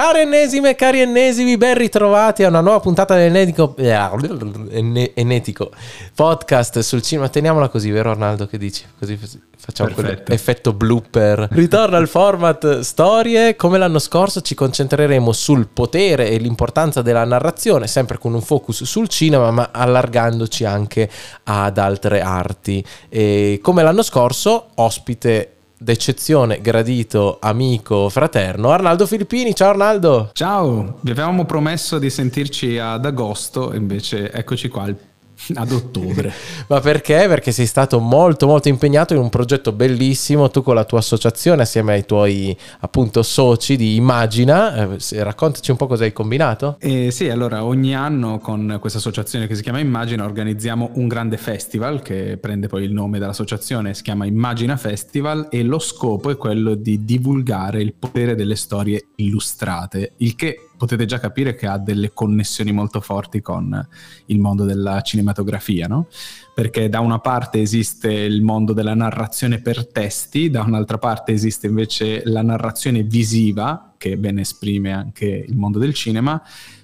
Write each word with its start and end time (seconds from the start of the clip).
Cari 0.00 0.20
ennesime, 0.20 0.76
cari 0.76 1.00
ennesimi, 1.00 1.58
ben 1.58 1.76
ritrovati 1.76 2.42
a 2.42 2.48
una 2.48 2.62
nuova 2.62 2.80
puntata 2.80 3.14
dell'Enetico 3.16 3.76
Enetico 3.76 5.70
podcast 6.14 6.78
sul 6.78 7.02
cinema. 7.02 7.28
Teniamola 7.28 7.68
così, 7.68 7.90
vero 7.90 8.10
Arnaldo? 8.10 8.46
Che 8.46 8.56
dici? 8.56 8.82
Così 8.98 9.18
facciamo 9.58 9.90
quell'effetto 9.90 10.72
blooper. 10.72 11.48
Ritorna 11.50 11.98
al 11.98 12.08
format 12.08 12.78
storie. 12.78 13.56
Come 13.56 13.76
l'anno 13.76 13.98
scorso 13.98 14.40
ci 14.40 14.54
concentreremo 14.54 15.32
sul 15.32 15.68
potere 15.68 16.30
e 16.30 16.38
l'importanza 16.38 17.02
della 17.02 17.26
narrazione, 17.26 17.86
sempre 17.86 18.16
con 18.16 18.32
un 18.32 18.40
focus 18.40 18.84
sul 18.84 19.06
cinema, 19.06 19.50
ma 19.50 19.68
allargandoci 19.70 20.64
anche 20.64 21.10
ad 21.42 21.76
altre 21.76 22.22
arti. 22.22 22.82
E 23.10 23.58
come 23.60 23.82
l'anno 23.82 24.00
scorso, 24.00 24.68
ospite 24.76 25.56
d'eccezione, 25.80 26.60
gradito, 26.60 27.38
amico, 27.40 28.10
fraterno, 28.10 28.70
Arnaldo 28.70 29.06
Filippini. 29.06 29.54
Ciao 29.54 29.70
Arnaldo! 29.70 30.30
Ciao, 30.34 30.98
vi 31.00 31.10
avevamo 31.10 31.46
promesso 31.46 31.98
di 31.98 32.10
sentirci 32.10 32.78
ad 32.78 33.06
agosto, 33.06 33.74
invece 33.74 34.30
eccoci 34.30 34.68
qua, 34.68 34.86
il 34.86 34.96
ad 35.54 35.72
ottobre. 35.72 36.32
Ma 36.68 36.80
perché? 36.80 37.26
Perché 37.28 37.52
sei 37.52 37.66
stato 37.66 37.98
molto 38.00 38.46
molto 38.46 38.68
impegnato 38.68 39.14
in 39.14 39.20
un 39.20 39.28
progetto 39.28 39.72
bellissimo, 39.72 40.50
tu 40.50 40.62
con 40.62 40.74
la 40.74 40.84
tua 40.84 40.98
associazione 40.98 41.62
assieme 41.62 41.94
ai 41.94 42.04
tuoi 42.04 42.56
appunto 42.80 43.22
soci 43.22 43.76
di 43.76 43.96
Immagina, 43.96 44.96
eh, 44.96 45.22
raccontaci 45.22 45.70
un 45.70 45.76
po' 45.76 45.86
cosa 45.86 46.04
hai 46.04 46.12
combinato. 46.12 46.76
Eh, 46.80 47.10
sì, 47.10 47.28
allora 47.28 47.64
ogni 47.64 47.94
anno 47.94 48.38
con 48.38 48.78
questa 48.80 48.98
associazione 48.98 49.46
che 49.46 49.54
si 49.54 49.62
chiama 49.62 49.78
Immagina 49.78 50.24
organizziamo 50.24 50.90
un 50.94 51.08
grande 51.08 51.36
festival 51.36 52.02
che 52.02 52.38
prende 52.40 52.68
poi 52.68 52.84
il 52.84 52.92
nome 52.92 53.18
dell'associazione, 53.18 53.94
si 53.94 54.02
chiama 54.02 54.26
Immagina 54.26 54.76
Festival 54.76 55.48
e 55.50 55.62
lo 55.62 55.78
scopo 55.78 56.30
è 56.30 56.36
quello 56.36 56.74
di 56.74 57.04
divulgare 57.04 57.80
il 57.80 57.94
potere 57.94 58.34
delle 58.34 58.56
storie 58.56 59.08
illustrate, 59.16 60.12
il 60.18 60.34
che 60.36 60.69
potete 60.80 61.04
già 61.04 61.20
capire 61.20 61.54
che 61.54 61.66
ha 61.66 61.76
delle 61.76 62.14
connessioni 62.14 62.72
molto 62.72 63.02
forti 63.02 63.42
con 63.42 63.86
il 64.26 64.38
mondo 64.38 64.64
della 64.64 65.02
cinematografia, 65.02 65.86
no? 65.86 66.06
Perché 66.54 66.88
da 66.88 67.00
una 67.00 67.18
parte 67.18 67.60
esiste 67.60 68.10
il 68.10 68.40
mondo 68.40 68.72
della 68.72 68.94
narrazione 68.94 69.60
per 69.60 69.86
testi, 69.88 70.48
da 70.48 70.62
un'altra 70.62 70.96
parte 70.96 71.32
esiste 71.32 71.66
invece 71.66 72.22
la 72.24 72.40
narrazione 72.40 73.02
visiva, 73.02 73.92
che 73.98 74.16
ben 74.16 74.38
esprime 74.38 74.92
anche 74.92 75.26
il 75.26 75.54
mondo 75.54 75.78
del 75.78 75.92
cinema, 75.92 76.42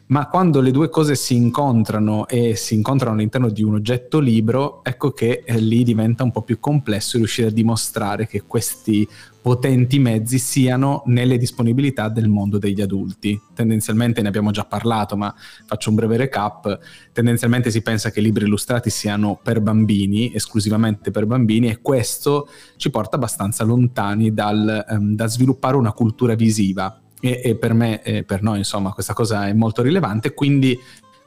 ma 0.08 0.28
quando 0.28 0.60
le 0.60 0.72
due 0.72 0.91
cose 0.91 1.14
si 1.14 1.34
incontrano 1.34 2.28
e 2.28 2.55
si 2.55 2.75
incontrano 2.75 3.16
all'interno 3.16 3.48
di 3.48 3.62
un 3.62 3.77
oggetto 3.77 4.19
libro, 4.19 4.84
ecco 4.84 5.12
che 5.12 5.42
eh, 5.44 5.58
lì 5.58 5.83
diventa 5.84 6.22
un 6.22 6.33
po' 6.33 6.42
più 6.42 6.60
complesso 6.60 7.16
riuscire 7.16 7.48
a 7.48 7.50
dimostrare 7.50 8.27
che 8.27 8.42
questi 8.42 9.08
potenti 9.47 10.00
mezzi 10.00 10.41
siano 10.41 11.05
nelle 11.06 11.39
disponibilità 11.39 12.08
del 12.08 12.28
mondo 12.28 12.58
degli 12.58 12.80
adulti. 12.80 13.41
Tendenzialmente 13.55 14.20
ne 14.20 14.27
abbiamo 14.27 14.50
già 14.50 14.64
parlato, 14.64 15.16
ma 15.16 15.33
faccio 15.66 15.91
un 15.91 15.94
breve 15.94 16.16
recap. 16.16 16.77
Tendenzialmente 17.12 17.70
si 17.70 17.80
pensa 17.80 18.11
che 18.11 18.19
i 18.19 18.25
libri 18.25 18.44
illustrati 18.44 18.91
siano 18.91 19.38
per 19.41 19.61
bambini, 19.61 20.34
esclusivamente 20.34 21.12
per 21.12 21.27
bambini, 21.27 21.69
e 21.69 21.80
questo 21.80 22.48
ci 22.77 22.91
porta 22.91 23.14
abbastanza 23.14 23.62
lontani 23.62 24.34
dal, 24.34 24.84
um, 24.88 25.14
da 25.14 25.28
sviluppare 25.28 25.77
una 25.77 25.92
cultura 25.92 26.34
visiva. 26.34 27.00
E, 27.20 27.41
e 27.44 27.55
per 27.55 27.72
me 27.72 28.03
e 28.03 28.25
per 28.25 28.42
noi, 28.42 28.58
insomma, 28.58 28.91
questa 28.91 29.12
cosa 29.12 29.47
è 29.47 29.53
molto 29.53 29.81
rilevante. 29.81 30.34
Quindi 30.34 30.77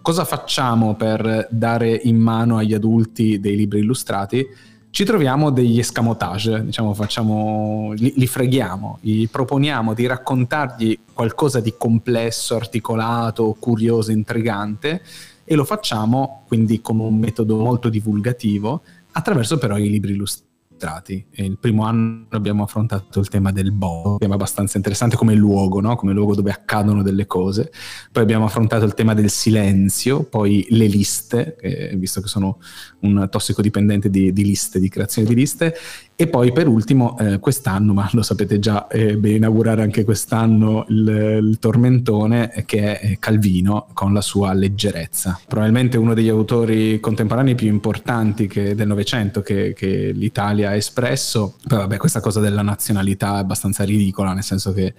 cosa 0.01 0.25
facciamo 0.25 0.93
per 0.95 1.47
dare 1.51 1.97
in 2.03 2.17
mano 2.17 2.57
agli 2.57 2.73
adulti 2.73 3.39
dei 3.39 3.55
libri 3.55 3.79
illustrati? 3.79 4.45
Ci 4.91 5.05
troviamo 5.05 5.51
degli 5.51 5.79
escamotage, 5.79 6.65
diciamo, 6.65 6.93
facciamo, 6.93 7.93
li, 7.95 8.13
li, 8.15 8.27
freghiamo, 8.27 8.97
gli 9.01 9.27
proponiamo 9.27 9.93
di 9.93 10.07
raccontargli 10.07 10.97
qualcosa 11.13 11.59
di 11.59 11.75
complesso, 11.77 12.55
articolato, 12.55 13.55
curioso, 13.59 14.11
intrigante 14.11 15.01
e 15.43 15.55
lo 15.55 15.63
facciamo 15.63 16.43
quindi 16.47 16.81
con 16.81 16.99
un 16.99 17.17
metodo 17.17 17.57
molto 17.57 17.89
divulgativo 17.89 18.81
attraverso 19.11 19.57
però 19.57 19.77
i 19.77 19.89
libri 19.89 20.11
illustrati 20.11 20.48
illustrati. 20.79 21.25
E 21.31 21.43
il 21.43 21.57
primo 21.59 21.83
anno 21.83 22.25
abbiamo 22.29 22.63
affrontato 22.63 23.19
il 23.19 23.27
tema 23.27 23.51
del 23.51 23.71
un 23.71 24.17
tema 24.17 24.35
abbastanza 24.35 24.77
interessante 24.77 25.17
come 25.17 25.35
luogo, 25.35 25.81
no? 25.81 25.95
come 25.95 26.13
luogo 26.13 26.35
dove 26.35 26.51
accadono 26.51 27.03
delle 27.03 27.25
cose. 27.25 27.71
Poi 28.11 28.23
abbiamo 28.23 28.45
affrontato 28.45 28.85
il 28.85 28.93
tema 28.93 29.13
del 29.13 29.29
silenzio, 29.29 30.23
poi 30.23 30.65
le 30.69 30.87
liste, 30.87 31.57
eh, 31.57 31.95
visto 31.97 32.21
che 32.21 32.27
sono 32.27 32.59
un 33.01 33.27
tossicodipendente 33.29 34.09
di, 34.09 34.31
di 34.31 34.43
liste, 34.43 34.79
di 34.79 34.89
creazione 34.89 35.27
di 35.27 35.35
liste, 35.35 35.75
e 36.21 36.27
poi 36.27 36.51
per 36.51 36.67
ultimo, 36.67 37.17
eh, 37.17 37.39
quest'anno, 37.39 37.93
ma 37.93 38.09
lo 38.11 38.23
sapete 38.23 38.59
già, 38.59 38.87
eh, 38.87 39.15
bene 39.15 39.37
inaugurare 39.37 39.83
anche 39.83 40.03
quest'anno 40.03 40.85
il, 40.89 41.39
il, 41.41 41.59
tormentone 41.59 42.51
che 42.65 42.99
è 42.99 43.17
Calvino 43.19 43.87
con 43.93 44.13
la 44.13 44.19
sua 44.19 44.51
leggerezza. 44.51 45.39
Probabilmente 45.47 45.97
uno 45.97 46.13
degli 46.13 46.27
autori 46.27 46.99
contemporanei 46.99 47.55
più 47.55 47.67
importanti 47.67 48.47
che, 48.47 48.75
del 48.75 48.87
Novecento 48.87 49.41
che, 49.41 49.71
che, 49.73 50.11
l'Italia 50.13 50.68
ha 50.69 50.75
espresso. 50.75 51.55
Poi 51.67 51.77
vabbè, 51.77 51.97
questa 51.97 52.19
cosa 52.19 52.39
della 52.39 52.61
nazionalità 52.61 53.35
è 53.35 53.39
abbastanza 53.39 53.83
ridicola, 53.83 54.33
nel 54.33 54.43
senso 54.43 54.73
che 54.73 54.93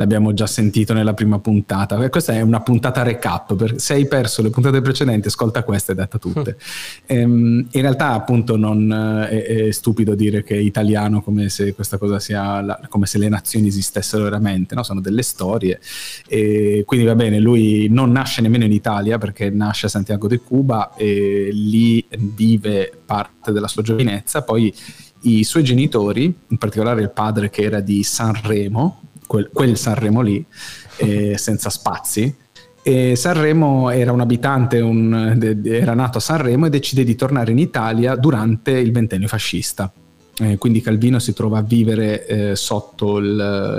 l'abbiamo 0.00 0.32
già 0.32 0.46
sentito 0.46 0.94
nella 0.94 1.12
prima 1.12 1.38
puntata. 1.38 2.08
Questa 2.08 2.32
è 2.32 2.40
una 2.40 2.60
puntata 2.60 3.02
recap, 3.02 3.76
se 3.76 3.92
hai 3.92 4.06
perso 4.06 4.40
le 4.40 4.48
puntate 4.48 4.80
precedenti 4.80 5.28
ascolta 5.28 5.62
queste 5.62 5.92
e 5.92 5.94
detta 5.94 6.18
tutte. 6.18 6.56
ehm, 7.04 7.68
in 7.70 7.80
realtà 7.82 8.12
appunto 8.12 8.56
non 8.56 8.90
eh, 8.90 9.28
è, 9.28 9.66
è, 9.66 9.70
stupido 9.70 10.14
dire 10.14 10.42
che 10.42 10.54
è 10.54 10.58
italiano 10.58 11.20
come 11.20 11.50
se 11.50 11.74
questa 11.74 11.98
cosa 11.98 12.18
sia, 12.18 12.62
la, 12.62 12.80
come 12.88 13.04
se 13.04 13.18
le 13.18 13.28
nazioni 13.28 13.68
esistessero 13.68 14.24
veramente, 14.24 14.74
no? 14.74 14.82
sono 14.82 15.00
delle 15.00 15.22
storie. 15.22 15.78
E 16.26 16.82
quindi 16.86 17.04
va 17.04 17.14
bene, 17.14 17.38
lui 17.38 17.88
non 17.90 18.10
nasce 18.10 18.40
nemmeno 18.40 18.64
in 18.64 18.72
Italia 18.72 19.18
perché 19.18 19.50
nasce 19.50 19.86
a 19.86 19.90
Santiago 19.90 20.28
de 20.28 20.40
Cuba 20.40 20.94
e 20.96 21.50
lì 21.52 22.02
vive 22.16 22.90
parte 23.04 23.52
della 23.52 23.68
sua 23.68 23.82
giovinezza, 23.82 24.42
poi 24.42 24.72
i 25.22 25.44
suoi 25.44 25.64
genitori, 25.64 26.34
in 26.46 26.58
particolare 26.58 27.02
il 27.02 27.10
padre 27.10 27.50
che 27.50 27.62
era 27.62 27.80
di 27.80 28.02
Sanremo, 28.02 29.02
quel, 29.26 29.50
quel 29.52 29.76
Sanremo 29.76 30.20
lì, 30.20 30.44
eh, 30.96 31.36
senza 31.38 31.70
spazi. 31.70 32.34
E 32.82 33.14
Sanremo 33.14 33.90
era 33.90 34.10
un 34.12 34.20
abitante, 34.20 34.80
un, 34.80 35.60
era 35.64 35.94
nato 35.94 36.18
a 36.18 36.20
Sanremo 36.20 36.66
e 36.66 36.70
decide 36.70 37.04
di 37.04 37.14
tornare 37.14 37.50
in 37.50 37.58
Italia 37.58 38.16
durante 38.16 38.70
il 38.72 38.90
ventennio 38.90 39.28
fascista. 39.28 39.92
Eh, 40.40 40.56
quindi 40.56 40.80
Calvino 40.80 41.18
si 41.18 41.34
trova 41.34 41.58
a 41.58 41.62
vivere 41.62 42.26
eh, 42.26 42.56
sotto 42.56 43.18
il, 43.18 43.26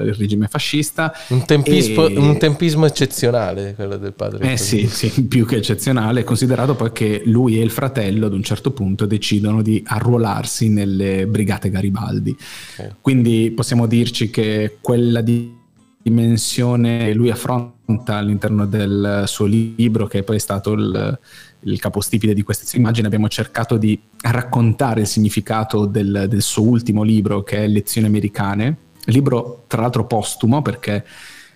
il, 0.05 0.13
regime 0.13 0.47
fascista. 0.47 1.11
Un, 1.29 1.43
tempismo, 1.45 2.07
e... 2.07 2.17
un 2.17 2.37
tempismo 2.37 2.85
eccezionale 2.85 3.73
quello 3.75 3.97
del 3.97 4.13
padre. 4.13 4.53
Eh 4.53 4.57
sì, 4.57 4.85
sì, 4.87 5.09
più 5.25 5.47
che 5.47 5.55
eccezionale, 5.55 6.23
considerato 6.23 6.75
poi 6.75 6.91
che 6.91 7.23
lui 7.25 7.59
e 7.59 7.63
il 7.63 7.71
fratello 7.71 8.27
ad 8.27 8.33
un 8.33 8.43
certo 8.43 8.71
punto 8.71 9.07
decidono 9.07 9.63
di 9.63 9.83
arruolarsi 9.83 10.69
nelle 10.69 11.25
brigate 11.25 11.71
Garibaldi. 11.71 12.35
Okay. 12.73 12.91
Quindi 13.01 13.51
possiamo 13.55 13.87
dirci 13.87 14.29
che 14.29 14.77
quella 14.81 15.21
di 15.21 15.57
dimensione 16.03 17.13
lui 17.13 17.29
affronta 17.31 18.15
all'interno 18.17 18.67
del 18.67 19.23
suo 19.25 19.45
libro, 19.45 20.05
che 20.05 20.21
poi 20.21 20.35
è 20.35 20.39
stato 20.39 20.73
il 20.73 21.19
il 21.63 21.79
capostipite 21.79 22.33
di 22.33 22.43
queste 22.43 22.77
immagini, 22.77 23.05
abbiamo 23.07 23.27
cercato 23.27 23.77
di 23.77 23.99
raccontare 24.21 25.01
il 25.01 25.07
significato 25.07 25.85
del, 25.85 26.25
del 26.27 26.41
suo 26.41 26.63
ultimo 26.63 27.03
libro 27.03 27.43
che 27.43 27.63
è 27.63 27.67
Lezioni 27.67 28.07
americane, 28.07 28.77
libro 29.05 29.63
tra 29.67 29.81
l'altro 29.81 30.05
postumo 30.05 30.61
perché 30.61 31.03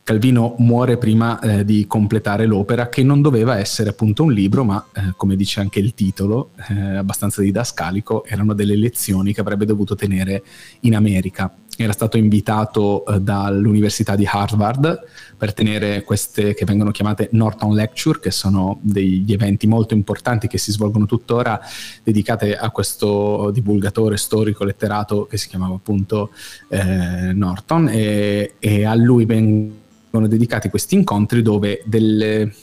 Calvino 0.05 0.53
muore 0.59 0.99
prima 0.99 1.39
eh, 1.39 1.65
di 1.65 1.87
completare 1.87 2.45
l'opera 2.45 2.89
che 2.89 3.01
non 3.01 3.23
doveva 3.23 3.57
essere 3.57 3.89
appunto 3.89 4.21
un 4.21 4.33
libro, 4.33 4.63
ma 4.63 4.85
eh, 4.93 5.13
come 5.17 5.35
dice 5.35 5.61
anche 5.61 5.79
il 5.79 5.95
titolo, 5.95 6.51
eh, 6.69 6.97
abbastanza 6.97 7.41
didascalico, 7.41 8.23
erano 8.23 8.53
delle 8.53 8.75
lezioni 8.75 9.33
che 9.33 9.41
avrebbe 9.41 9.65
dovuto 9.65 9.95
tenere 9.95 10.43
in 10.81 10.93
America. 10.93 11.51
Era 11.77 11.91
stato 11.91 12.17
invitato 12.17 13.05
eh, 13.05 13.19
dall'Università 13.19 14.15
di 14.15 14.25
Harvard 14.25 15.03
per 15.37 15.53
tenere 15.53 16.03
queste 16.03 16.53
che 16.53 16.63
vengono 16.63 16.91
chiamate 16.91 17.29
Norton 17.31 17.73
Lecture, 17.73 18.19
che 18.19 18.31
sono 18.31 18.79
degli 18.81 19.33
eventi 19.33 19.67
molto 19.67 19.93
importanti 19.93 20.47
che 20.47 20.57
si 20.57 20.71
svolgono 20.71 21.05
tuttora, 21.05 21.59
dedicate 22.03 22.55
a 22.55 22.69
questo 22.69 23.51
divulgatore 23.51 24.15
storico 24.17 24.63
letterato 24.63 25.25
che 25.25 25.37
si 25.37 25.49
chiamava 25.49 25.75
appunto 25.75 26.31
eh, 26.69 27.33
Norton, 27.33 27.89
e, 27.89 28.55
e 28.59 28.85
a 28.85 28.95
lui 28.95 29.25
vengono 29.25 30.27
dedicati 30.27 30.69
questi 30.69 30.95
incontri 30.95 31.41
dove 31.41 31.81
delle, 31.85 32.53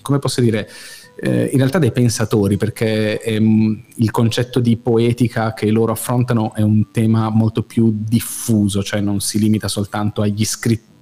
come 0.00 0.18
posso 0.18 0.40
dire, 0.40 0.68
eh, 1.16 1.44
in 1.44 1.58
realtà 1.58 1.78
dei 1.78 1.92
pensatori, 1.92 2.56
perché 2.56 3.20
ehm, 3.20 3.84
il 3.96 4.10
concetto 4.10 4.60
di 4.60 4.76
poetica 4.76 5.54
che 5.54 5.70
loro 5.70 5.92
affrontano 5.92 6.54
è 6.54 6.62
un 6.62 6.90
tema 6.90 7.28
molto 7.30 7.62
più 7.62 7.92
diffuso, 7.96 8.82
cioè 8.82 9.00
non 9.00 9.20
si 9.20 9.38
limita 9.38 9.68
soltanto 9.68 10.22
agli 10.22 10.44
scrittori 10.44 10.92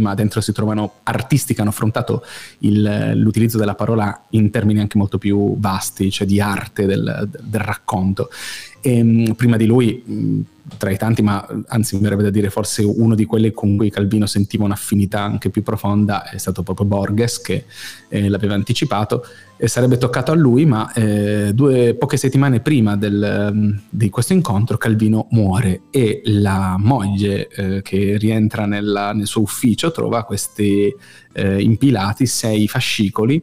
ma 0.00 0.14
dentro 0.14 0.42
si 0.42 0.52
trovano 0.52 0.96
artisti 1.04 1.54
che 1.54 1.62
hanno 1.62 1.70
affrontato 1.70 2.22
il, 2.58 3.12
l'utilizzo 3.14 3.56
della 3.56 3.74
parola 3.74 4.26
in 4.30 4.50
termini 4.50 4.80
anche 4.80 4.98
molto 4.98 5.16
più 5.16 5.58
vasti, 5.58 6.10
cioè 6.10 6.26
di 6.26 6.40
arte 6.40 6.84
del, 6.84 7.28
del 7.42 7.60
racconto. 7.60 8.28
E 8.86 9.02
mh, 9.02 9.32
prima 9.32 9.56
di 9.56 9.66
lui 9.66 10.00
mh, 10.04 10.40
tra 10.78 10.90
i 10.90 10.96
tanti, 10.96 11.20
ma 11.20 11.44
anzi 11.66 11.96
mi 11.96 12.02
verrebbe 12.02 12.22
da 12.22 12.30
dire 12.30 12.50
forse 12.50 12.82
uno 12.84 13.16
di 13.16 13.24
quelli 13.24 13.50
con 13.50 13.76
cui 13.76 13.90
Calvino 13.90 14.26
sentiva 14.26 14.64
un'affinità 14.64 15.22
anche 15.22 15.50
più 15.50 15.64
profonda 15.64 16.28
è 16.28 16.38
stato 16.38 16.62
proprio 16.62 16.86
Borges 16.86 17.40
che 17.40 17.64
eh, 18.08 18.28
l'aveva 18.28 18.54
anticipato. 18.54 19.24
E 19.56 19.68
sarebbe 19.68 19.96
toccato 19.96 20.32
a 20.32 20.34
lui, 20.34 20.66
ma 20.66 20.92
eh, 20.92 21.52
due, 21.54 21.94
poche 21.94 22.16
settimane 22.16 22.60
prima 22.60 22.94
del, 22.96 23.50
um, 23.52 23.80
di 23.88 24.10
questo 24.10 24.34
incontro 24.34 24.76
Calvino 24.76 25.26
muore 25.30 25.82
e 25.90 26.20
la 26.26 26.76
moglie 26.78 27.48
eh, 27.48 27.82
che 27.82 28.18
rientra 28.18 28.66
nella, 28.66 29.12
nel 29.12 29.26
suo 29.26 29.40
ufficio 29.40 29.90
trova 29.90 30.24
questi 30.24 30.94
eh, 31.32 31.60
impilati 31.60 32.26
sei 32.26 32.68
fascicoli 32.68 33.42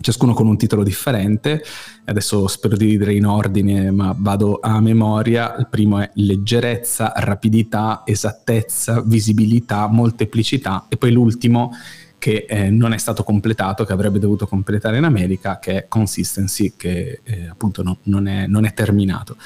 ciascuno 0.00 0.34
con 0.34 0.46
un 0.46 0.56
titolo 0.56 0.82
differente. 0.82 1.62
Adesso 2.04 2.46
spero 2.46 2.76
di 2.76 2.96
dire 2.96 3.14
in 3.14 3.26
ordine, 3.26 3.90
ma 3.90 4.14
vado 4.16 4.58
a 4.60 4.80
memoria. 4.80 5.56
Il 5.56 5.68
primo 5.68 6.00
è 6.00 6.10
leggerezza, 6.14 7.12
rapidità, 7.16 8.02
esattezza, 8.04 9.02
visibilità, 9.04 9.86
molteplicità 9.88 10.86
e 10.88 10.96
poi 10.96 11.12
l'ultimo 11.12 11.72
che 12.18 12.46
eh, 12.48 12.70
non 12.70 12.92
è 12.92 12.98
stato 12.98 13.22
completato, 13.22 13.84
che 13.84 13.92
avrebbe 13.92 14.18
dovuto 14.18 14.46
completare 14.46 14.98
in 14.98 15.04
America, 15.04 15.58
che 15.58 15.76
è 15.76 15.88
consistency, 15.88 16.72
che 16.76 17.20
eh, 17.22 17.46
appunto 17.46 17.82
no, 17.82 17.98
non, 18.04 18.26
è, 18.26 18.46
non, 18.46 18.64
è, 18.64 18.72
terminato. 18.74 19.36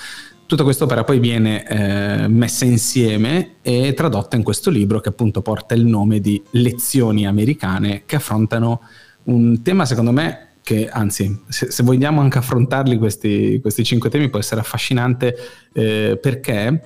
Tutta 0.46 0.62
quest'opera 0.62 1.04
poi 1.04 1.18
viene 1.20 1.66
eh, 1.66 2.28
messa 2.28 2.64
insieme 2.64 3.56
e 3.62 3.92
tradotta 3.94 4.36
in 4.36 4.42
questo 4.42 4.70
libro 4.70 5.00
che 5.00 5.10
appunto 5.10 5.42
porta 5.42 5.74
il 5.74 5.84
nome 5.84 6.20
di 6.20 6.42
Lezioni 6.52 7.26
americane 7.26 8.02
che 8.06 8.16
affrontano 8.16 8.80
un 9.24 9.62
tema 9.62 9.84
secondo 9.84 10.12
me 10.12 10.48
che 10.62 10.88
anzi 10.88 11.42
se, 11.48 11.70
se 11.70 11.82
vogliamo 11.82 12.20
anche 12.20 12.38
affrontarli 12.38 12.98
questi, 12.98 13.58
questi, 13.60 13.84
cinque 13.84 14.10
temi 14.10 14.28
può 14.28 14.38
essere 14.38 14.60
affascinante 14.60 15.34
eh, 15.72 16.18
perché 16.20 16.84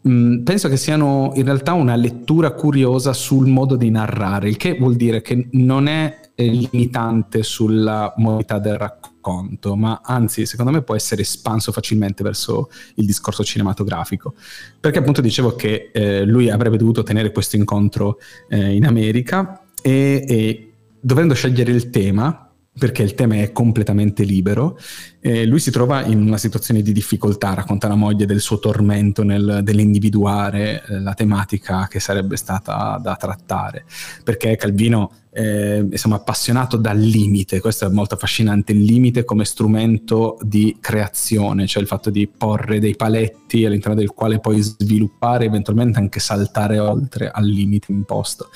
mh, 0.00 0.10
mm, 0.10 0.42
penso 0.42 0.68
che 0.68 0.76
siano 0.76 1.32
in 1.34 1.44
realtà 1.44 1.72
una 1.72 1.96
lettura 1.96 2.52
curiosa 2.52 3.12
sul 3.12 3.48
modo 3.48 3.76
di 3.76 3.90
narrare, 3.90 4.48
il 4.48 4.56
che 4.56 4.76
vuol 4.78 4.96
dire 4.96 5.22
che 5.22 5.48
non 5.52 5.88
è 5.88 6.26
limitante 6.44 7.42
sulla 7.42 8.14
modalità 8.16 8.60
del 8.60 8.78
racconto, 8.78 9.74
ma 9.74 10.00
anzi 10.04 10.46
secondo 10.46 10.70
me 10.70 10.82
può 10.82 10.94
essere 10.94 11.22
espanso 11.22 11.72
facilmente 11.72 12.22
verso 12.22 12.70
il 12.94 13.06
discorso 13.06 13.42
cinematografico, 13.42 14.34
perché 14.78 14.98
appunto 14.98 15.20
dicevo 15.20 15.56
che 15.56 15.90
eh, 15.92 16.24
lui 16.24 16.48
avrebbe 16.48 16.76
dovuto 16.76 17.02
tenere 17.02 17.32
questo 17.32 17.56
incontro 17.56 18.18
eh, 18.48 18.74
in 18.74 18.86
America 18.86 19.64
e, 19.82 20.24
e 20.28 20.67
dovendo 21.08 21.32
scegliere 21.32 21.72
il 21.72 21.88
tema, 21.88 22.52
perché 22.78 23.02
il 23.02 23.14
tema 23.14 23.36
è 23.36 23.50
completamente 23.50 24.24
libero, 24.24 24.78
eh, 25.20 25.46
lui 25.46 25.58
si 25.58 25.70
trova 25.70 26.04
in 26.04 26.20
una 26.20 26.36
situazione 26.36 26.82
di 26.82 26.92
difficoltà, 26.92 27.54
racconta 27.54 27.88
la 27.88 27.94
moglie 27.94 28.26
del 28.26 28.40
suo 28.40 28.58
tormento 28.58 29.22
nel, 29.22 29.62
nell'individuare 29.64 30.84
eh, 30.86 31.00
la 31.00 31.14
tematica 31.14 31.88
che 31.88 31.98
sarebbe 31.98 32.36
stata 32.36 33.00
da 33.02 33.16
trattare, 33.16 33.86
perché 34.22 34.54
Calvino 34.56 35.10
eh, 35.32 35.86
insomma 35.90 36.16
appassionato 36.16 36.76
dal 36.76 36.98
limite, 36.98 37.60
questo 37.60 37.86
è 37.86 37.88
molto 37.88 38.14
affascinante, 38.14 38.72
il 38.72 38.82
limite 38.82 39.24
come 39.24 39.46
strumento 39.46 40.36
di 40.42 40.76
creazione, 40.78 41.66
cioè 41.66 41.80
il 41.80 41.88
fatto 41.88 42.10
di 42.10 42.28
porre 42.28 42.80
dei 42.80 42.96
paletti 42.96 43.64
all'interno 43.64 43.96
del 43.96 44.10
quale 44.10 44.40
puoi 44.40 44.60
sviluppare, 44.60 45.46
eventualmente 45.46 45.98
anche 45.98 46.20
saltare 46.20 46.78
oltre 46.78 47.30
al 47.30 47.46
limite 47.46 47.92
imposto. 47.92 48.50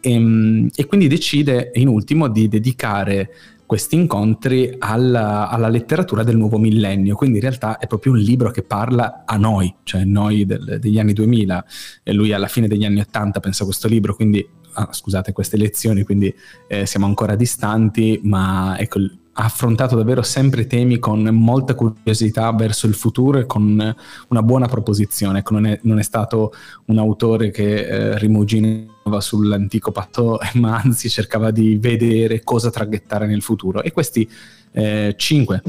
E, 0.00 0.12
ehm, 0.12 0.68
e 0.74 0.86
quindi 0.86 1.08
decide 1.08 1.70
in 1.74 1.88
ultimo 1.88 2.28
di 2.28 2.48
dedicare 2.48 3.30
questi 3.66 3.96
incontri 3.96 4.76
alla, 4.78 5.48
alla, 5.48 5.68
letteratura 5.68 6.22
del 6.22 6.36
nuovo 6.36 6.56
millennio, 6.56 7.16
quindi 7.16 7.38
in 7.38 7.42
realtà 7.42 7.78
è 7.78 7.88
proprio 7.88 8.12
un 8.12 8.18
libro 8.18 8.52
che 8.52 8.62
parla 8.62 9.24
a 9.26 9.36
noi, 9.36 9.74
cioè 9.82 10.04
noi 10.04 10.46
del, 10.46 10.78
degli 10.80 11.00
anni 11.00 11.12
2000, 11.12 11.64
e 12.04 12.12
lui 12.12 12.32
alla 12.32 12.46
fine 12.46 12.68
degli 12.68 12.84
anni 12.84 13.00
80 13.00 13.40
pensa 13.40 13.64
a 13.64 13.66
questo 13.66 13.88
libro, 13.88 14.14
quindi 14.14 14.46
ah, 14.74 14.88
scusate 14.92 15.32
queste 15.32 15.56
lezioni, 15.56 16.04
quindi 16.04 16.32
eh, 16.68 16.86
siamo 16.86 17.06
ancora 17.06 17.34
distanti, 17.34 18.20
ma 18.22 18.78
ecco 18.78 19.00
ha 19.38 19.44
affrontato 19.44 19.96
davvero 19.96 20.22
sempre 20.22 20.66
temi 20.66 20.98
con 20.98 21.22
molta 21.24 21.74
curiosità 21.74 22.50
verso 22.52 22.86
il 22.86 22.94
futuro 22.94 23.38
e 23.38 23.44
con 23.44 23.94
una 24.28 24.42
buona 24.42 24.66
proposizione. 24.66 25.40
Ecco, 25.40 25.52
non, 25.52 25.66
è, 25.66 25.78
non, 25.82 25.98
è, 25.98 26.02
stato 26.02 26.54
un 26.86 26.96
autore 26.96 27.50
che 27.50 27.86
eh, 27.86 28.18
rimuginava 28.18 28.94
sull'antico 29.20 29.92
patto, 29.92 30.38
ma 30.54 30.80
anzi 30.82 31.08
cercava 31.08 31.50
di 31.50 31.76
vedere 31.76 32.42
cosa 32.42 32.70
traghettare 32.70 33.26
nel 33.26 33.42
futuro. 33.42 33.82
E 33.82 33.92
questi 33.92 34.28
eh, 34.72 35.14
cinque 35.16 35.62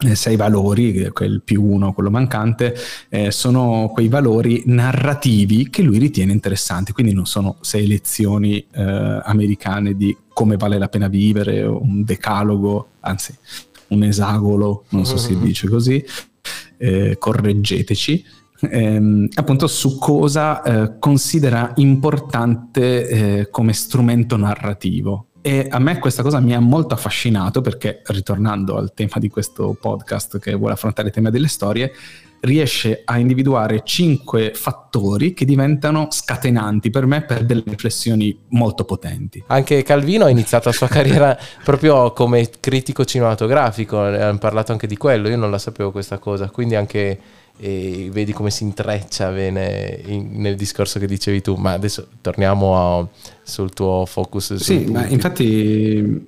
eh, 0.00 0.14
sei 0.14 0.36
valori, 0.36 1.08
quel 1.12 1.40
più 1.42 1.62
uno, 1.62 1.92
quello 1.92 2.10
mancante, 2.10 2.76
eh, 3.08 3.30
sono 3.30 3.90
quei 3.92 4.08
valori 4.08 4.62
narrativi 4.66 5.70
che 5.70 5.82
lui 5.82 5.98
ritiene 5.98 6.32
interessanti, 6.32 6.92
quindi 6.92 7.12
non 7.12 7.26
sono 7.26 7.56
sei 7.60 7.86
lezioni 7.86 8.58
eh, 8.72 9.20
americane 9.22 9.96
di 9.96 10.16
come 10.32 10.56
vale 10.56 10.78
la 10.78 10.88
pena 10.88 11.08
vivere, 11.08 11.62
un 11.62 12.04
decalogo, 12.04 12.88
anzi 13.00 13.34
un 13.88 14.02
esagolo, 14.02 14.84
non 14.90 15.06
so 15.06 15.16
se 15.16 15.28
si 15.28 15.34
mm-hmm. 15.34 15.44
dice 15.44 15.68
così, 15.68 16.04
eh, 16.76 17.16
correggeteci, 17.18 18.24
ehm, 18.70 19.28
appunto 19.34 19.66
su 19.66 19.98
cosa 19.98 20.62
eh, 20.62 20.98
considera 20.98 21.72
importante 21.76 23.08
eh, 23.08 23.50
come 23.50 23.72
strumento 23.72 24.36
narrativo. 24.36 25.28
E 25.40 25.66
a 25.70 25.78
me 25.78 25.98
questa 25.98 26.22
cosa 26.22 26.40
mi 26.40 26.54
ha 26.54 26.60
molto 26.60 26.94
affascinato 26.94 27.60
perché, 27.60 28.00
ritornando 28.06 28.76
al 28.76 28.94
tema 28.94 29.16
di 29.18 29.28
questo 29.28 29.76
podcast 29.78 30.38
che 30.38 30.54
vuole 30.54 30.72
affrontare 30.72 31.08
il 31.08 31.14
tema 31.14 31.28
delle 31.28 31.48
storie, 31.48 31.92
riesce 32.44 33.02
a 33.04 33.18
individuare 33.18 33.82
cinque 33.84 34.52
fattori 34.54 35.34
che 35.34 35.44
diventano 35.44 36.08
scatenanti 36.10 36.90
per 36.90 37.06
me 37.06 37.22
per 37.22 37.44
delle 37.44 37.62
riflessioni 37.66 38.38
molto 38.50 38.84
potenti. 38.84 39.42
Anche 39.48 39.82
Calvino 39.82 40.24
ha 40.24 40.30
iniziato 40.30 40.68
la 40.68 40.74
sua 40.74 40.88
carriera 40.88 41.36
proprio 41.62 42.12
come 42.12 42.48
critico 42.60 43.04
cinematografico, 43.04 44.00
hanno 44.00 44.38
parlato 44.38 44.72
anche 44.72 44.86
di 44.86 44.96
quello, 44.96 45.28
io 45.28 45.36
non 45.36 45.50
la 45.50 45.58
sapevo 45.58 45.90
questa 45.90 46.18
cosa, 46.18 46.48
quindi 46.48 46.74
anche 46.74 47.20
e 47.56 48.08
vedi 48.12 48.32
come 48.32 48.50
si 48.50 48.64
intreccia 48.64 49.30
bene 49.30 50.00
in, 50.06 50.40
nel 50.40 50.56
discorso 50.56 50.98
che 50.98 51.06
dicevi 51.06 51.40
tu, 51.40 51.54
ma 51.54 51.72
adesso 51.72 52.08
torniamo 52.20 52.98
a, 53.00 53.08
sul 53.42 53.72
tuo 53.72 54.04
focus. 54.06 54.54
Sì, 54.54 54.84
ma 54.86 55.06
infatti 55.06 56.26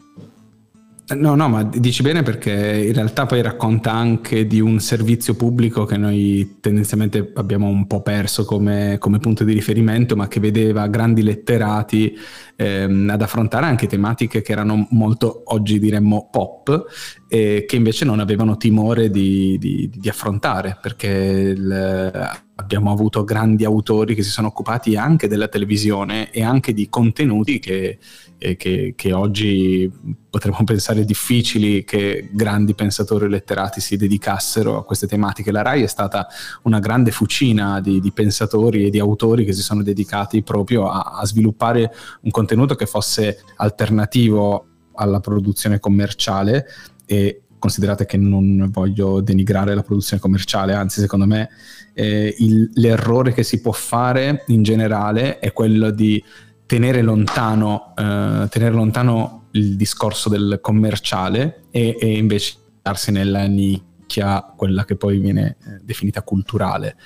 No, 1.08 1.36
no, 1.36 1.48
ma 1.48 1.62
dici 1.62 2.02
bene 2.02 2.22
perché 2.24 2.50
in 2.84 2.92
realtà 2.92 3.26
poi 3.26 3.40
racconta 3.40 3.92
anche 3.92 4.44
di 4.44 4.58
un 4.58 4.80
servizio 4.80 5.34
pubblico 5.36 5.84
che 5.84 5.96
noi 5.96 6.56
tendenzialmente 6.60 7.30
abbiamo 7.36 7.68
un 7.68 7.86
po' 7.86 8.02
perso 8.02 8.44
come, 8.44 8.96
come 8.98 9.20
punto 9.20 9.44
di 9.44 9.52
riferimento, 9.52 10.16
ma 10.16 10.26
che 10.26 10.40
vedeva 10.40 10.88
grandi 10.88 11.22
letterati 11.22 12.12
ehm, 12.56 13.08
ad 13.08 13.22
affrontare 13.22 13.66
anche 13.66 13.86
tematiche 13.86 14.42
che 14.42 14.50
erano 14.50 14.88
molto, 14.90 15.42
oggi 15.46 15.78
diremmo, 15.78 16.28
pop, 16.28 16.86
e 17.28 17.64
che 17.68 17.76
invece 17.76 18.04
non 18.04 18.18
avevano 18.18 18.56
timore 18.56 19.08
di, 19.08 19.58
di, 19.58 19.88
di 19.94 20.08
affrontare, 20.08 20.76
perché 20.82 21.08
il, 21.56 22.30
abbiamo 22.58 22.90
avuto 22.90 23.22
grandi 23.24 23.64
autori 23.64 24.14
che 24.14 24.22
si 24.22 24.30
sono 24.30 24.48
occupati 24.48 24.96
anche 24.96 25.28
della 25.28 25.48
televisione 25.48 26.30
e 26.30 26.42
anche 26.42 26.72
di 26.72 26.88
contenuti 26.88 27.58
che, 27.58 27.98
che, 28.38 28.94
che, 28.96 29.12
oggi 29.12 29.90
potremmo 30.30 30.64
pensare 30.64 31.04
difficili 31.04 31.84
che 31.84 32.30
grandi 32.32 32.74
pensatori 32.74 33.28
letterati 33.28 33.80
si 33.80 33.96
dedicassero 33.96 34.78
a 34.78 34.84
queste 34.84 35.06
tematiche. 35.06 35.52
La 35.52 35.62
RAI 35.62 35.82
è 35.82 35.86
stata 35.86 36.26
una 36.62 36.78
grande 36.78 37.10
fucina 37.10 37.80
di, 37.80 38.00
di 38.00 38.10
pensatori 38.12 38.86
e 38.86 38.90
di 38.90 38.98
autori 38.98 39.44
che 39.44 39.52
si 39.52 39.62
sono 39.62 39.82
dedicati 39.82 40.42
proprio 40.42 40.88
a, 40.88 41.18
a 41.18 41.26
sviluppare 41.26 41.92
un 42.22 42.30
contenuto 42.30 42.74
che 42.74 42.86
fosse 42.86 43.42
alternativo 43.56 44.66
alla 44.94 45.20
produzione 45.20 45.78
commerciale 45.78 46.66
e 47.04 47.42
considerate 47.58 48.06
che 48.06 48.16
non 48.16 48.68
voglio 48.70 49.20
denigrare 49.20 49.74
la 49.74 49.82
produzione 49.82 50.22
commerciale, 50.22 50.72
anzi 50.72 51.00
secondo 51.00 51.26
me 51.26 51.50
eh, 51.98 52.34
il, 52.38 52.70
l'errore 52.74 53.32
che 53.32 53.42
si 53.42 53.62
può 53.62 53.72
fare 53.72 54.44
in 54.48 54.62
generale 54.62 55.38
è 55.38 55.54
quello 55.54 55.90
di 55.90 56.22
tenere 56.66 57.00
lontano, 57.00 57.94
eh, 57.96 58.46
tenere 58.50 58.74
lontano 58.74 59.46
il 59.52 59.76
discorso 59.76 60.28
del 60.28 60.58
commerciale 60.60 61.62
e, 61.70 61.96
e 61.98 62.18
invece 62.18 62.56
darsi 62.82 63.12
nella 63.12 63.46
nicchia, 63.46 64.42
quella 64.54 64.84
che 64.84 64.96
poi 64.96 65.18
viene 65.18 65.56
eh, 65.58 65.80
definita 65.82 66.20
culturale. 66.20 66.96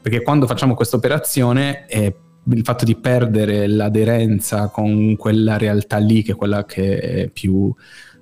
Perché 0.00 0.22
quando 0.22 0.46
facciamo 0.46 0.74
questa 0.74 0.96
operazione 0.96 1.86
eh, 1.86 2.16
il 2.50 2.62
fatto 2.64 2.86
di 2.86 2.96
perdere 2.96 3.66
l'aderenza 3.66 4.68
con 4.68 5.14
quella 5.16 5.58
realtà 5.58 5.98
lì, 5.98 6.22
che 6.22 6.32
è 6.32 6.36
quella 6.36 6.64
che 6.64 6.98
è 6.98 7.28
più 7.28 7.70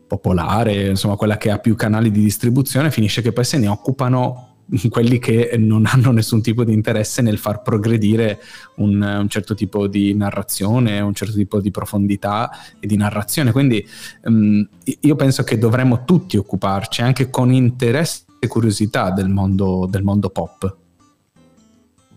popolare, 0.09 0.89
insomma 0.89 1.15
quella 1.15 1.37
che 1.37 1.53
ha 1.53 1.59
più 1.59 1.77
canali 1.77 2.11
di 2.11 2.21
distribuzione, 2.21 2.91
finisce 2.91 3.23
che 3.23 3.33
poi 3.33 3.45
se 3.45 3.59
ne 3.59 3.69
occupano 3.69 4.46
quelli 4.89 5.19
che 5.19 5.55
non 5.59 5.87
hanno 5.87 6.11
nessun 6.11 6.43
tipo 6.43 6.65
di 6.65 6.73
interesse 6.73 7.23
nel 7.23 7.39
far 7.39 7.63
progredire 7.63 8.41
un, 8.77 9.01
un, 9.01 9.29
certo 9.29 9.55
tipo 9.55 9.87
di 9.87 10.15
narrazione, 10.15 11.01
un 11.01 11.15
certo 11.15 11.35
tipo 11.35 11.61
di 11.61 11.71
profondità 11.71 12.51
e 12.81 12.87
di 12.87 12.97
narrazione. 12.97 13.53
Quindi 13.53 13.87
um, 14.25 14.67
io 15.01 15.17
penso 15.17 15.43
che 15.43 15.59
dovremmo 15.59 16.05
tutti 16.05 16.37
occuparci, 16.37 17.03
anche 17.03 17.31
con 17.31 17.53
interesse 17.53 18.25
curiosità 18.47 19.11
del 19.11 19.29
mondo, 19.29 19.87
del 19.91 20.03
mondo 20.03 20.31
pop. 20.31 20.77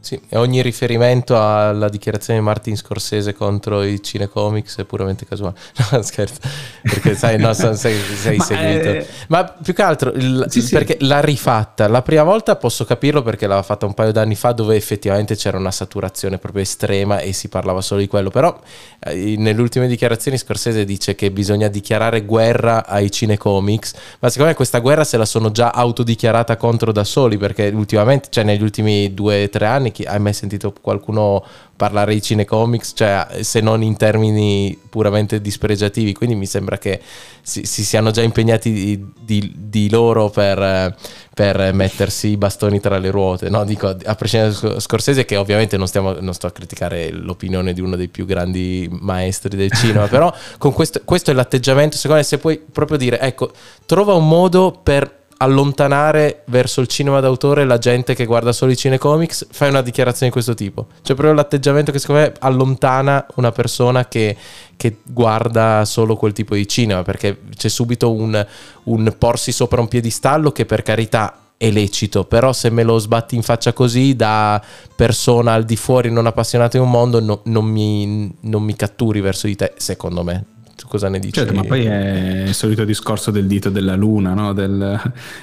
Sì, 0.02 0.20
ogni 0.32 0.62
riferimento 0.62 1.38
alla 1.38 1.90
dichiarazione 1.90 2.40
di 2.40 2.46
Martin 2.46 2.78
Scorsese 2.78 3.34
contro 3.34 3.84
i 3.84 4.02
cinecomics 4.02 4.78
è 4.78 4.86
puramente 4.86 5.26
casuale. 5.26 5.56
No, 5.92 6.02
scherzo, 6.04 6.40
perché 6.84 7.16
sai, 7.16 7.38
no, 7.38 7.52
sei, 7.54 7.76
sei 7.76 8.38
Ma 8.38 8.44
seguito. 8.44 8.90
È... 8.90 9.06
Ma 9.28 9.44
più 9.44 9.74
che 9.74 9.82
altro, 9.82 10.12
il, 10.12 10.46
sì, 10.50 10.62
perché 10.70 10.98
sì. 11.00 11.06
l'ha 11.08 11.20
rifatta. 11.20 11.88
La 11.88 12.02
prima 12.02 12.24
volta 12.24 12.56
posso 12.56 12.86
capirlo 12.86 13.24
perché 13.24 13.48
l'aveva 13.48 13.66
fatta 13.66 13.86
un 13.86 13.94
paio 13.94 14.12
d'anni 14.12 14.36
fa 14.36 14.52
dove 14.52 14.76
effettivamente 14.76 15.36
c'era 15.36 15.58
una 15.58 15.72
saturazione 15.72 16.38
proprio 16.38 16.62
estrema 16.62 17.20
e 17.20 17.34
si 17.34 17.50
parlava 17.50 17.82
solo 17.82 18.02
di 18.02 18.08
quello. 18.08 18.30
Però 18.30 18.58
eh, 19.00 19.36
nelle 19.38 19.60
ultime 19.60 19.88
dichiarazioni 19.88 20.38
Scorsese 20.38 20.86
dice 20.86 21.16
che 21.16 21.32
bisogna 21.32 21.68
dichiarare 21.68 22.24
guerra 22.24 22.86
ai 22.86 23.12
cinecomics, 23.12 23.94
ma 24.20 24.30
secondo 24.30 24.50
me 24.52 24.56
questa 24.56 24.80
guerra 24.80 25.04
se 25.04 25.18
la 25.18 25.26
sono 25.26 25.52
già 25.52 25.72
autodichiarata 25.72 26.56
contro 26.56 26.92
da 26.92 27.04
soli 27.04 27.38
perché 27.38 27.68
ultimamente, 27.74 28.30
cioè 28.32 28.44
negli 28.44 28.62
ultimi 28.62 29.14
due 29.14 29.44
o 29.44 29.50
tre 29.50 29.66
anni 29.66 29.89
anni, 29.96 30.06
hai 30.06 30.20
mai 30.20 30.34
sentito 30.34 30.74
qualcuno 30.80 31.44
parlare 31.76 32.14
di 32.14 32.22
cinecomics, 32.22 32.92
cioè 32.94 33.42
se 33.42 33.62
non 33.62 33.82
in 33.82 33.96
termini 33.96 34.78
puramente 34.90 35.40
dispregiativi, 35.40 36.14
quindi 36.14 36.36
mi 36.36 36.46
sembra 36.46 36.78
che 36.78 37.00
si, 37.42 37.66
si 37.66 37.86
siano 37.86 38.12
già 38.12 38.22
impegnati 38.22 38.72
di, 38.72 39.06
di, 39.18 39.54
di 39.56 39.90
loro 39.90 40.30
per, 40.30 40.96
per, 41.34 41.74
mettersi 41.74 42.30
i 42.30 42.38
bastoni 42.38 42.82
tra 42.82 42.98
le 42.98 43.10
ruote, 43.12 43.50
no? 43.50 43.64
Dico, 43.64 43.96
a 44.04 44.16
prescindere 44.16 44.74
da 44.74 44.80
Scorsese 44.80 45.24
che 45.24 45.38
ovviamente 45.38 45.78
non, 45.78 45.88
stiamo, 45.88 46.14
non 46.20 46.34
sto 46.34 46.48
a 46.48 46.52
criticare 46.52 47.12
l'opinione 47.12 47.72
di 47.72 47.80
uno 47.80 47.96
dei 47.96 48.10
più 48.10 48.26
grandi 48.26 48.90
maestri 48.92 49.56
del 49.56 49.72
cinema, 49.72 50.08
però 50.12 50.34
con 50.58 50.74
questo, 50.74 51.02
questo 51.06 51.32
è 51.32 51.34
l'atteggiamento, 51.34 51.96
secondo 51.96 52.18
me 52.18 52.24
se 52.24 52.40
puoi 52.40 52.60
proprio 52.60 52.98
dire, 52.98 53.20
ecco, 53.20 53.52
trova 53.86 54.14
un 54.14 54.28
modo 54.28 54.78
per 54.84 55.19
allontanare 55.42 56.44
verso 56.46 56.82
il 56.82 56.88
cinema 56.88 57.22
d'autore 57.22 57.64
la 57.64 57.78
gente 57.78 58.14
che 58.14 58.26
guarda 58.26 58.52
solo 58.52 58.72
i 58.72 58.78
cinecomics, 58.78 59.48
fai 59.52 59.70
una 59.70 59.82
dichiarazione 59.82 60.28
di 60.28 60.32
questo 60.32 60.54
tipo. 60.54 60.88
C'è 61.02 61.14
proprio 61.14 61.34
l'atteggiamento 61.34 61.92
che 61.92 62.00
secondo 62.00 62.22
me 62.22 62.34
allontana 62.40 63.26
una 63.36 63.52
persona 63.52 64.08
che, 64.08 64.36
che 64.76 64.98
guarda 65.04 65.86
solo 65.86 66.18
quel 66.18 66.34
tipo 66.34 66.56
di 66.56 66.68
cinema, 66.68 67.04
perché 67.04 67.40
c'è 67.56 67.70
subito 67.70 68.12
un, 68.12 68.46
un 68.84 69.16
porsi 69.18 69.54
sopra 69.54 69.80
un 69.80 69.88
piedistallo 69.88 70.52
che 70.52 70.66
per 70.66 70.84
carità 70.84 71.34
è 71.56 71.72
lecito, 71.72 72.26
però 72.26 72.52
se 72.52 72.70
me 72.70 72.84
lo 72.84 72.98
sbatti 72.98 73.36
in 73.36 73.42
faccia 73.42 73.72
così 73.72 74.16
da 74.16 74.62
persona 74.96 75.54
al 75.54 75.66
di 75.66 75.76
fuori 75.76 76.12
non 76.12 76.26
appassionata 76.26 76.78
di 76.78 76.84
un 76.84 76.90
mondo 76.90 77.20
no, 77.22 77.42
non, 77.46 77.66
mi, 77.66 78.34
non 78.42 78.64
mi 78.64 78.76
catturi 78.76 79.22
verso 79.22 79.48
di 79.48 79.56
te, 79.56 79.74
secondo 79.78 80.24
me 80.24 80.46
cosa 80.90 81.08
ne 81.08 81.20
dici? 81.20 81.34
Certo, 81.34 81.54
ma 81.54 81.64
poi 81.64 81.86
è 81.86 82.46
il 82.48 82.54
solito 82.56 82.84
discorso 82.84 83.30
del 83.30 83.46
dito 83.46 83.70
della 83.70 83.96
luna, 83.96 84.34
no? 84.34 84.54
del, 84.54 85.00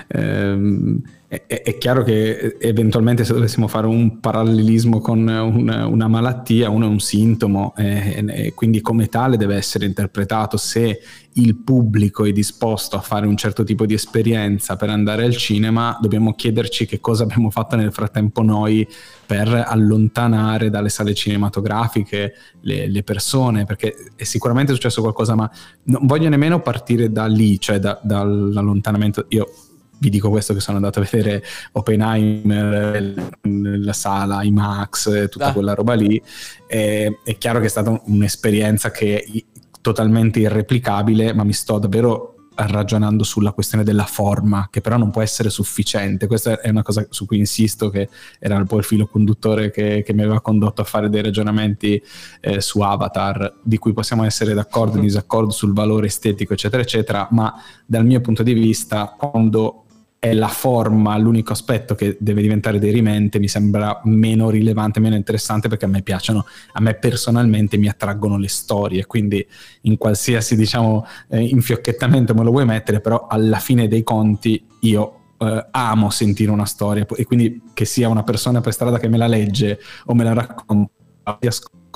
ehm, 0.09 1.01
è, 1.29 1.45
è, 1.47 1.77
chiaro 1.77 2.05
che 2.05 2.57
eventualmente 2.61 3.25
se 3.25 3.33
dovessimo 3.33 3.67
fare 3.67 3.89
un 3.89 4.21
parallelismo 4.21 5.01
con 5.01 5.27
un, 5.27 5.69
una 5.69 6.07
malattia, 6.07 6.71
uno 6.71 6.87
è 6.87 6.89
un 6.89 7.01
sintomo 7.01 7.75
e, 7.77 8.25
e, 8.29 8.55
quindi 8.55 8.81
come 8.81 9.09
tale 9.09 9.37
deve 9.37 9.57
essere 9.57 9.87
interpretato 9.87 10.57
se 10.57 11.01
il 11.33 11.57
pubblico 11.57 12.25
è 12.25 12.33
disposto 12.33 12.97
a 12.97 13.01
fare 13.01 13.27
un 13.27 13.37
certo 13.37 13.65
tipo 13.65 13.87
di 13.87 13.95
esperienza 13.95 14.77
per 14.77 14.89
andare 14.89 15.25
al 15.25 15.37
cinema, 15.37 15.99
dobbiamo 16.01 16.33
chiederci 16.33 16.87
che 16.87 17.01
cosa 17.01 17.25
abbiamo 17.25 17.51
fatto 17.51 17.75
nel 17.75 17.93
frattempo 17.93 18.43
noi 18.43 18.89
per 19.27 19.49
allontanare 19.67 20.71
dalle 20.71 20.89
sale 20.89 21.13
cinematografiche 21.13 22.35
le, 22.61 22.89
le 22.89 23.03
persone, 23.03 23.65
perché 23.65 23.95
è 24.15 24.25
sicuramente 24.25 24.73
successo 24.73 25.03
qualcosa, 25.03 25.35
ma 25.35 25.51
non 25.85 26.07
voglio 26.07 26.29
nemmeno 26.29 26.61
partire 26.61 27.11
da 27.11 27.27
lì, 27.27 27.59
cioè 27.59 27.81
da, 27.81 27.99
dall'allontanamento. 28.01 29.27
Io 29.31 29.51
vi 29.99 30.11
dico 30.11 30.29
questo 30.29 30.53
che 30.55 30.61
sono 30.61 30.77
andato 30.77 31.01
a 31.01 31.07
vedere 31.11 31.43
Oppenheimer 31.73 33.31
nella 33.43 33.93
sala 33.93 34.43
IMAX 34.43 35.29
tutta 35.29 35.47
ah. 35.47 35.53
quella 35.53 35.75
roba 35.75 35.95
lì 35.95 36.21
è, 36.67 37.09
è 37.25 37.39
chiaro 37.39 37.61
che 37.61 37.67
è 37.67 37.71
stata 37.71 38.01
un'esperienza 38.05 38.91
che 38.91 39.23
è 39.23 39.45
totalmente 39.81 40.41
irreplicabile 40.41 41.33
ma 41.33 41.45
mi 41.45 41.53
sto 41.53 41.79
davvero 41.79 42.37
ragionando 42.57 43.23
sulla 43.23 43.53
questione 43.53 43.85
della 43.85 44.05
forma, 44.05 44.69
che 44.71 44.81
però 44.81 44.97
non 44.97 45.11
può 45.11 45.21
essere 45.21 45.51
sufficiente. 45.51 46.27
Questa 46.27 46.61
è 46.61 46.71
una 46.71 46.83
cosa 46.83 47.07
su 47.11 47.27
cui 47.27 47.39
insisto, 47.39 47.91
che 47.91 48.09
era 48.39 48.57
un 48.57 48.67
po' 48.67 48.79
il 48.79 48.85
filo 48.85 49.07
conduttore 49.07 49.71
che, 49.71 50.03
che 50.05 50.13
mi 50.15 50.23
aveva 50.23 50.41
condotto 50.41 50.81
a 50.81 50.85
fare 50.85 51.11
dei 51.11 51.23
ragionamenti 51.23 52.03
eh, 52.41 52.61
su 52.61 52.81
Avatar, 52.81 53.59
di 53.63 53.77
cui 53.79 53.93
possiamo 53.93 54.25
essere 54.25 54.55
d'accordo 54.55 54.95
o 54.95 54.97
in 54.97 55.03
disaccordo 55.03 55.51
sul 55.51 55.73
valore 55.75 56.07
estetico, 56.07 56.55
eccetera, 56.55 56.83
eccetera, 56.83 57.29
ma 57.31 57.53
dal 57.85 58.07
mio 58.07 58.21
punto 58.21 58.43
di 58.43 58.55
vista, 58.55 59.15
quando 59.19 59.86
è 60.19 60.33
la 60.33 60.49
forma 60.49 61.17
l'unico 61.19 61.53
aspetto 61.53 61.95
che 61.95 62.17
deve 62.19 62.43
diventare 62.43 62.79
derimente, 62.79 63.39
mi 63.39 63.49
sembra 63.49 64.01
meno 64.05 64.51
rilevante, 64.51 64.99
meno 64.99 65.15
interessante 65.15 65.69
perché 65.69 65.85
a 65.85 65.89
me 65.89 66.03
piacciono, 66.03 66.47
a 66.73 66.81
me 66.81 66.95
personalmente 66.95 67.77
mi 67.77 67.89
attraggono 67.89 68.37
le 68.37 68.49
storie, 68.49 69.07
quindi 69.07 69.47
in 69.83 69.97
qualsiasi 69.97 70.57
diciamo 70.57 71.07
eh, 71.29 71.43
infiocchettamento 71.43 72.35
me 72.35 72.43
lo 72.43 72.51
vuoi 72.51 72.65
mettere, 72.65 73.01
però 73.01 73.27
alla 73.29 73.59
fine 73.59 73.89
dei 73.89 74.03
conti 74.03 74.67
io 74.81 75.21
eh, 75.39 75.67
amo 75.71 76.11
sentire 76.11 76.51
una 76.51 76.67
storia 76.67 77.07
e 77.15 77.25
quindi 77.25 77.63
che 77.75 77.85
sia 77.85 78.09
una 78.09 78.23
persona 78.23 78.61
per 78.61 78.73
strada 78.73 78.99
che 78.99 79.09
me 79.09 79.19
la 79.19 79.27
legge 79.27 79.79
o 80.07 80.15
me 80.15 80.25
la 80.25 80.33
racconta 80.33 80.91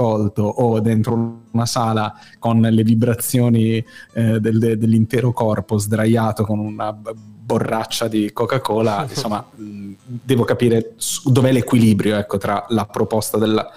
ascolto 0.01 0.43
o 0.43 0.81
dentro 0.81 1.43
una 1.51 1.67
sala 1.67 2.13
con 2.39 2.61
le 2.61 2.83
vibrazioni 2.83 3.85
eh, 4.15 4.41
del, 4.41 4.77
dell'intero 4.79 5.33
corpo 5.33 5.79
sdraiato 5.79 6.45
con 6.45 6.59
una 6.59 6.99
borraccia 7.51 8.07
di 8.07 8.31
Coca-Cola, 8.33 9.07
insomma, 9.11 9.45
devo 9.57 10.45
capire 10.45 10.95
dov'è 11.25 11.51
l'equilibrio 11.51 12.17
ecco, 12.17 12.39
tra 12.39 12.65
la 12.69 12.87
proposta 12.87 13.39
della, 13.39 13.69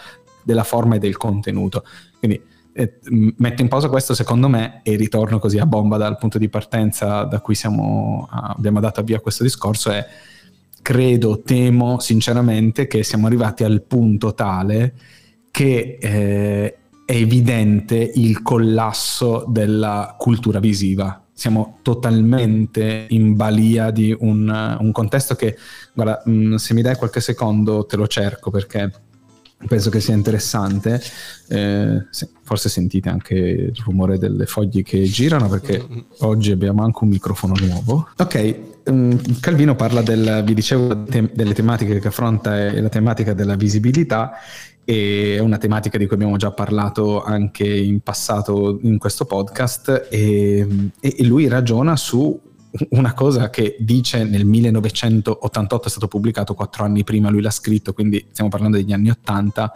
della, 0.43 0.63
forma 0.63 0.95
e 0.95 0.99
del 0.99 1.17
contenuto. 1.17 1.83
Quindi 2.19 2.39
eh, 2.73 2.99
metto 3.37 3.61
in 3.61 3.67
pausa 3.67 3.89
questo 3.89 4.13
secondo 4.13 4.47
me 4.47 4.81
e 4.83 4.95
ritorno 4.95 5.39
così 5.39 5.57
a 5.57 5.65
bomba 5.65 5.97
dal 5.97 6.17
punto 6.17 6.37
di 6.37 6.49
partenza 6.49 7.23
da 7.23 7.39
cui 7.39 7.55
siamo, 7.55 8.27
abbiamo 8.29 8.79
dato 8.79 8.99
avvio 8.99 9.17
a 9.17 9.19
questo 9.19 9.43
discorso 9.43 9.91
è 9.91 10.05
credo, 10.81 11.41
temo 11.41 11.99
sinceramente 11.99 12.87
che 12.87 13.03
siamo 13.03 13.27
arrivati 13.27 13.63
al 13.63 13.83
punto 13.83 14.33
tale 14.33 14.93
che 15.51 15.97
eh, 16.01 16.77
è 17.05 17.15
evidente 17.15 17.95
il 17.95 18.41
collasso 18.41 19.45
della 19.47 20.15
cultura 20.17 20.59
visiva 20.59 21.22
siamo 21.33 21.79
totalmente 21.81 23.07
in 23.09 23.35
balia 23.35 23.91
di 23.91 24.15
un, 24.17 24.77
un 24.79 24.91
contesto 24.91 25.35
che, 25.35 25.57
guarda, 25.93 26.23
mm, 26.29 26.55
se 26.55 26.73
mi 26.73 26.81
dai 26.81 26.95
qualche 26.95 27.21
secondo 27.21 27.85
te 27.85 27.97
lo 27.97 28.07
cerco 28.07 28.51
perché 28.51 28.91
penso 29.67 29.89
che 29.89 29.99
sia 29.99 30.13
interessante. 30.13 31.01
Eh, 31.47 32.05
sì, 32.09 32.27
forse 32.41 32.69
sentite 32.69 33.09
anche 33.09 33.35
il 33.35 33.81
rumore 33.83 34.17
delle 34.17 34.45
foglie 34.45 34.83
che 34.83 35.03
girano 35.03 35.47
perché 35.47 35.85
oggi 36.19 36.51
abbiamo 36.51 36.83
anche 36.83 36.99
un 37.01 37.09
microfono 37.09 37.53
nuovo. 37.59 38.09
Ok, 38.17 38.59
um, 38.85 39.39
Calvino 39.39 39.75
parla 39.75 40.01
del, 40.01 40.43
vi 40.45 40.53
dicevo, 40.53 41.03
te- 41.03 41.31
delle 41.33 41.53
tematiche 41.53 41.99
che 41.99 42.07
affronta 42.07 42.67
e 42.67 42.81
la 42.81 42.89
tematica 42.89 43.33
della 43.33 43.55
visibilità 43.55 44.33
è 44.85 45.39
una 45.39 45.57
tematica 45.57 45.97
di 45.97 46.05
cui 46.05 46.15
abbiamo 46.15 46.37
già 46.37 46.51
parlato 46.51 47.23
anche 47.23 47.67
in 47.67 48.01
passato 48.01 48.79
in 48.81 48.97
questo 48.97 49.25
podcast 49.25 50.07
e, 50.09 50.67
e, 50.99 51.25
lui 51.25 51.47
ragiona 51.47 51.95
su 51.95 52.39
una 52.89 53.13
cosa 53.13 53.49
che 53.49 53.77
dice 53.79 54.23
nel 54.23 54.45
1988 54.45 55.87
è 55.87 55.89
stato 55.89 56.07
pubblicato 56.07 56.53
quattro 56.53 56.83
anni 56.83 57.03
prima, 57.03 57.29
lui 57.29 57.41
l'ha 57.41 57.51
scritto, 57.51 57.93
quindi 57.93 58.25
stiamo 58.31 58.49
parlando 58.49 58.77
degli 58.77 58.91
anni 58.91 59.09
80. 59.09 59.73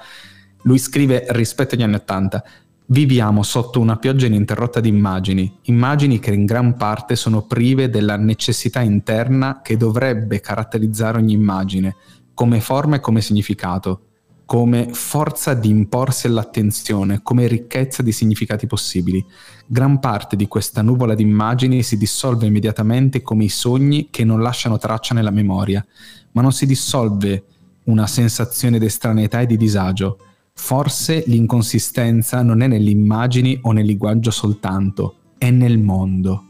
Lui 0.64 0.80
scrive 0.80 1.26
rispetto 1.30 1.76
agli 1.76 1.84
anni 1.84 1.96
80, 1.96 2.44
viviamo 2.88 3.44
sotto 3.44 3.80
una 3.80 3.98
pioggia 3.98 4.26
ininterrotta 4.26 4.80
di 4.80 4.90
immagini, 4.90 5.60
immagini 5.64 6.20
che 6.20 6.34
in 6.34 6.46
gran 6.46 6.76
parte 6.76 7.16
sono 7.16 7.44
prive 7.44 7.90
della 7.90 8.18
necessità 8.18 8.82
interna 8.82 9.62
che 9.62 9.78
dovrebbe 9.78 10.40
caratterizzare 10.40 11.20
ogni 11.20 11.34
immagine, 11.34 11.96
come 12.34 12.60
forma 12.60 12.96
e 12.96 13.00
come 13.00 13.22
significato 13.22 14.07
come 14.48 14.94
forza 14.94 15.54
di 15.54 15.68
imporsi 15.68 16.28
all'attenzione, 16.28 17.20
come 17.22 17.48
ricchezza 17.48 18.02
di 18.02 18.14
significati 18.14 18.66
possibili. 18.66 19.24
Gran 19.66 20.00
parte 20.00 20.38
di 20.38 20.48
questa 20.48 20.82
nuvola 20.82 21.16
di 21.16 21.22
immagini 21.22 21.84
si 21.84 21.98
dissolve 21.98 22.46
immediatamente 22.46 23.22
come 23.22 23.44
i 23.44 23.50
sogni 23.50 24.08
che 24.10 24.24
non 24.24 24.42
lasciano 24.42 24.78
traccia 24.78 25.14
nella 25.14 25.32
memoria, 25.32 25.86
ma 26.32 26.42
non 26.42 26.54
si 26.54 26.66
dissolve 26.66 27.44
una 27.84 28.08
sensazione 28.08 28.80
di 28.80 28.86
estraneità 28.86 29.42
e 29.42 29.48
di 29.48 29.58
disagio. 29.58 30.18
Forse 30.54 31.26
l'inconsistenza 31.28 32.42
non 32.42 32.62
è 32.62 32.68
nelle 32.68 32.90
immagini 32.90 33.60
o 33.64 33.74
nel 33.74 33.86
linguaggio 33.86 34.32
soltanto, 34.32 35.16
è 35.38 35.52
nel 35.52 35.78
mondo. 35.78 36.44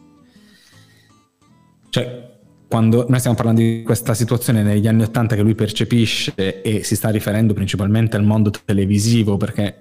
Cioè, 1.89 2.26
quando 2.67 3.05
noi 3.07 3.19
stiamo 3.19 3.38
parlando 3.38 3.62
di 3.62 3.81
questa 3.83 4.13
situazione 4.13 4.62
negli 4.62 4.88
anni 4.88 5.03
Ottanta 5.03 5.36
che 5.36 5.41
lui 5.41 5.55
percepisce 5.55 6.62
e 6.62 6.83
si 6.83 6.95
sta 6.95 7.09
riferendo 7.09 7.53
principalmente 7.53 8.17
al 8.17 8.24
mondo 8.24 8.51
televisivo 8.51 9.38
perché 9.38 9.79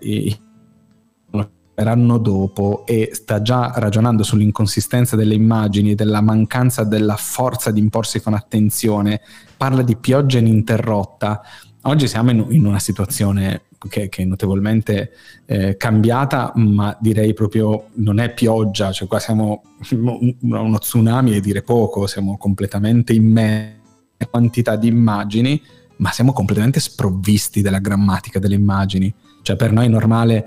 l'anno 1.75 2.19
dopo 2.19 2.87
e 2.87 3.11
sta 3.13 3.43
già 3.43 3.73
ragionando 3.77 4.23
sull'inconsistenza 4.23 5.17
delle 5.17 5.35
immagini, 5.35 5.95
della 5.95 6.21
mancanza 6.21 6.85
della 6.85 7.17
forza 7.17 7.71
di 7.71 7.81
imporsi 7.81 8.21
con 8.21 8.35
attenzione, 8.35 9.21
parla 9.57 9.83
di 9.83 9.97
pioggia 9.97 10.39
ininterrotta. 10.39 11.43
Oggi 11.83 12.09
siamo 12.09 12.31
in, 12.31 12.47
in 12.51 12.67
una 12.67 12.79
situazione 12.79 13.66
che, 13.89 14.09
che 14.09 14.23
è 14.23 14.25
notevolmente 14.25 15.13
eh, 15.47 15.77
cambiata, 15.77 16.53
ma 16.57 16.97
direi 17.01 17.35
proprio 17.35 17.89
non 17.95 18.19
è 18.19 18.33
pioggia, 18.33 18.93
cioè 18.93 19.09
qua 19.09 19.19
siamo 19.19 19.63
uno 19.91 20.79
tsunami 20.79 21.35
e 21.35 21.41
dire 21.41 21.63
poco, 21.63 22.07
siamo 22.07 22.37
completamente 22.37 23.13
immersi 23.13 23.75
in 24.19 24.29
quantità 24.31 24.77
di 24.77 24.89
immagini, 24.89 25.61
ma 25.97 26.11
siamo 26.11 26.33
completamente 26.33 26.81
sprovvisti 26.81 27.63
della 27.63 27.79
grammatica 27.79 28.39
delle 28.39 28.55
immagini. 28.55 29.13
Cioè 29.43 29.57
per 29.57 29.73
noi 29.73 29.87
è 29.87 29.89
normale 29.89 30.45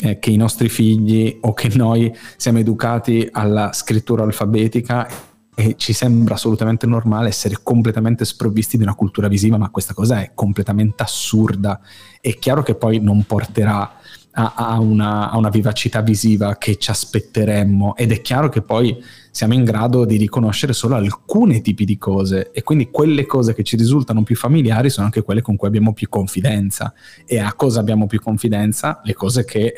eh, 0.00 0.18
che 0.18 0.30
i 0.30 0.36
nostri 0.36 0.68
figli 0.68 1.38
o 1.40 1.52
che 1.54 1.70
noi 1.74 2.14
siamo 2.36 2.58
educati 2.58 3.28
alla 3.30 3.72
scrittura 3.72 4.22
alfabetica 4.22 5.08
e 5.54 5.74
ci 5.76 5.92
sembra 5.92 6.34
assolutamente 6.34 6.86
normale 6.86 7.28
essere 7.28 7.58
completamente 7.62 8.24
sprovvisti 8.24 8.76
di 8.76 8.84
una 8.84 8.94
cultura 8.94 9.26
visiva, 9.26 9.56
ma 9.56 9.70
questa 9.70 9.92
cosa 9.92 10.20
è 10.20 10.30
completamente 10.32 11.02
assurda. 11.02 11.80
È 12.20 12.34
chiaro 12.38 12.62
che 12.62 12.74
poi 12.74 13.00
non 13.00 13.24
porterà 13.24 13.98
a, 14.32 14.54
a, 14.54 14.78
una, 14.78 15.30
a 15.30 15.36
una, 15.36 15.48
vivacità 15.48 16.00
visiva 16.00 16.56
che 16.56 16.76
ci 16.76 16.90
aspetteremmo 16.90 17.96
ed 17.96 18.12
è 18.12 18.20
chiaro 18.20 18.48
che 18.48 18.62
poi 18.62 18.96
siamo 19.30 19.54
in 19.54 19.64
grado 19.64 20.04
di 20.04 20.16
riconoscere 20.16 20.72
solo 20.72 20.94
alcuni 20.94 21.60
tipi 21.60 21.84
di 21.84 21.98
cose 21.98 22.50
e 22.52 22.62
quindi 22.62 22.90
quelle 22.90 23.26
cose 23.26 23.54
che 23.54 23.64
ci 23.64 23.76
risultano 23.76 24.22
più 24.22 24.36
familiari 24.36 24.90
sono 24.90 25.06
anche 25.06 25.22
quelle 25.22 25.42
con 25.42 25.56
cui 25.56 25.66
abbiamo 25.66 25.92
più 25.92 26.08
confidenza 26.08 26.92
e 27.26 27.38
a 27.38 27.52
cosa 27.54 27.80
abbiamo 27.80 28.06
più 28.06 28.20
confidenza? 28.20 29.00
Le 29.02 29.14
cose 29.14 29.44
che 29.44 29.74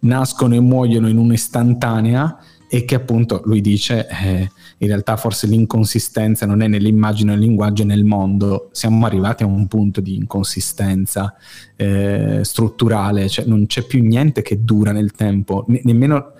nascono 0.00 0.54
e 0.54 0.60
muoiono 0.60 1.08
in 1.08 1.18
un'istantanea 1.18 2.38
e 2.68 2.84
che 2.84 2.94
appunto 2.94 3.42
lui 3.44 3.60
dice 3.60 4.06
eh, 4.08 4.50
in 4.78 4.88
realtà 4.88 5.16
forse 5.16 5.46
l'inconsistenza 5.46 6.44
non 6.46 6.60
è 6.60 6.66
nell'immagine 6.66 7.30
nel 7.30 7.40
linguaggio, 7.40 7.82
è 7.82 7.86
nel 7.86 8.04
mondo. 8.04 8.68
Siamo 8.72 9.06
arrivati 9.06 9.42
a 9.42 9.46
un 9.46 9.66
punto 9.68 10.00
di 10.00 10.16
inconsistenza 10.16 11.34
eh, 11.76 12.40
strutturale, 12.42 13.28
cioè 13.28 13.46
non 13.46 13.66
c'è 13.66 13.82
più 13.82 14.02
niente 14.02 14.42
che 14.42 14.64
dura 14.64 14.92
nel 14.92 15.12
tempo, 15.12 15.64
ne- 15.68 15.80
nemmeno 15.84 16.32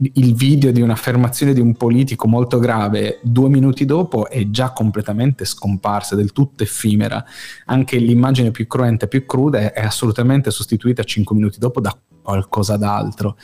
il 0.00 0.34
video 0.34 0.72
di 0.72 0.80
un'affermazione 0.80 1.52
di 1.52 1.60
un 1.60 1.76
politico 1.76 2.26
molto 2.26 2.58
grave 2.58 3.20
due 3.22 3.48
minuti 3.48 3.84
dopo 3.84 4.28
è 4.28 4.48
già 4.50 4.72
completamente 4.72 5.44
scomparsa, 5.44 6.16
del 6.16 6.32
tutto 6.32 6.62
effimera. 6.62 7.24
Anche 7.66 7.98
l'immagine 7.98 8.50
più 8.50 8.66
cruenta, 8.66 9.06
più 9.06 9.26
cruda 9.26 9.72
è 9.72 9.80
assolutamente 9.84 10.50
sostituita 10.50 11.04
cinque 11.04 11.36
minuti 11.36 11.58
dopo 11.58 11.80
da 11.80 11.96
qualcosa 12.22 12.76
d'altro 12.76 13.36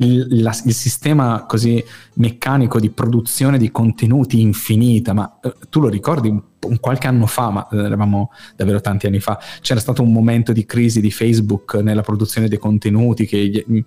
il, 0.00 0.42
la, 0.42 0.54
il, 0.64 0.74
sistema 0.74 1.44
così 1.46 1.82
meccanico 2.14 2.78
di 2.78 2.90
produzione 2.90 3.58
di 3.58 3.70
contenuti 3.70 4.40
infinita, 4.40 5.12
ma 5.12 5.38
eh, 5.42 5.54
tu 5.68 5.80
lo 5.80 5.88
ricordi 5.88 6.28
un, 6.28 6.42
un, 6.66 6.80
qualche 6.80 7.06
anno 7.06 7.26
fa, 7.26 7.50
ma 7.50 7.68
eh, 7.68 7.78
eravamo 7.78 8.30
davvero 8.56 8.80
tanti 8.80 9.06
anni 9.06 9.20
fa, 9.20 9.38
c'era 9.60 9.80
stato 9.80 10.02
un 10.02 10.12
momento 10.12 10.52
di 10.52 10.64
crisi 10.64 11.00
di 11.00 11.10
Facebook 11.10 11.74
nella 11.74 12.02
produzione 12.02 12.48
dei 12.48 12.58
contenuti 12.58 13.26
che 13.26 13.46
gli, 13.46 13.84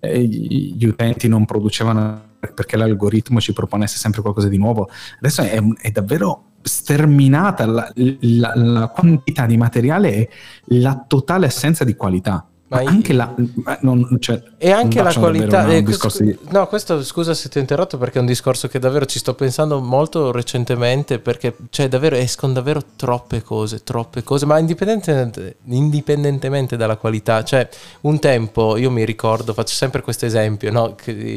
eh, 0.00 0.22
gli 0.24 0.84
utenti 0.84 1.28
non 1.28 1.44
producevano 1.44 2.34
perché 2.54 2.76
l'algoritmo 2.76 3.40
ci 3.40 3.52
proponesse 3.52 3.98
sempre 3.98 4.22
qualcosa 4.22 4.48
di 4.48 4.58
nuovo. 4.58 4.88
Adesso 5.18 5.42
è, 5.42 5.60
è 5.80 5.90
davvero 5.90 6.52
sterminata 6.62 7.66
la, 7.66 7.92
la, 7.94 8.52
la, 8.54 8.88
quantità 8.88 9.46
di 9.46 9.56
materiale 9.56 10.12
e 10.14 10.28
la 10.66 11.04
totale 11.06 11.46
assenza 11.46 11.84
di 11.84 11.94
qualità. 11.94 12.48
Ma 12.68 12.78
anche 12.78 13.12
la, 13.12 13.32
non, 13.80 14.16
cioè, 14.18 14.42
e 14.58 14.72
anche 14.72 15.00
la 15.00 15.14
qualità. 15.14 15.68
Eh, 15.68 15.84
di... 15.84 16.38
No, 16.48 16.66
questo 16.66 17.04
scusa 17.04 17.32
se 17.32 17.48
ti 17.48 17.58
ho 17.58 17.60
interrotto 17.60 17.96
perché 17.96 18.18
è 18.18 18.20
un 18.20 18.26
discorso 18.26 18.66
che 18.66 18.80
davvero 18.80 19.06
ci 19.06 19.20
sto 19.20 19.34
pensando 19.34 19.80
molto 19.80 20.32
recentemente 20.32 21.20
perché 21.20 21.54
cioè, 21.70 21.86
davvero 21.86 22.16
escono 22.16 22.52
davvero 22.52 22.82
troppe 22.96 23.42
cose, 23.42 23.84
troppe 23.84 24.24
cose, 24.24 24.46
ma 24.46 24.58
indipendentemente, 24.58 25.58
indipendentemente 25.66 26.76
dalla 26.76 26.96
qualità. 26.96 27.44
Cioè, 27.44 27.68
un 28.02 28.18
tempo 28.18 28.76
io 28.76 28.90
mi 28.90 29.04
ricordo, 29.04 29.52
faccio 29.52 29.74
sempre 29.74 30.02
questo 30.02 30.26
esempio, 30.26 30.72
no? 30.72 30.96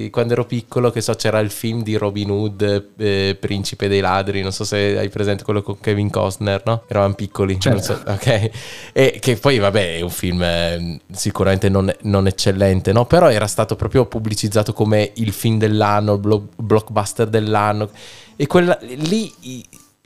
quando 0.10 0.34
ero 0.34 0.45
piccolo, 0.45 0.89
che 0.89 1.01
so, 1.01 1.13
c'era 1.13 1.39
il 1.39 1.51
film 1.51 1.84
di 1.84 1.95
Robin 1.95 2.32
Hood, 2.32 2.91
eh, 2.97 3.38
Principe 3.39 3.88
dei 3.88 3.99
ladri, 3.99 4.41
non 4.41 4.51
so 4.51 4.63
se 4.63 4.97
hai 4.97 5.10
presente 5.10 5.43
quello 5.43 5.62
con 5.62 5.80
Kevin 5.80 6.10
Costner, 6.10 6.63
no? 6.65 6.84
Eravamo 6.88 7.13
piccoli, 7.13 7.60
certo. 7.60 7.82
so, 7.82 8.01
ok? 8.06 8.49
E 8.93 9.17
che 9.21 9.36
poi, 9.36 9.60
vabbè, 9.60 9.97
è 9.97 10.01
un 10.01 10.10
film. 10.10 10.41
Eh, 10.41 10.99
sicuramente 11.19 11.69
non, 11.69 11.93
non 12.03 12.25
eccellente, 12.25 12.91
no? 12.91 13.05
però 13.05 13.29
era 13.29 13.45
stato 13.45 13.75
proprio 13.75 14.05
pubblicizzato 14.05 14.73
come 14.73 15.12
il 15.15 15.32
film 15.34 15.58
dell'anno, 15.58 16.13
il 16.13 16.41
blockbuster 16.55 17.27
dell'anno 17.27 17.89
e 18.36 18.47
quella, 18.47 18.77
lì 18.82 19.32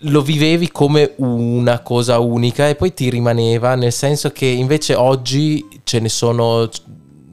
lo 0.05 0.21
vivevi 0.21 0.71
come 0.71 1.13
una 1.17 1.79
cosa 1.79 2.19
unica 2.19 2.67
e 2.67 2.75
poi 2.75 2.93
ti 2.93 3.09
rimaneva, 3.09 3.75
nel 3.75 3.93
senso 3.93 4.31
che 4.31 4.45
invece 4.45 4.95
oggi 4.95 5.65
ce 5.83 5.99
ne 5.99 6.09
sono 6.09 6.67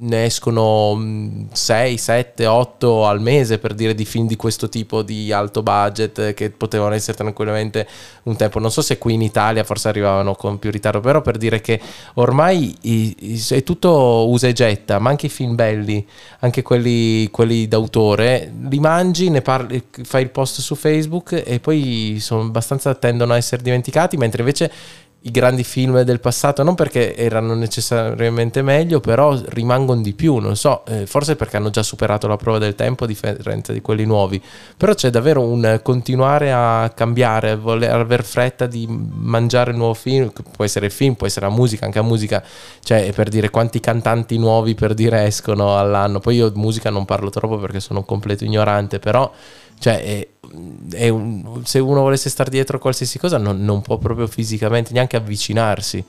ne 0.02 0.24
escono 0.24 1.46
6, 1.52 1.98
7, 1.98 2.46
8 2.46 3.06
al 3.06 3.20
mese 3.20 3.58
per 3.58 3.74
dire 3.74 3.94
di 3.94 4.04
film 4.04 4.26
di 4.26 4.36
questo 4.36 4.68
tipo 4.68 5.02
di 5.02 5.30
alto 5.30 5.62
budget 5.62 6.32
che 6.32 6.50
potevano 6.50 6.94
essere 6.94 7.16
tranquillamente 7.16 7.86
un 8.22 8.36
tempo. 8.36 8.58
Non 8.58 8.70
so 8.70 8.80
se 8.80 8.96
qui 8.98 9.14
in 9.14 9.22
Italia 9.22 9.62
forse 9.62 9.88
arrivavano 9.88 10.34
con 10.34 10.58
più 10.58 10.70
ritardo, 10.70 11.00
però 11.00 11.20
per 11.20 11.36
dire 11.36 11.60
che 11.60 11.80
ormai 12.14 12.74
è 13.50 13.62
tutto 13.62 14.28
usa 14.28 14.48
e 14.48 14.52
getta, 14.52 14.98
ma 14.98 15.10
anche 15.10 15.26
i 15.26 15.30
film 15.30 15.54
belli, 15.54 16.06
anche 16.40 16.62
quelli, 16.62 17.28
quelli 17.30 17.68
d'autore, 17.68 18.52
li 18.68 18.78
mangi, 18.78 19.28
ne 19.28 19.42
parli, 19.42 19.82
fai 20.02 20.22
il 20.22 20.30
post 20.30 20.60
su 20.60 20.74
Facebook 20.74 21.42
e 21.44 21.60
poi 21.60 22.16
sono 22.20 22.42
abbastanza 22.42 22.94
tendono 22.94 23.34
a 23.34 23.36
essere 23.36 23.62
dimenticati, 23.62 24.16
mentre 24.16 24.40
invece 24.40 24.72
i 25.22 25.30
grandi 25.30 25.64
film 25.64 26.00
del 26.00 26.18
passato, 26.18 26.62
non 26.62 26.74
perché 26.74 27.14
erano 27.14 27.54
necessariamente 27.54 28.62
meglio, 28.62 29.00
però 29.00 29.38
rimangono 29.48 30.00
di 30.00 30.14
più, 30.14 30.36
non 30.36 30.56
so, 30.56 30.82
eh, 30.86 31.06
forse 31.06 31.36
perché 31.36 31.58
hanno 31.58 31.68
già 31.68 31.82
superato 31.82 32.26
la 32.26 32.36
prova 32.36 32.56
del 32.56 32.74
tempo 32.74 33.04
a 33.04 33.06
differenza 33.06 33.72
di 33.74 33.82
quelli 33.82 34.06
nuovi, 34.06 34.40
però 34.76 34.94
c'è 34.94 35.10
davvero 35.10 35.42
un 35.42 35.80
continuare 35.82 36.52
a 36.52 36.90
cambiare, 36.94 37.56
voler 37.56 37.92
aver 37.92 38.24
fretta 38.24 38.66
di 38.66 38.86
mangiare 38.88 39.72
il 39.72 39.76
nuovo 39.76 39.94
film, 39.94 40.32
può 40.56 40.64
essere 40.64 40.88
film, 40.88 41.14
può 41.14 41.26
essere 41.26 41.46
la 41.46 41.52
musica, 41.52 41.84
anche 41.84 41.98
la 41.98 42.04
musica, 42.04 42.42
cioè 42.82 43.12
per 43.12 43.28
dire 43.28 43.50
quanti 43.50 43.78
cantanti 43.78 44.38
nuovi 44.38 44.74
per 44.74 44.94
dire 44.94 45.26
escono 45.26 45.78
all'anno, 45.78 46.20
poi 46.20 46.36
io 46.36 46.50
musica 46.54 46.88
non 46.88 47.04
parlo 47.04 47.28
troppo 47.28 47.58
perché 47.58 47.80
sono 47.80 47.98
un 47.98 48.04
completo 48.06 48.44
ignorante, 48.44 48.98
però 48.98 49.30
cioè, 49.80 50.02
è, 50.02 50.28
è 50.94 51.08
un, 51.08 51.62
se 51.64 51.78
uno 51.78 52.02
volesse 52.02 52.28
stare 52.28 52.50
dietro 52.50 52.76
a 52.76 52.80
qualsiasi 52.80 53.18
cosa, 53.18 53.38
non, 53.38 53.64
non 53.64 53.80
può 53.80 53.96
proprio 53.96 54.26
fisicamente 54.26 54.92
neanche 54.92 55.16
avvicinarsi. 55.16 56.04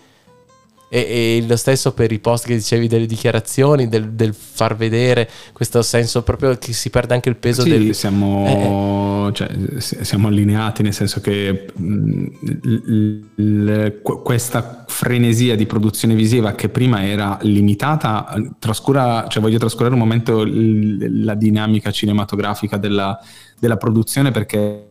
E, 0.94 1.40
e, 1.40 1.46
lo 1.48 1.56
stesso 1.56 1.94
per 1.94 2.12
i 2.12 2.20
post 2.20 2.46
che 2.46 2.54
dicevi 2.54 2.90
delle 2.90 3.06
dichiarazioni, 3.06 3.88
del, 3.88 4.10
del, 4.10 4.34
far 4.34 4.76
vedere 4.76 5.30
questo 5.54 5.82
senso 5.84 6.22
proprio 6.22 6.58
che 6.58 6.74
si 6.74 6.90
perde 6.90 7.14
anche 7.14 7.30
il 7.30 7.38
peso 7.38 7.62
sì, 7.62 7.70
del... 7.70 7.96
Siamo, 7.96 9.30
eh. 9.30 9.34
cioè, 9.34 9.50
siamo 9.80 10.28
allineati 10.28 10.84
nel 10.84 10.94
senso 10.94 11.22
che 11.22 11.68
mh, 11.74 12.26
l, 12.62 13.42
l, 13.42 14.02
questa 14.02 14.84
frenesia 14.86 15.56
di 15.56 15.66
produzione 15.66 16.14
visiva 16.14 16.56
che 16.56 16.68
prima 16.68 17.06
era 17.06 17.38
limitata, 17.44 18.36
trascura, 18.60 19.28
cioè 19.30 19.42
voglio 19.42 19.60
trascurare 19.60 19.94
un 19.94 20.00
momento 20.02 20.44
l, 20.44 21.24
la 21.24 21.36
dinamica 21.36 21.90
cinematografica 21.92 22.76
della, 22.76 23.18
della 23.58 23.78
produzione 23.78 24.32
perché 24.32 24.90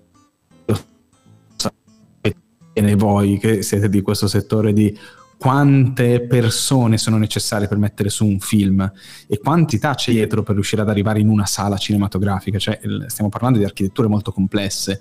sapete 1.57 2.95
voi 2.97 3.37
che 3.37 3.61
siete 3.61 3.91
di 3.91 4.01
questo 4.01 4.29
settore 4.29 4.73
di 4.73 4.97
quante 5.41 6.21
persone 6.27 6.99
sono 6.99 7.17
necessarie 7.17 7.67
per 7.67 7.79
mettere 7.79 8.11
su 8.11 8.27
un 8.27 8.41
film 8.41 8.93
e 9.27 9.39
quantità 9.39 9.95
c'è 9.95 10.13
dietro 10.13 10.43
per 10.43 10.53
riuscire 10.53 10.83
ad 10.83 10.91
arrivare 10.91 11.19
in 11.19 11.31
una 11.31 11.47
sala 11.47 11.79
cinematografica, 11.79 12.59
cioè 12.59 12.79
stiamo 13.07 13.31
parlando 13.31 13.57
di 13.57 13.65
architetture 13.65 14.07
molto 14.07 14.33
complesse. 14.33 15.01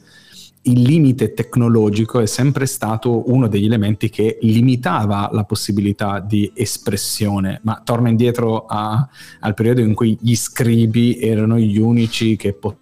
Il 0.62 0.82
limite 0.84 1.34
tecnologico 1.34 2.22
è 2.22 2.26
sempre 2.26 2.68
stato 2.68 3.30
uno 3.30 3.50
degli 3.50 3.66
elementi 3.66 4.10
che 4.10 4.38
limitava 4.44 5.30
la 5.34 5.44
possibilità 5.44 6.22
di 6.22 6.50
espressione, 6.56 7.60
ma 7.64 7.82
torna 7.84 8.08
indietro 8.08 8.66
a, 8.66 9.10
al 9.42 9.54
periodo 9.54 9.82
in 9.82 9.94
cui 9.94 10.18
gli 10.22 10.38
scribi 10.38 11.20
erano 11.20 11.58
gli 11.58 11.80
unici 11.80 12.38
che, 12.38 12.54
po- 12.54 12.78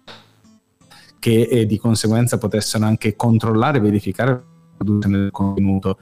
che 1.18 1.40
eh, 1.42 1.66
di 1.66 1.76
conseguenza 1.76 2.38
potessero 2.38 2.84
anche 2.84 3.16
controllare 3.16 3.78
e 3.78 3.80
verificare 3.80 4.30
la 4.30 4.42
produzione 4.76 5.18
del 5.18 5.32
contenuto 5.32 5.98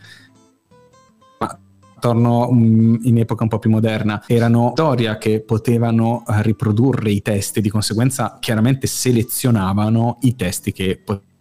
torno 2.06 2.48
um, 2.48 3.00
in 3.02 3.18
epoca 3.18 3.42
un 3.42 3.48
po' 3.48 3.58
più 3.58 3.68
moderna, 3.68 4.22
erano 4.28 4.70
storia 4.74 5.18
che 5.18 5.40
potevano 5.40 6.22
eh, 6.28 6.40
riprodurre 6.42 7.10
i 7.10 7.20
testi, 7.20 7.60
di 7.60 7.68
conseguenza 7.68 8.36
chiaramente 8.38 8.86
selezionavano 8.86 10.18
i 10.20 10.36
testi 10.36 10.70
che 10.70 11.00
potevano 11.04 11.34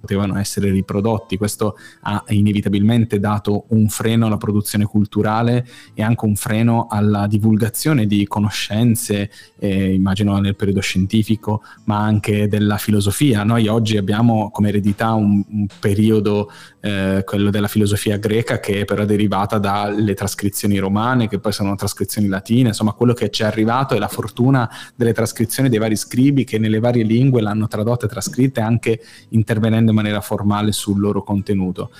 potevano 0.00 0.38
essere 0.38 0.70
riprodotti. 0.70 1.36
Questo 1.36 1.76
ha 2.02 2.22
inevitabilmente 2.28 3.18
dato 3.18 3.64
un 3.68 3.88
freno 3.88 4.26
alla 4.26 4.36
produzione 4.36 4.84
culturale 4.84 5.66
e 5.94 6.02
anche 6.02 6.24
un 6.24 6.36
freno 6.36 6.86
alla 6.88 7.26
divulgazione 7.26 8.06
di 8.06 8.26
conoscenze, 8.26 9.30
eh, 9.58 9.92
immagino 9.92 10.38
nel 10.38 10.56
periodo 10.56 10.80
scientifico, 10.80 11.62
ma 11.84 11.98
anche 11.98 12.48
della 12.48 12.76
filosofia. 12.76 13.42
Noi 13.42 13.66
oggi 13.66 13.96
abbiamo 13.96 14.50
come 14.50 14.68
eredità 14.68 15.12
un, 15.14 15.44
un 15.46 15.66
periodo, 15.80 16.50
eh, 16.80 17.22
quello 17.24 17.50
della 17.50 17.68
filosofia 17.68 18.16
greca, 18.16 18.60
che 18.60 18.80
è 18.80 18.84
però 18.84 19.04
derivata 19.04 19.58
dalle 19.58 20.14
trascrizioni 20.14 20.78
romane, 20.78 21.28
che 21.28 21.38
poi 21.38 21.52
sono 21.52 21.74
trascrizioni 21.74 22.28
latine, 22.28 22.68
insomma 22.68 22.92
quello 22.92 23.14
che 23.14 23.30
ci 23.30 23.42
è 23.42 23.46
arrivato 23.46 23.94
è 23.94 23.98
la 23.98 24.08
fortuna 24.08 24.68
delle 24.94 25.12
trascrizioni 25.12 25.68
dei 25.68 25.78
vari 25.78 25.96
scribi 25.96 26.44
che 26.44 26.58
nelle 26.58 26.78
varie 26.78 27.04
lingue 27.04 27.42
l'hanno 27.42 27.66
tradotta 27.66 28.06
e 28.06 28.08
trascritta 28.08 28.64
anche 28.64 29.00
intervenendo 29.30 29.90
in 29.90 29.96
maniera 29.96 30.20
formale 30.20 30.72
sul 30.72 31.00
loro 31.00 31.22
contenuto. 31.22 31.90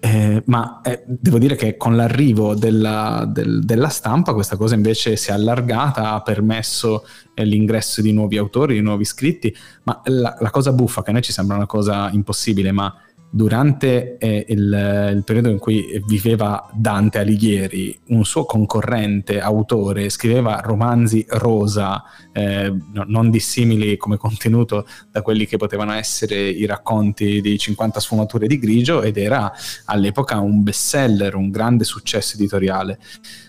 Eh, 0.00 0.44
ma 0.46 0.80
eh, 0.84 1.02
devo 1.06 1.38
dire 1.38 1.56
che 1.56 1.76
con 1.76 1.96
l'arrivo 1.96 2.54
della, 2.54 3.24
del, 3.28 3.64
della, 3.64 3.88
stampa 3.88 4.32
questa 4.32 4.56
cosa 4.56 4.76
invece 4.76 5.16
si 5.16 5.30
è 5.30 5.32
allargata, 5.32 6.12
ha 6.12 6.22
permesso 6.22 7.04
eh, 7.34 7.44
l'ingresso 7.44 8.00
di 8.00 8.12
nuovi 8.12 8.38
autori, 8.38 8.74
di 8.74 8.80
nuovi 8.80 9.04
scritti, 9.04 9.52
ma 9.84 10.00
la, 10.04 10.36
la, 10.38 10.50
cosa 10.50 10.72
buffa, 10.72 11.02
che 11.02 11.10
a 11.10 11.12
noi 11.14 11.22
ci 11.22 11.32
sembra 11.32 11.56
una 11.56 11.66
cosa 11.66 12.10
impossibile, 12.12 12.70
ma 12.70 12.94
durante 13.30 14.16
eh, 14.18 14.46
il, 14.48 15.12
il, 15.16 15.22
periodo 15.24 15.50
in 15.50 15.58
cui 15.58 16.02
viveva 16.06 16.68
Dante 16.72 17.18
Alighieri, 17.18 17.98
un 18.08 18.24
suo 18.24 18.44
concorrente 18.44 19.40
autore 19.40 20.08
scriveva 20.08 20.60
romanzi 20.64 21.24
rosa, 21.28 22.02
eh, 22.32 22.72
no, 22.92 23.04
non 23.06 23.30
dissimili 23.30 23.96
come 23.96 24.16
contenuto 24.16 24.86
da 25.10 25.22
quelli 25.22 25.46
che 25.46 25.56
potevano 25.56 25.92
essere 25.92 26.48
i 26.48 26.64
racconti 26.64 27.40
di 27.40 27.58
50 27.58 28.00
sfumature 28.00 28.46
di 28.46 28.58
grigio 28.58 29.02
ed 29.02 29.18
era 29.18 29.52
all'epoca 29.84 30.38
un 30.38 30.62
bestseller, 30.62 31.34
un 31.34 31.50
grande 31.50 31.84
successo 31.84 32.36
editoriale. 32.36 32.98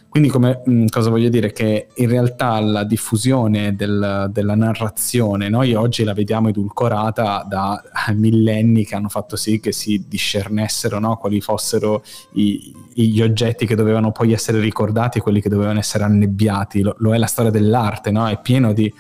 Quindi 0.10 0.30
come, 0.30 0.62
mh, 0.66 0.86
cosa 0.88 1.12
voglio 1.12 1.30
dire? 1.30 1.52
Che 1.52 1.90
in 1.94 2.10
realtà 2.10 2.60
la 2.60 2.84
diffusione 2.84 3.76
del, 3.76 4.28
della 4.32 4.56
narrazione, 4.56 5.50
noi 5.50 5.76
oggi 5.76 6.04
la 6.04 6.14
vediamo 6.14 6.50
edulcorata 6.50 7.46
da 7.48 7.82
millenni 8.16 8.86
che 8.86 8.96
hanno 8.96 9.10
fatto 9.10 9.36
sì 9.36 9.60
che 9.60 9.72
si 9.72 10.06
discernessero 10.08 10.98
no? 10.98 11.18
quali 11.18 11.42
fossero 11.42 12.04
i, 12.34 12.74
gli 12.94 13.22
oggetti 13.22 13.68
che 13.68 13.76
dovevano 13.76 14.12
poi 14.12 14.34
essere 14.34 14.60
ricordati 14.60 15.20
e 15.20 15.22
quelli 15.22 15.42
che 15.42 15.50
dovevano 15.50 15.78
essere 15.78 16.04
annebbiati. 16.06 16.82
Lo, 16.82 16.96
lo 16.98 17.14
è 17.14 17.18
la 17.20 17.28
storia 17.28 17.52
dell'arte, 17.52 18.10
no? 18.10 18.28
è 18.28 18.40
pieno 18.42 18.74
di 18.74 18.92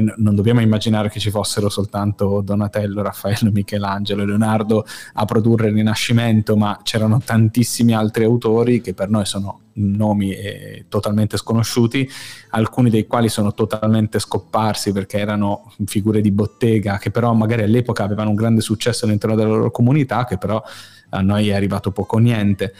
non 0.00 0.34
dobbiamo 0.34 0.60
immaginare 0.60 1.08
che 1.08 1.20
ci 1.20 1.30
fossero 1.30 1.68
soltanto 1.68 2.40
Donatello, 2.42 3.02
Raffaello, 3.02 3.50
Michelangelo 3.50 4.22
e 4.22 4.26
Leonardo 4.26 4.84
a 5.14 5.24
produrre 5.24 5.68
il 5.68 5.74
Rinascimento, 5.74 6.56
ma 6.56 6.78
c'erano 6.82 7.20
tantissimi 7.24 7.94
altri 7.94 8.24
autori 8.24 8.80
che 8.80 8.94
per 8.94 9.08
noi 9.08 9.24
sono 9.24 9.60
nomi 9.76 10.32
eh, 10.32 10.86
totalmente 10.88 11.36
sconosciuti, 11.36 12.08
alcuni 12.50 12.90
dei 12.90 13.06
quali 13.06 13.28
sono 13.28 13.52
totalmente 13.52 14.18
scomparsi 14.18 14.92
perché 14.92 15.18
erano 15.18 15.72
figure 15.84 16.20
di 16.20 16.30
bottega 16.30 16.98
che 16.98 17.10
però 17.10 17.32
magari 17.32 17.62
all'epoca 17.62 18.04
avevano 18.04 18.30
un 18.30 18.36
grande 18.36 18.60
successo 18.60 19.04
all'interno 19.04 19.36
della 19.36 19.48
loro 19.48 19.70
comunità, 19.70 20.24
che 20.24 20.38
però 20.38 20.62
a 21.10 21.20
noi 21.20 21.48
è 21.48 21.54
arrivato 21.54 21.90
poco 21.90 22.18
niente. 22.18 22.74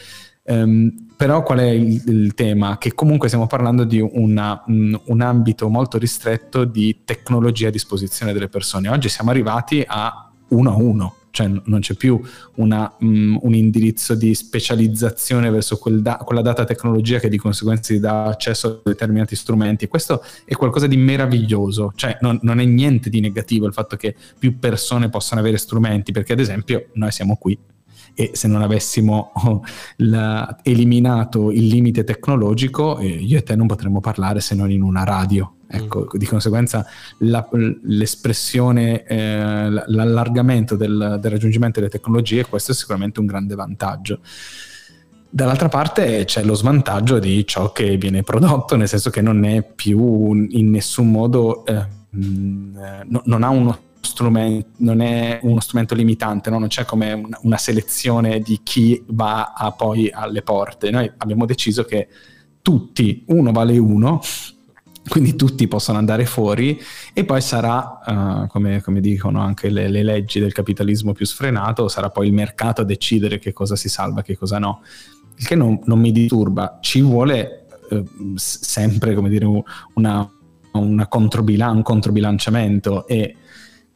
Um, 0.49 1.07
però 1.17 1.43
qual 1.43 1.59
è 1.59 1.69
il, 1.69 2.01
il, 2.05 2.33
tema? 2.35 2.77
Che 2.77 2.93
comunque 2.93 3.27
stiamo 3.27 3.47
parlando 3.47 3.83
di 3.83 3.99
una, 3.99 4.63
um, 4.67 4.97
un 5.05 5.21
ambito 5.21 5.67
molto 5.67 5.97
ristretto 5.97 6.63
di 6.63 6.99
tecnologia 7.03 7.67
a 7.67 7.71
disposizione 7.71 8.31
delle 8.31 8.47
persone. 8.47 8.87
Oggi 8.87 9.09
siamo 9.09 9.31
arrivati 9.31 9.83
a 9.85 10.31
uno 10.49 10.71
a 10.71 10.75
uno, 10.75 11.15
cioè 11.31 11.51
non 11.65 11.81
c'è 11.81 11.95
più 11.95 12.21
una, 12.55 12.93
um, 12.99 13.37
un 13.41 13.53
indirizzo 13.55 14.15
di 14.15 14.33
specializzazione 14.33 15.49
verso 15.49 15.77
quel 15.77 16.01
da- 16.01 16.15
quella 16.17 16.41
data 16.41 16.63
tecnologia 16.63 17.19
che 17.19 17.27
di 17.27 17.37
conseguenza 17.37 17.93
ti 17.93 17.99
dà 17.99 18.25
accesso 18.25 18.67
a 18.67 18.89
determinati 18.89 19.35
strumenti. 19.35 19.87
Questo 19.87 20.23
è 20.45 20.53
qualcosa 20.53 20.87
di 20.87 20.95
meraviglioso, 20.95 21.91
cioè 21.95 22.19
non, 22.21 22.39
non 22.43 22.61
è 22.61 22.65
niente 22.65 23.09
di 23.09 23.19
negativo 23.19 23.65
il 23.65 23.73
fatto 23.73 23.97
che 23.97 24.15
più 24.39 24.59
persone 24.59 25.09
possano 25.09 25.41
avere 25.41 25.57
strumenti, 25.57 26.13
perché 26.13 26.31
ad 26.31 26.39
esempio 26.39 26.87
noi 26.93 27.11
siamo 27.11 27.35
qui 27.35 27.57
e 28.19 28.31
se 28.33 28.47
non 28.47 28.63
avessimo 28.63 29.31
oh, 29.35 29.61
la, 29.97 30.57
eliminato 30.63 31.51
il 31.51 31.67
limite 31.67 32.03
tecnologico, 32.03 32.97
eh, 32.97 33.05
io 33.05 33.37
e 33.37 33.43
te 33.43 33.55
non 33.55 33.67
potremmo 33.67 33.99
parlare 33.99 34.39
se 34.39 34.55
non 34.55 34.71
in 34.71 34.81
una 34.81 35.03
radio. 35.03 35.57
Ecco, 35.69 36.05
mm. 36.05 36.17
di 36.17 36.25
conseguenza 36.25 36.83
la, 37.19 37.47
l'espressione, 37.83 39.03
eh, 39.03 39.69
l'allargamento 39.69 40.75
del, 40.75 41.19
del 41.21 41.31
raggiungimento 41.31 41.79
delle 41.79 41.91
tecnologie, 41.91 42.47
questo 42.47 42.71
è 42.71 42.75
sicuramente 42.75 43.19
un 43.19 43.27
grande 43.27 43.53
vantaggio. 43.53 44.21
Dall'altra 45.29 45.69
parte 45.69 46.25
c'è 46.25 46.43
lo 46.43 46.55
svantaggio 46.55 47.19
di 47.19 47.45
ciò 47.45 47.71
che 47.71 47.97
viene 47.97 48.23
prodotto, 48.23 48.75
nel 48.75 48.87
senso 48.87 49.11
che 49.11 49.21
non 49.21 49.45
è 49.45 49.61
più 49.61 50.33
in 50.33 50.71
nessun 50.71 51.11
modo, 51.11 51.63
eh, 51.67 51.85
mm, 52.15 52.77
eh, 52.77 53.03
no, 53.09 53.21
non 53.25 53.43
ha 53.43 53.49
uno 53.49 53.79
strumento, 54.07 54.69
non 54.77 55.01
è 55.01 55.39
uno 55.43 55.59
strumento 55.59 55.93
limitante, 55.93 56.49
no? 56.49 56.57
non 56.57 56.69
c'è 56.69 56.85
come 56.85 57.11
una, 57.13 57.37
una 57.43 57.57
selezione 57.57 58.39
di 58.39 58.61
chi 58.63 59.03
va 59.09 59.53
a 59.55 59.71
poi 59.71 60.09
alle 60.09 60.41
porte. 60.41 60.89
Noi 60.89 61.11
abbiamo 61.17 61.45
deciso 61.45 61.83
che 61.83 62.07
tutti, 62.61 63.23
uno 63.27 63.51
vale 63.51 63.77
uno, 63.77 64.19
quindi 65.07 65.35
tutti 65.35 65.67
possono 65.67 65.97
andare 65.97 66.25
fuori 66.25 66.79
e 67.13 67.23
poi 67.23 67.41
sarà, 67.41 67.99
uh, 68.05 68.47
come, 68.47 68.81
come, 68.81 68.99
dicono 68.99 69.41
anche 69.41 69.69
le, 69.69 69.87
le, 69.87 70.03
leggi 70.03 70.39
del 70.39 70.51
capitalismo 70.51 71.13
più 71.13 71.25
sfrenato, 71.25 71.87
sarà 71.87 72.09
poi 72.09 72.27
il 72.27 72.33
mercato 72.33 72.81
a 72.81 72.85
decidere 72.85 73.39
che 73.39 73.53
cosa 73.53 73.75
si 73.75 73.89
salva 73.89 74.21
che 74.21 74.37
cosa 74.37 74.59
no. 74.59 74.81
Il 75.37 75.45
che 75.45 75.55
non, 75.55 75.79
non 75.85 75.99
mi 75.99 76.11
disturba, 76.11 76.79
ci 76.81 77.01
vuole 77.01 77.67
uh, 77.89 78.03
sempre, 78.35 79.13
come 79.13 79.29
dire, 79.29 79.45
una, 79.93 80.29
una 80.73 81.07
controbilan- 81.07 81.75
un 81.75 81.83
controbilanciamento 81.83 83.07
e 83.07 83.35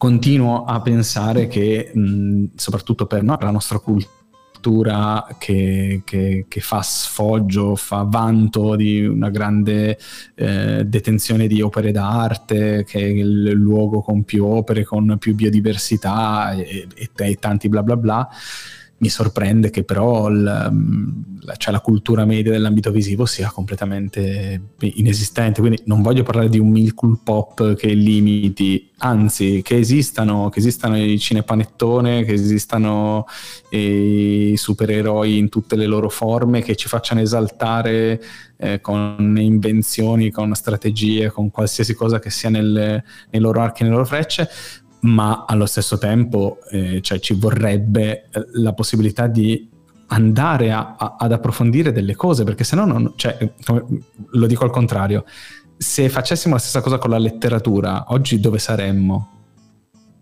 continuo 0.01 0.65
a 0.65 0.81
pensare 0.81 1.45
che, 1.45 1.91
mh, 1.93 2.45
soprattutto 2.55 3.05
per 3.05 3.21
no, 3.21 3.37
la 3.39 3.51
nostra 3.51 3.77
cultura 3.77 5.27
che, 5.37 6.01
che, 6.03 6.45
che, 6.47 6.59
fa 6.59 6.81
sfoggio, 6.81 7.75
fa 7.75 8.01
vanto 8.09 8.75
di 8.75 9.05
una 9.05 9.29
grande 9.29 9.99
eh, 10.33 10.85
detenzione 10.87 11.45
di 11.45 11.61
opere 11.61 11.91
d'arte, 11.91 12.83
che 12.83 12.99
è 12.99 13.05
il 13.05 13.51
luogo 13.51 14.01
con 14.01 14.23
più 14.23 14.43
opere, 14.43 14.83
con 14.83 15.17
più 15.19 15.35
biodiversità 15.35 16.53
e, 16.53 16.87
e, 16.95 17.09
e 17.13 17.35
tanti 17.35 17.69
bla 17.69 17.83
bla 17.83 17.95
bla 17.95 18.29
mi 19.01 19.09
sorprende 19.09 19.71
che 19.71 19.83
però 19.83 20.29
il, 20.29 20.69
mm, 20.71 21.21
la, 21.41 21.55
cioè 21.55 21.73
la, 21.73 21.79
cultura 21.79 22.23
media 22.23 22.51
dell'ambito 22.51 22.91
visivo 22.91 23.25
sia 23.25 23.49
completamente 23.49 24.61
inesistente, 24.79 25.59
quindi 25.59 25.81
non 25.85 26.03
voglio 26.03 26.23
parlare 26.23 26.49
di 26.49 26.59
un 26.59 26.69
milk 26.69 27.23
pop 27.23 27.73
che 27.75 27.93
limiti, 27.93 28.91
anzi 28.99 29.61
che 29.63 29.77
esistano, 29.77 30.49
che 30.49 30.59
esistano 30.59 31.03
i 31.03 31.17
cinepanettone, 31.19 32.23
che 32.23 32.33
esistano 32.33 33.25
i 33.71 34.53
supereroi 34.55 35.37
in 35.37 35.49
tutte 35.49 35.75
le 35.75 35.87
loro 35.87 36.09
forme, 36.09 36.61
che 36.61 36.75
ci 36.75 36.87
facciano 36.87 37.21
esaltare 37.21 38.21
eh, 38.57 38.79
con 38.81 39.35
invenzioni, 39.39 40.29
con 40.29 40.53
strategie, 40.53 41.31
con 41.31 41.49
qualsiasi 41.49 41.95
cosa 41.95 42.19
che 42.19 42.29
sia 42.29 42.49
nelle, 42.49 43.03
nei 43.31 43.41
loro 43.41 43.61
archi 43.61 43.81
nelle 43.81 43.95
loro 43.95 44.05
frecce, 44.05 44.47
ma 45.01 45.45
allo 45.47 45.65
stesso 45.65 45.97
tempo 45.97 46.59
eh, 46.69 47.01
cioè, 47.01 47.19
ci 47.19 47.33
vorrebbe 47.33 48.29
eh, 48.31 48.45
la 48.53 48.73
possibilità 48.73 49.27
di 49.27 49.69
andare 50.07 50.71
a, 50.71 50.95
a, 50.97 51.15
ad 51.17 51.31
approfondire 51.31 51.91
delle 51.91 52.15
cose, 52.15 52.43
perché 52.43 52.63
se 52.63 52.75
no, 52.75 52.85
non, 52.85 53.13
cioè, 53.15 53.37
lo 54.31 54.45
dico 54.45 54.63
al 54.63 54.71
contrario, 54.71 55.25
se 55.77 56.09
facessimo 56.09 56.53
la 56.53 56.59
stessa 56.59 56.81
cosa 56.81 56.97
con 56.97 57.09
la 57.09 57.17
letteratura, 57.17 58.05
oggi 58.09 58.39
dove 58.39 58.59
saremmo? 58.59 59.40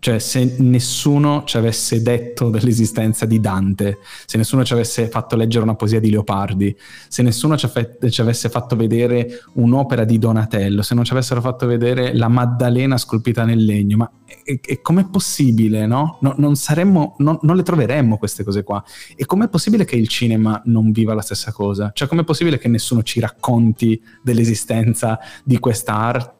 Cioè, 0.01 0.17
se 0.19 0.55
nessuno 0.59 1.43
ci 1.45 1.57
avesse 1.57 2.01
detto 2.01 2.49
dell'esistenza 2.49 3.25
di 3.25 3.41
Dante, 3.41 3.97
se 4.25 4.37
nessuno 4.37 4.63
ci 4.63 4.71
avesse 4.71 5.09
fatto 5.09 5.35
leggere 5.35 5.63
una 5.63 5.75
poesia 5.75 5.99
di 5.99 6.09
Leopardi, 6.09 6.73
se 7.09 7.21
nessuno 7.21 7.57
ci, 7.57 7.67
avesse 8.21 8.49
fatto 8.49 8.77
vedere 8.77 9.41
un'opera 9.55 10.05
di 10.05 10.17
Donatello, 10.17 10.83
se 10.83 10.95
non 10.95 11.03
ci 11.03 11.11
avessero 11.11 11.41
fatto 11.41 11.67
vedere 11.67 12.15
la 12.15 12.29
Maddalena 12.29 12.97
scolpita 12.97 13.43
nel 13.43 13.65
legno, 13.65 13.97
ma 13.97 14.11
e, 14.43 14.61
e 14.63 14.81
com'è 14.81 15.05
possibile, 15.05 15.85
no? 15.85 16.17
no 16.21 16.33
non, 16.37 16.55
saremmo, 16.55 17.15
no, 17.17 17.39
non 17.41 17.57
le 17.57 17.63
troveremmo 17.63 18.17
queste 18.17 18.45
cose 18.45 18.63
qua. 18.63 18.81
E 19.17 19.25
com'è 19.25 19.49
possibile 19.49 19.83
che 19.83 19.97
il 19.97 20.07
cinema 20.07 20.61
non 20.65 20.91
viva 20.91 21.13
la 21.13 21.21
stessa 21.21 21.51
cosa? 21.51 21.91
Cioè, 21.93 22.07
com'è 22.07 22.23
possibile 22.23 22.57
che 22.57 22.69
nessuno 22.69 23.03
ci 23.03 23.19
racconti 23.19 24.01
dell'esistenza 24.23 25.19
di 25.43 25.59
questa 25.59 25.93
arte 25.95 26.37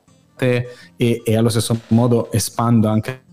e, 0.95 1.21
e 1.25 1.35
allo 1.35 1.49
stesso 1.49 1.77
modo 1.89 2.31
espando 2.31 2.87
anche 2.87 3.23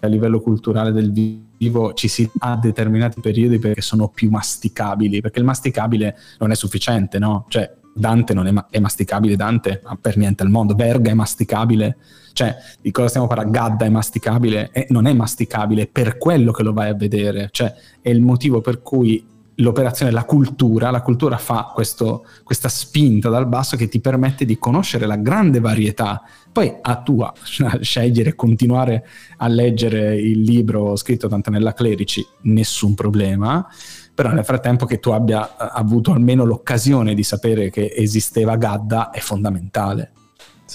a 0.00 0.06
livello 0.06 0.40
culturale 0.40 0.92
del 0.92 1.12
vivo 1.12 1.94
ci 1.94 2.08
si 2.08 2.28
ha 2.38 2.56
determinati 2.56 3.20
periodi 3.20 3.58
perché 3.58 3.80
sono 3.80 4.08
più 4.08 4.30
masticabili, 4.30 5.20
perché 5.20 5.38
il 5.38 5.44
masticabile 5.44 6.16
non 6.38 6.50
è 6.50 6.54
sufficiente, 6.54 7.18
no? 7.18 7.46
Cioè 7.48 7.70
Dante 7.94 8.34
non 8.34 8.46
è, 8.46 8.50
ma- 8.50 8.66
è 8.70 8.80
masticabile, 8.80 9.36
Dante 9.36 9.80
ma 9.84 9.96
per 10.00 10.16
niente 10.16 10.42
al 10.42 10.50
mondo, 10.50 10.74
Verga 10.74 11.10
è 11.10 11.14
masticabile, 11.14 11.96
cioè 12.32 12.56
di 12.80 12.90
cosa 12.90 13.08
stiamo 13.08 13.26
parlando? 13.26 13.52
Gadda 13.52 13.84
è 13.84 13.88
masticabile, 13.88 14.70
e 14.72 14.86
non 14.90 15.06
è 15.06 15.12
masticabile 15.12 15.86
per 15.86 16.18
quello 16.18 16.50
che 16.50 16.62
lo 16.62 16.72
vai 16.72 16.88
a 16.88 16.94
vedere, 16.94 17.48
cioè 17.52 17.72
è 18.00 18.10
il 18.10 18.20
motivo 18.20 18.60
per 18.60 18.82
cui 18.82 19.24
l'operazione, 19.56 20.10
la 20.10 20.24
cultura, 20.24 20.90
la 20.90 21.02
cultura 21.02 21.36
fa 21.36 21.70
questo, 21.74 22.26
questa 22.42 22.68
spinta 22.68 23.28
dal 23.28 23.46
basso 23.46 23.76
che 23.76 23.88
ti 23.88 24.00
permette 24.00 24.44
di 24.44 24.58
conoscere 24.58 25.06
la 25.06 25.16
grande 25.16 25.60
varietà. 25.60 26.22
Poi 26.52 26.72
a 26.80 27.02
tua 27.02 27.32
scegliere 27.80 28.30
e 28.30 28.34
continuare 28.34 29.06
a 29.38 29.48
leggere 29.48 30.16
il 30.16 30.40
libro 30.40 30.96
scritto 30.96 31.28
da 31.28 31.36
Antonella 31.36 31.72
Clerici, 31.72 32.24
nessun 32.42 32.94
problema 32.94 33.66
però 34.14 34.30
nel 34.30 34.44
frattempo 34.44 34.86
che 34.86 35.00
tu 35.00 35.10
abbia 35.10 35.44
eh, 35.44 35.70
avuto 35.72 36.12
almeno 36.12 36.44
l'occasione 36.44 37.14
di 37.14 37.24
sapere 37.24 37.68
che 37.68 37.92
esisteva 37.94 38.56
Gadda 38.56 39.10
è 39.10 39.18
fondamentale. 39.18 40.12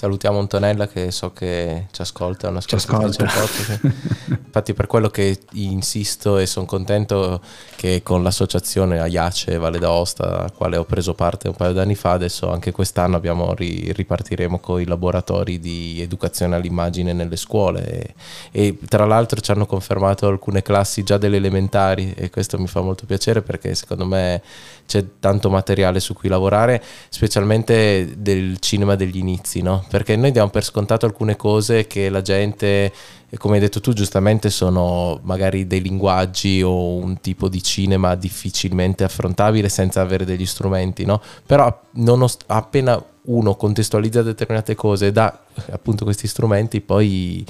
Salutiamo 0.00 0.38
Antonella 0.38 0.88
che 0.88 1.10
so 1.10 1.30
che 1.34 1.88
ci 1.90 2.00
ascolta, 2.00 2.48
una 2.48 2.62
ci 2.62 2.74
ascolta. 2.74 3.26
Infatti 4.50 4.72
per 4.72 4.86
quello 4.86 5.10
che 5.10 5.40
insisto 5.52 6.38
e 6.38 6.46
sono 6.46 6.64
contento 6.64 7.42
che 7.76 8.00
con 8.02 8.22
l'associazione 8.22 8.98
Aiace 8.98 9.58
Valle 9.58 9.78
d'Aosta, 9.78 10.44
a 10.44 10.50
quale 10.52 10.78
ho 10.78 10.84
preso 10.84 11.12
parte 11.12 11.48
un 11.48 11.54
paio 11.54 11.74
d'anni 11.74 11.96
fa, 11.96 12.12
adesso 12.12 12.50
anche 12.50 12.72
quest'anno 12.72 13.16
abbiamo, 13.16 13.52
ri, 13.52 13.92
ripartiremo 13.92 14.58
con 14.58 14.80
i 14.80 14.86
laboratori 14.86 15.58
di 15.60 16.00
educazione 16.00 16.56
all'immagine 16.56 17.12
nelle 17.12 17.36
scuole 17.36 18.14
e 18.52 18.78
tra 18.88 19.04
l'altro 19.04 19.38
ci 19.40 19.50
hanno 19.50 19.66
confermato 19.66 20.26
alcune 20.26 20.62
classi 20.62 21.02
già 21.02 21.18
delle 21.18 21.36
elementari 21.36 22.14
e 22.16 22.30
questo 22.30 22.58
mi 22.58 22.68
fa 22.68 22.80
molto 22.80 23.04
piacere 23.04 23.42
perché 23.42 23.74
secondo 23.74 24.06
me 24.06 24.40
c'è 24.90 25.04
tanto 25.20 25.50
materiale 25.50 26.00
su 26.00 26.14
cui 26.14 26.28
lavorare, 26.28 26.82
specialmente 27.10 28.14
del 28.18 28.58
cinema 28.58 28.96
degli 28.96 29.18
inizi, 29.18 29.62
no? 29.62 29.84
Perché 29.88 30.16
noi 30.16 30.32
diamo 30.32 30.50
per 30.50 30.64
scontato 30.64 31.06
alcune 31.06 31.36
cose 31.36 31.86
che 31.86 32.08
la 32.08 32.22
gente, 32.22 32.92
come 33.38 33.54
hai 33.54 33.60
detto 33.60 33.80
tu 33.80 33.92
giustamente, 33.92 34.50
sono 34.50 35.20
magari 35.22 35.68
dei 35.68 35.80
linguaggi 35.80 36.60
o 36.60 36.96
un 36.96 37.20
tipo 37.20 37.48
di 37.48 37.62
cinema 37.62 38.16
difficilmente 38.16 39.04
affrontabile 39.04 39.68
senza 39.68 40.00
avere 40.00 40.24
degli 40.24 40.44
strumenti, 40.44 41.04
no? 41.04 41.22
Però 41.46 41.82
nost- 41.92 42.42
appena 42.48 43.00
uno 43.26 43.54
contestualizza 43.54 44.22
determinate 44.22 44.74
cose 44.74 45.06
e 45.06 45.12
dà 45.12 45.38
appunto 45.70 46.02
questi 46.02 46.26
strumenti, 46.26 46.80
poi 46.80 47.46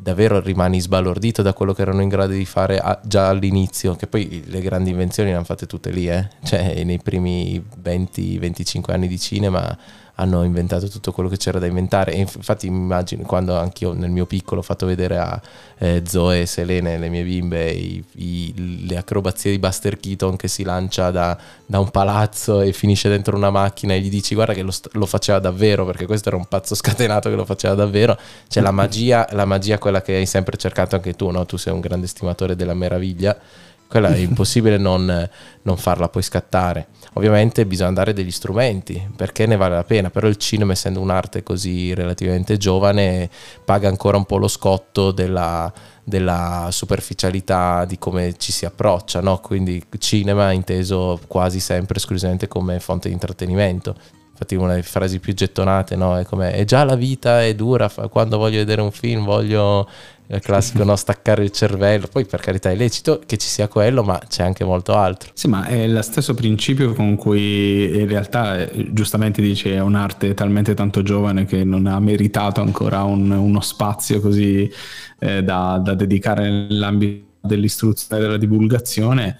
davvero 0.00 0.40
rimani 0.40 0.80
sbalordito 0.80 1.42
da 1.42 1.52
quello 1.52 1.72
che 1.72 1.82
erano 1.82 2.02
in 2.02 2.08
grado 2.08 2.32
di 2.32 2.44
fare 2.44 2.78
a, 2.78 2.98
già 3.04 3.28
all'inizio, 3.28 3.94
che 3.96 4.06
poi 4.06 4.44
le 4.46 4.60
grandi 4.60 4.90
invenzioni 4.90 5.30
le 5.30 5.36
hanno 5.36 5.44
fatte 5.44 5.66
tutte 5.66 5.90
lì, 5.90 6.08
eh? 6.08 6.28
cioè 6.42 6.82
nei 6.84 6.98
primi 6.98 7.62
20-25 7.82 8.92
anni 8.92 9.08
di 9.08 9.18
cinema 9.18 9.76
hanno 10.20 10.44
inventato 10.44 10.88
tutto 10.88 11.12
quello 11.12 11.28
che 11.28 11.38
c'era 11.38 11.58
da 11.58 11.66
inventare. 11.66 12.12
E 12.12 12.18
infatti 12.18 12.66
immagino 12.66 13.22
quando 13.24 13.56
anch'io 13.56 13.92
nel 13.94 14.10
mio 14.10 14.26
piccolo 14.26 14.60
ho 14.60 14.62
fatto 14.62 14.86
vedere 14.86 15.16
a 15.16 15.40
eh, 15.78 16.02
Zoe 16.06 16.42
e 16.42 16.46
Selene, 16.46 16.98
le 16.98 17.08
mie 17.08 17.24
bimbe, 17.24 17.70
i, 17.70 18.04
i, 18.16 18.86
le 18.86 18.96
acrobazie 18.96 19.50
di 19.50 19.58
Buster 19.58 19.98
Keaton 19.98 20.36
che 20.36 20.46
si 20.46 20.62
lancia 20.62 21.10
da, 21.10 21.36
da, 21.64 21.78
un 21.80 21.90
palazzo 21.90 22.60
e 22.60 22.72
finisce 22.72 23.08
dentro 23.08 23.34
una 23.36 23.50
macchina 23.50 23.94
e 23.94 24.00
gli 24.00 24.10
dici 24.10 24.34
guarda 24.34 24.52
che 24.52 24.62
lo, 24.62 24.72
lo, 24.92 25.06
faceva 25.06 25.38
davvero, 25.38 25.86
perché 25.86 26.04
questo 26.04 26.28
era 26.28 26.36
un 26.36 26.46
pazzo 26.46 26.74
scatenato 26.74 27.30
che 27.30 27.36
lo 27.36 27.46
faceva 27.46 27.74
davvero. 27.74 28.16
C'è 28.46 28.60
la 28.60 28.72
magia, 28.72 29.26
la 29.32 29.46
magia 29.46 29.78
quella 29.78 30.02
che 30.02 30.14
hai 30.14 30.26
sempre 30.26 30.56
cercato 30.58 30.96
anche 30.96 31.14
tu, 31.14 31.30
no? 31.30 31.46
Tu 31.46 31.56
sei 31.56 31.72
un 31.72 31.80
grande 31.80 32.06
stimatore 32.06 32.54
della 32.54 32.74
meraviglia 32.74 33.36
quella 33.90 34.14
è 34.14 34.16
impossibile 34.18 34.78
non, 34.78 35.28
non, 35.62 35.76
farla 35.76 36.08
poi 36.08 36.22
scattare. 36.22 36.86
Ovviamente 37.14 37.66
bisogna 37.66 37.92
dare 37.92 38.12
degli 38.12 38.30
strumenti 38.30 39.10
perché 39.16 39.46
ne 39.46 39.56
vale 39.56 39.74
la 39.74 39.84
pena, 39.84 40.10
però 40.10 40.28
il 40.28 40.36
cinema 40.36 40.72
essendo 40.72 41.00
un'arte 41.00 41.42
così 41.42 41.92
relativamente 41.92 42.56
giovane 42.56 43.28
paga 43.64 43.88
ancora 43.88 44.16
un 44.16 44.24
po' 44.24 44.36
lo 44.36 44.46
scotto 44.46 45.10
della, 45.10 45.70
della 46.04 46.68
superficialità 46.70 47.84
di 47.84 47.98
come 47.98 48.36
ci 48.38 48.52
si 48.52 48.64
approccia, 48.64 49.20
no? 49.20 49.38
quindi 49.40 49.82
cinema 49.98 50.52
inteso 50.52 51.18
quasi 51.26 51.58
sempre 51.58 51.96
esclusivamente 51.96 52.46
come 52.46 52.78
fonte 52.78 53.08
di 53.08 53.14
intrattenimento. 53.14 54.19
Infatti 54.40 54.54
una 54.54 54.70
delle 54.70 54.82
frasi 54.82 55.18
più 55.18 55.34
gettonate 55.34 55.96
no? 55.96 56.16
è 56.16 56.24
come 56.24 56.52
è 56.52 56.64
già 56.64 56.82
la 56.84 56.94
vita 56.94 57.44
è 57.44 57.54
dura, 57.54 57.90
quando 58.10 58.38
voglio 58.38 58.56
vedere 58.56 58.80
un 58.80 58.90
film 58.90 59.22
voglio 59.22 59.86
il 60.28 60.40
classico 60.40 60.84
no, 60.84 60.94
staccare 60.94 61.42
il 61.42 61.50
cervello, 61.50 62.06
poi 62.06 62.24
per 62.24 62.40
carità 62.40 62.70
è 62.70 62.76
lecito 62.76 63.20
che 63.26 63.36
ci 63.36 63.48
sia 63.48 63.66
quello, 63.66 64.04
ma 64.04 64.18
c'è 64.28 64.44
anche 64.44 64.64
molto 64.64 64.94
altro. 64.94 65.32
Sì, 65.34 65.48
ma 65.48 65.66
è 65.66 65.88
lo 65.88 66.00
stesso 66.02 66.34
principio 66.34 66.94
con 66.94 67.16
cui 67.16 67.98
in 67.98 68.06
realtà 68.06 68.58
eh, 68.58 68.92
giustamente 68.92 69.42
dice 69.42 69.74
è 69.74 69.80
un'arte 69.80 70.32
talmente 70.34 70.72
tanto 70.74 71.02
giovane 71.02 71.46
che 71.46 71.64
non 71.64 71.86
ha 71.86 71.98
meritato 71.98 72.60
ancora 72.60 73.02
un, 73.02 73.30
uno 73.30 73.60
spazio 73.60 74.20
così 74.20 74.70
eh, 75.18 75.42
da, 75.42 75.80
da 75.82 75.94
dedicare 75.94 76.48
nell'ambito 76.48 77.28
dell'istruzione 77.40 78.22
e 78.22 78.24
della 78.24 78.38
divulgazione 78.38 79.36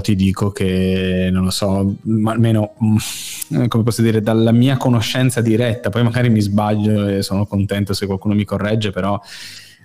ti 0.00 0.14
dico 0.16 0.50
che 0.50 1.28
non 1.32 1.44
lo 1.44 1.50
so, 1.50 1.96
ma 2.02 2.32
almeno 2.32 2.74
mm, 2.82 3.66
come 3.68 3.82
posso 3.84 4.02
dire, 4.02 4.20
dalla 4.20 4.52
mia 4.52 4.76
conoscenza 4.76 5.40
diretta, 5.40 5.90
poi 5.90 6.02
magari 6.02 6.30
mi 6.30 6.40
sbaglio 6.40 7.06
e 7.06 7.22
sono 7.22 7.46
contento 7.46 7.92
se 7.92 8.06
qualcuno 8.06 8.34
mi 8.34 8.44
corregge, 8.44 8.90
però 8.90 9.20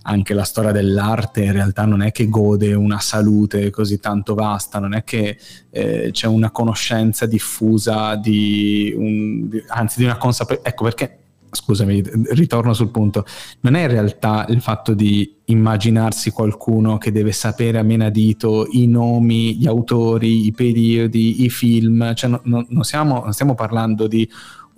anche 0.03 0.33
la 0.33 0.43
storia 0.43 0.71
dell'arte 0.71 1.43
in 1.43 1.51
realtà 1.51 1.85
non 1.85 2.01
è 2.01 2.11
che 2.11 2.29
gode 2.29 2.73
una 2.73 2.99
salute 2.99 3.69
così 3.69 3.99
tanto 3.99 4.33
vasta, 4.33 4.79
non 4.79 4.93
è 4.93 5.03
che 5.03 5.37
eh, 5.69 6.09
c'è 6.11 6.27
una 6.27 6.51
conoscenza 6.51 7.25
diffusa 7.25 8.15
di, 8.15 8.93
un, 8.95 9.49
di 9.49 9.63
anzi 9.67 9.99
di 9.99 10.05
una 10.05 10.17
consapevolezza. 10.17 10.69
Ecco 10.69 10.83
perché, 10.85 11.18
scusami, 11.51 12.03
ritorno 12.31 12.73
sul 12.73 12.89
punto, 12.89 13.25
non 13.61 13.75
è 13.75 13.81
in 13.81 13.87
realtà 13.87 14.45
il 14.49 14.61
fatto 14.61 14.93
di 14.93 15.37
immaginarsi 15.45 16.31
qualcuno 16.31 16.97
che 16.97 17.11
deve 17.11 17.31
sapere 17.31 17.79
a 17.79 17.83
menadito 17.83 18.67
i 18.71 18.87
nomi, 18.87 19.55
gli 19.55 19.67
autori, 19.67 20.45
i 20.45 20.51
periodi, 20.51 21.43
i 21.43 21.49
film, 21.49 22.13
cioè 22.13 22.29
no, 22.29 22.41
no, 22.43 22.65
non, 22.69 22.83
siamo, 22.83 23.21
non 23.23 23.33
stiamo 23.33 23.55
parlando 23.55 24.07
di 24.07 24.29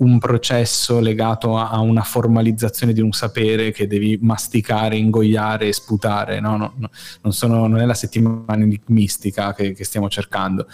un 0.01 0.17
processo 0.17 0.99
legato 0.99 1.57
a, 1.57 1.79
una 1.79 2.01
formalizzazione 2.01 2.93
di 2.93 3.01
un 3.01 3.12
sapere 3.12 3.71
che 3.71 3.88
devi 3.88 4.17
masticare, 4.21 4.97
ingoiare 4.97 5.67
e 5.67 5.73
sputare. 5.73 6.39
No, 6.39 6.57
non, 6.57 7.34
sono, 7.34 7.67
non, 7.67 7.79
è 7.79 7.86
la 7.86 7.93
settimana 7.93 8.63
enigmistica 8.63 9.53
che, 9.53 9.73
che 9.73 9.84
stiamo 9.84 10.10
cercando. 10.10 10.67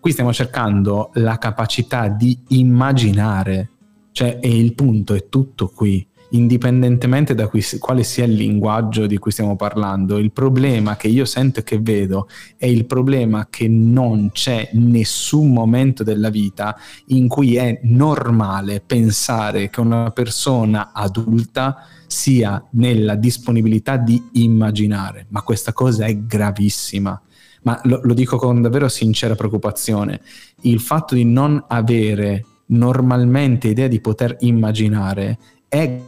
Qui 0.00 0.12
stiamo 0.12 0.34
cercando 0.34 1.10
la 1.14 1.38
capacità 1.38 2.08
di 2.08 2.38
immaginare, 2.48 3.70
cioè, 4.14 4.38
e 4.40 4.56
il 4.56 4.74
punto 4.74 5.12
è 5.14 5.28
tutto 5.28 5.72
qui 5.74 6.06
indipendentemente 6.30 7.34
da 7.34 7.48
cui, 7.48 7.64
quale 7.80 8.04
sia 8.04 8.24
il 8.24 8.34
linguaggio 8.34 9.06
di 9.06 9.18
cui 9.18 9.32
stiamo 9.32 9.56
parlando, 9.56 10.18
il 10.18 10.30
problema 10.30 10.96
che 10.96 11.08
io 11.08 11.24
sento 11.24 11.60
e 11.60 11.62
che 11.64 11.80
vedo 11.80 12.28
è 12.56 12.66
il 12.66 12.86
problema 12.86 13.48
che 13.50 13.66
non 13.66 14.30
c'è 14.32 14.70
nessun 14.74 15.52
momento 15.52 16.04
della 16.04 16.30
vita 16.30 16.76
in 17.06 17.26
cui 17.26 17.56
è 17.56 17.80
normale 17.82 18.80
pensare 18.80 19.68
che 19.68 19.80
una 19.80 20.10
persona 20.10 20.92
adulta 20.92 21.86
sia 22.06 22.64
nella 22.72 23.16
disponibilità 23.16 23.96
di 23.96 24.22
immaginare, 24.34 25.26
ma 25.30 25.42
questa 25.42 25.72
cosa 25.72 26.04
è 26.04 26.16
gravissima. 26.16 27.20
Ma 27.62 27.80
lo, 27.84 28.00
lo 28.02 28.14
dico 28.14 28.36
con 28.36 28.62
davvero 28.62 28.88
sincera 28.88 29.34
preoccupazione. 29.34 30.20
Il 30.62 30.80
fatto 30.80 31.14
di 31.14 31.24
non 31.24 31.64
avere 31.66 32.44
normalmente 32.66 33.68
idea 33.68 33.88
di 33.88 34.00
poter 34.00 34.36
immaginare 34.40 35.38
è 35.68 36.00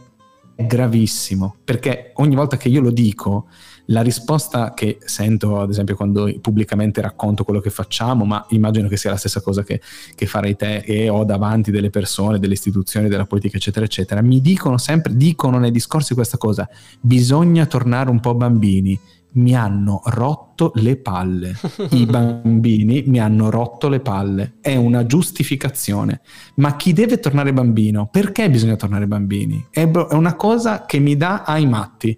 gravissimo, 0.55 1.57
perché 1.63 2.11
ogni 2.15 2.35
volta 2.35 2.57
che 2.57 2.69
io 2.69 2.81
lo 2.81 2.89
dico, 2.89 3.47
la 3.89 4.01
risposta 4.01 4.73
che 4.73 4.97
sento, 4.99 5.59
ad 5.59 5.69
esempio, 5.69 5.95
quando 5.95 6.31
pubblicamente 6.41 6.99
racconto 6.99 7.43
quello 7.43 7.59
che 7.59 7.69
facciamo, 7.69 8.25
ma 8.25 8.45
immagino 8.49 8.87
che 8.87 8.97
sia 8.97 9.11
la 9.11 9.17
stessa 9.17 9.41
cosa 9.41 9.63
che, 9.63 9.81
che 10.15 10.25
farei 10.25 10.55
te 10.55 10.77
e 10.77 11.09
ho 11.09 11.23
davanti 11.23 11.71
delle 11.71 11.89
persone, 11.89 12.39
delle 12.39 12.53
istituzioni, 12.53 13.07
della 13.07 13.25
politica, 13.25 13.57
eccetera, 13.57 13.85
eccetera, 13.85 14.21
mi 14.21 14.41
dicono 14.41 14.77
sempre, 14.77 15.15
dicono 15.15 15.59
nei 15.59 15.71
discorsi 15.71 16.13
questa 16.15 16.37
cosa, 16.37 16.67
bisogna 16.99 17.65
tornare 17.65 18.09
un 18.09 18.19
po' 18.19 18.33
bambini, 18.33 18.99
mi 19.33 19.55
hanno 19.55 20.01
rotto 20.05 20.71
le 20.75 20.97
palle. 20.97 21.53
I 21.91 22.05
bambini 22.09 23.03
mi 23.07 23.19
hanno 23.19 23.49
rotto 23.49 23.89
le 23.89 23.99
palle. 23.99 24.55
È 24.61 24.75
una 24.75 25.05
giustificazione. 25.05 26.21
Ma 26.55 26.75
chi 26.75 26.93
deve 26.93 27.19
tornare 27.19 27.53
bambino? 27.53 28.07
Perché 28.07 28.49
bisogna 28.49 28.75
tornare 28.75 29.07
bambini? 29.07 29.67
È, 29.69 29.89
una 30.11 30.35
cosa 30.35 30.85
che 30.85 30.99
mi 30.99 31.15
dà 31.15 31.43
ai 31.43 31.65
matti. 31.65 32.17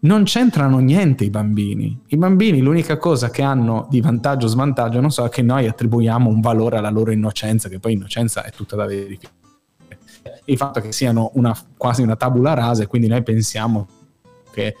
Non 0.00 0.24
c'entrano 0.24 0.78
niente 0.78 1.24
i 1.24 1.30
bambini. 1.30 2.00
I 2.06 2.16
bambini 2.16 2.60
l'unica 2.60 2.98
cosa 2.98 3.30
che 3.30 3.42
hanno 3.42 3.86
di 3.90 4.00
vantaggio 4.00 4.46
o 4.46 4.48
svantaggio, 4.48 5.00
non 5.00 5.10
so, 5.10 5.24
è 5.24 5.28
che 5.28 5.42
noi 5.42 5.66
attribuiamo 5.66 6.30
un 6.30 6.40
valore 6.40 6.76
alla 6.76 6.90
loro 6.90 7.10
innocenza, 7.10 7.68
che 7.68 7.80
poi 7.80 7.94
innocenza 7.94 8.44
è 8.44 8.50
tutta 8.50 8.76
da 8.76 8.86
verificare. 8.86 9.34
Il 10.44 10.56
fatto 10.56 10.80
che 10.80 10.92
siano 10.92 11.30
una, 11.34 11.56
quasi 11.76 12.02
una 12.02 12.16
tabula 12.16 12.54
rasa 12.54 12.82
e 12.82 12.86
quindi 12.86 13.08
noi 13.08 13.22
pensiamo 13.22 13.88
che 14.52 14.74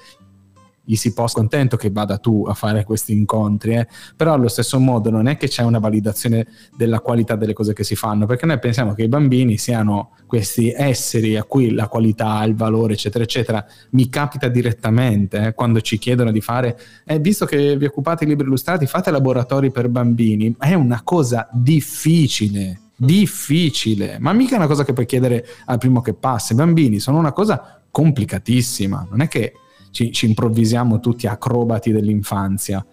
gli 0.88 0.96
si 0.96 1.12
possa 1.12 1.34
contento 1.34 1.76
che 1.76 1.90
vada 1.90 2.16
tu 2.16 2.46
a 2.48 2.54
fare 2.54 2.82
questi 2.82 3.12
incontri, 3.12 3.74
eh? 3.74 3.86
però 4.16 4.32
allo 4.32 4.48
stesso 4.48 4.78
modo 4.80 5.10
non 5.10 5.28
è 5.28 5.36
che 5.36 5.46
c'è 5.46 5.62
una 5.62 5.78
validazione 5.78 6.46
della 6.74 7.00
qualità 7.00 7.36
delle 7.36 7.52
cose 7.52 7.74
che 7.74 7.84
si 7.84 7.94
fanno, 7.94 8.24
perché 8.24 8.46
noi 8.46 8.58
pensiamo 8.58 8.94
che 8.94 9.02
i 9.02 9.08
bambini 9.08 9.58
siano 9.58 10.12
questi 10.26 10.72
esseri 10.74 11.36
a 11.36 11.44
cui 11.44 11.72
la 11.72 11.88
qualità, 11.88 12.42
il 12.44 12.54
valore, 12.54 12.94
eccetera, 12.94 13.22
eccetera, 13.22 13.62
mi 13.90 14.08
capita 14.08 14.48
direttamente 14.48 15.48
eh, 15.48 15.52
quando 15.52 15.82
ci 15.82 15.98
chiedono 15.98 16.32
di 16.32 16.40
fare, 16.40 16.78
eh, 17.04 17.18
visto 17.18 17.44
che 17.44 17.76
vi 17.76 17.84
occupate 17.84 18.24
di 18.24 18.30
libri 18.30 18.46
illustrati, 18.46 18.86
fate 18.86 19.10
laboratori 19.10 19.70
per 19.70 19.90
bambini, 19.90 20.54
è 20.58 20.72
una 20.72 21.02
cosa 21.04 21.50
difficile 21.52 22.80
difficile, 23.00 24.16
ma 24.18 24.32
mica 24.32 24.56
una 24.56 24.66
cosa 24.66 24.84
che 24.84 24.92
puoi 24.92 25.06
chiedere 25.06 25.46
al 25.66 25.78
primo 25.78 26.00
che 26.00 26.14
passa. 26.14 26.52
I 26.52 26.56
bambini 26.56 26.98
sono 26.98 27.18
una 27.18 27.30
cosa 27.30 27.80
complicatissima, 27.92 29.06
non 29.08 29.20
è 29.20 29.28
che 29.28 29.52
ci, 29.90 30.12
ci 30.12 30.26
improvvisiamo 30.26 31.00
tutti 31.00 31.26
acrobati 31.26 31.90
dell'infanzia. 31.92 32.84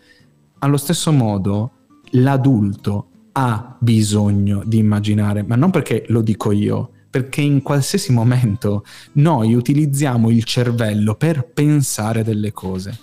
Allo 0.60 0.77
stesso 0.77 1.12
modo, 1.12 1.71
l'adulto 2.12 3.08
ha 3.34 3.75
bisogno 3.79 4.63
di 4.65 4.77
immaginare, 4.77 5.43
ma 5.43 5.55
non 5.55 5.71
perché 5.71 6.05
lo 6.08 6.21
dico 6.21 6.51
io, 6.51 6.91
perché 7.10 7.41
in 7.41 7.62
qualsiasi 7.62 8.12
momento 8.12 8.84
noi 9.13 9.53
utilizziamo 9.53 10.29
il 10.29 10.43
cervello 10.43 11.15
per 11.15 11.47
pensare 11.47 12.23
delle 12.23 12.51
cose. 12.51 12.97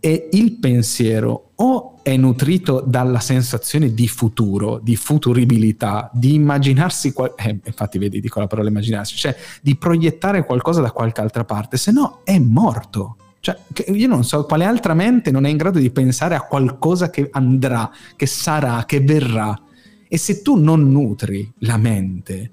E 0.00 0.28
il 0.32 0.58
pensiero 0.58 1.50
o 1.56 1.98
è 2.02 2.16
nutrito 2.16 2.82
dalla 2.84 3.20
sensazione 3.20 3.94
di 3.94 4.08
futuro, 4.08 4.80
di 4.82 4.96
futuribilità, 4.96 6.10
di 6.12 6.34
immaginarsi, 6.34 7.12
qual- 7.12 7.34
eh, 7.36 7.60
infatti 7.64 7.98
vedi 7.98 8.20
dico 8.20 8.40
la 8.40 8.46
parola 8.46 8.68
immaginarsi, 8.68 9.16
cioè 9.16 9.36
di 9.60 9.76
proiettare 9.76 10.44
qualcosa 10.44 10.80
da 10.80 10.90
qualche 10.90 11.20
altra 11.20 11.44
parte, 11.44 11.76
se 11.76 11.92
no 11.92 12.20
è 12.24 12.38
morto. 12.38 13.16
Cioè, 13.42 13.58
io 13.88 14.06
non 14.06 14.22
so 14.22 14.46
quale 14.46 14.64
altra 14.64 14.94
mente 14.94 15.32
non 15.32 15.46
è 15.46 15.48
in 15.48 15.56
grado 15.56 15.80
di 15.80 15.90
pensare 15.90 16.36
a 16.36 16.42
qualcosa 16.42 17.10
che 17.10 17.28
andrà, 17.32 17.90
che 18.14 18.26
sarà, 18.26 18.84
che 18.86 19.00
verrà. 19.00 19.60
E 20.06 20.16
se 20.16 20.42
tu 20.42 20.54
non 20.62 20.92
nutri 20.92 21.52
la 21.58 21.76
mente, 21.76 22.52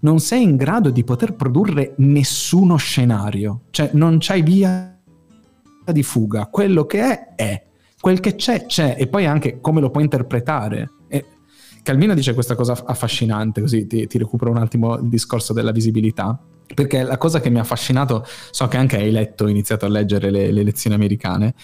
non 0.00 0.20
sei 0.20 0.42
in 0.42 0.56
grado 0.56 0.90
di 0.90 1.02
poter 1.02 1.34
produrre 1.34 1.94
nessuno 1.96 2.76
scenario, 2.76 3.62
cioè 3.70 3.88
non 3.94 4.18
c'hai 4.20 4.42
via 4.42 5.00
di 5.86 6.02
fuga, 6.02 6.44
quello 6.44 6.84
che 6.84 7.00
è 7.00 7.34
è, 7.34 7.62
quel 7.98 8.20
che 8.20 8.34
c'è 8.34 8.66
c'è. 8.66 8.96
E 8.98 9.06
poi 9.06 9.24
anche 9.24 9.60
come 9.62 9.80
lo 9.80 9.88
puoi 9.88 10.02
interpretare. 10.02 10.90
E 11.08 11.24
Calvino 11.82 12.12
dice 12.12 12.34
questa 12.34 12.54
cosa 12.54 12.74
affascinante, 12.84 13.62
così 13.62 13.86
ti, 13.86 14.06
ti 14.06 14.18
recupero 14.18 14.50
un 14.50 14.58
attimo 14.58 14.98
il 14.98 15.08
discorso 15.08 15.54
della 15.54 15.72
visibilità, 15.72 16.38
perché 16.74 17.02
la 17.02 17.18
cosa 17.18 17.40
che 17.40 17.50
mi 17.50 17.58
ha 17.58 17.62
affascinato, 17.62 18.24
so 18.50 18.68
che 18.68 18.76
anche 18.76 18.96
hai 18.96 19.10
letto, 19.10 19.46
iniziato 19.46 19.86
a 19.86 19.88
leggere 19.88 20.30
le, 20.30 20.50
le 20.50 20.62
lezioni 20.62 20.96
americane, 20.96 21.54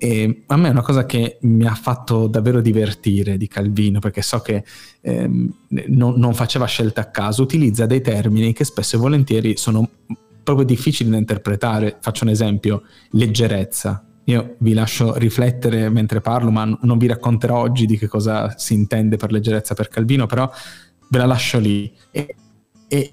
e 0.00 0.44
a 0.46 0.56
me 0.56 0.68
è 0.68 0.70
una 0.70 0.82
cosa 0.82 1.04
che 1.04 1.38
mi 1.42 1.66
ha 1.66 1.74
fatto 1.74 2.28
davvero 2.28 2.60
divertire 2.60 3.36
di 3.36 3.48
Calvino, 3.48 3.98
perché 3.98 4.22
so 4.22 4.38
che 4.38 4.64
ehm, 5.00 5.52
non, 5.88 6.14
non, 6.18 6.34
faceva 6.34 6.66
scelte 6.66 7.00
a 7.00 7.10
caso, 7.10 7.42
utilizza 7.42 7.84
dei 7.84 8.00
termini 8.00 8.52
che 8.52 8.64
spesso 8.64 8.94
e 8.94 9.00
volentieri 9.00 9.56
sono 9.56 9.88
proprio 10.44 10.64
difficili 10.64 11.10
da 11.10 11.16
interpretare. 11.16 11.98
Faccio 12.00 12.24
un 12.24 12.30
esempio, 12.30 12.84
leggerezza. 13.10 14.04
Io 14.24 14.54
vi 14.58 14.72
lascio 14.72 15.16
riflettere 15.16 15.88
mentre 15.88 16.20
parlo, 16.20 16.50
ma 16.50 16.64
non 16.64 16.96
vi 16.96 17.08
racconterò 17.08 17.58
oggi 17.58 17.84
di 17.84 17.98
che 17.98 18.06
cosa 18.06 18.56
si 18.56 18.74
intende 18.74 19.16
per 19.16 19.32
leggerezza 19.32 19.74
per 19.74 19.88
Calvino, 19.88 20.26
però 20.26 20.48
ve 21.08 21.18
la 21.18 21.26
lascio 21.26 21.58
lì. 21.58 21.92
E, 22.12 22.36
e 22.86 23.12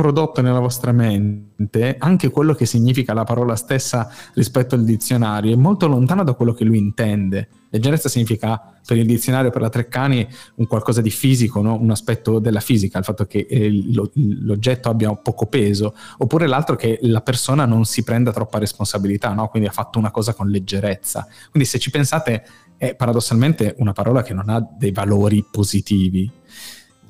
prodotto 0.00 0.40
nella 0.40 0.60
vostra 0.60 0.92
mente 0.92 1.96
anche 1.98 2.30
quello 2.30 2.54
che 2.54 2.64
significa 2.64 3.12
la 3.12 3.24
parola 3.24 3.54
stessa 3.54 4.10
rispetto 4.32 4.74
al 4.74 4.82
dizionario 4.82 5.52
è 5.52 5.56
molto 5.56 5.86
lontano 5.88 6.24
da 6.24 6.32
quello 6.32 6.54
che 6.54 6.64
lui 6.64 6.78
intende. 6.78 7.48
Leggerezza 7.68 8.08
significa 8.08 8.60
per 8.84 8.96
il 8.96 9.04
dizionario, 9.04 9.50
per 9.50 9.60
la 9.60 9.68
Treccani, 9.68 10.26
un 10.54 10.66
qualcosa 10.66 11.02
di 11.02 11.10
fisico, 11.10 11.60
no? 11.60 11.76
un 11.78 11.90
aspetto 11.90 12.38
della 12.38 12.60
fisica, 12.60 12.98
il 12.98 13.04
fatto 13.04 13.26
che 13.26 13.46
eh, 13.48 13.70
l'oggetto 14.14 14.88
abbia 14.88 15.14
poco 15.14 15.46
peso, 15.46 15.94
oppure 16.16 16.46
l'altro 16.46 16.76
che 16.76 16.98
la 17.02 17.20
persona 17.20 17.66
non 17.66 17.84
si 17.84 18.02
prenda 18.02 18.32
troppa 18.32 18.58
responsabilità, 18.58 19.34
no? 19.34 19.48
quindi 19.48 19.68
ha 19.68 19.72
fatto 19.72 19.98
una 19.98 20.10
cosa 20.10 20.32
con 20.32 20.48
leggerezza. 20.48 21.28
Quindi 21.50 21.68
se 21.68 21.78
ci 21.78 21.90
pensate 21.90 22.42
è 22.78 22.94
paradossalmente 22.94 23.74
una 23.78 23.92
parola 23.92 24.22
che 24.22 24.32
non 24.32 24.48
ha 24.48 24.66
dei 24.78 24.92
valori 24.92 25.44
positivi, 25.48 26.28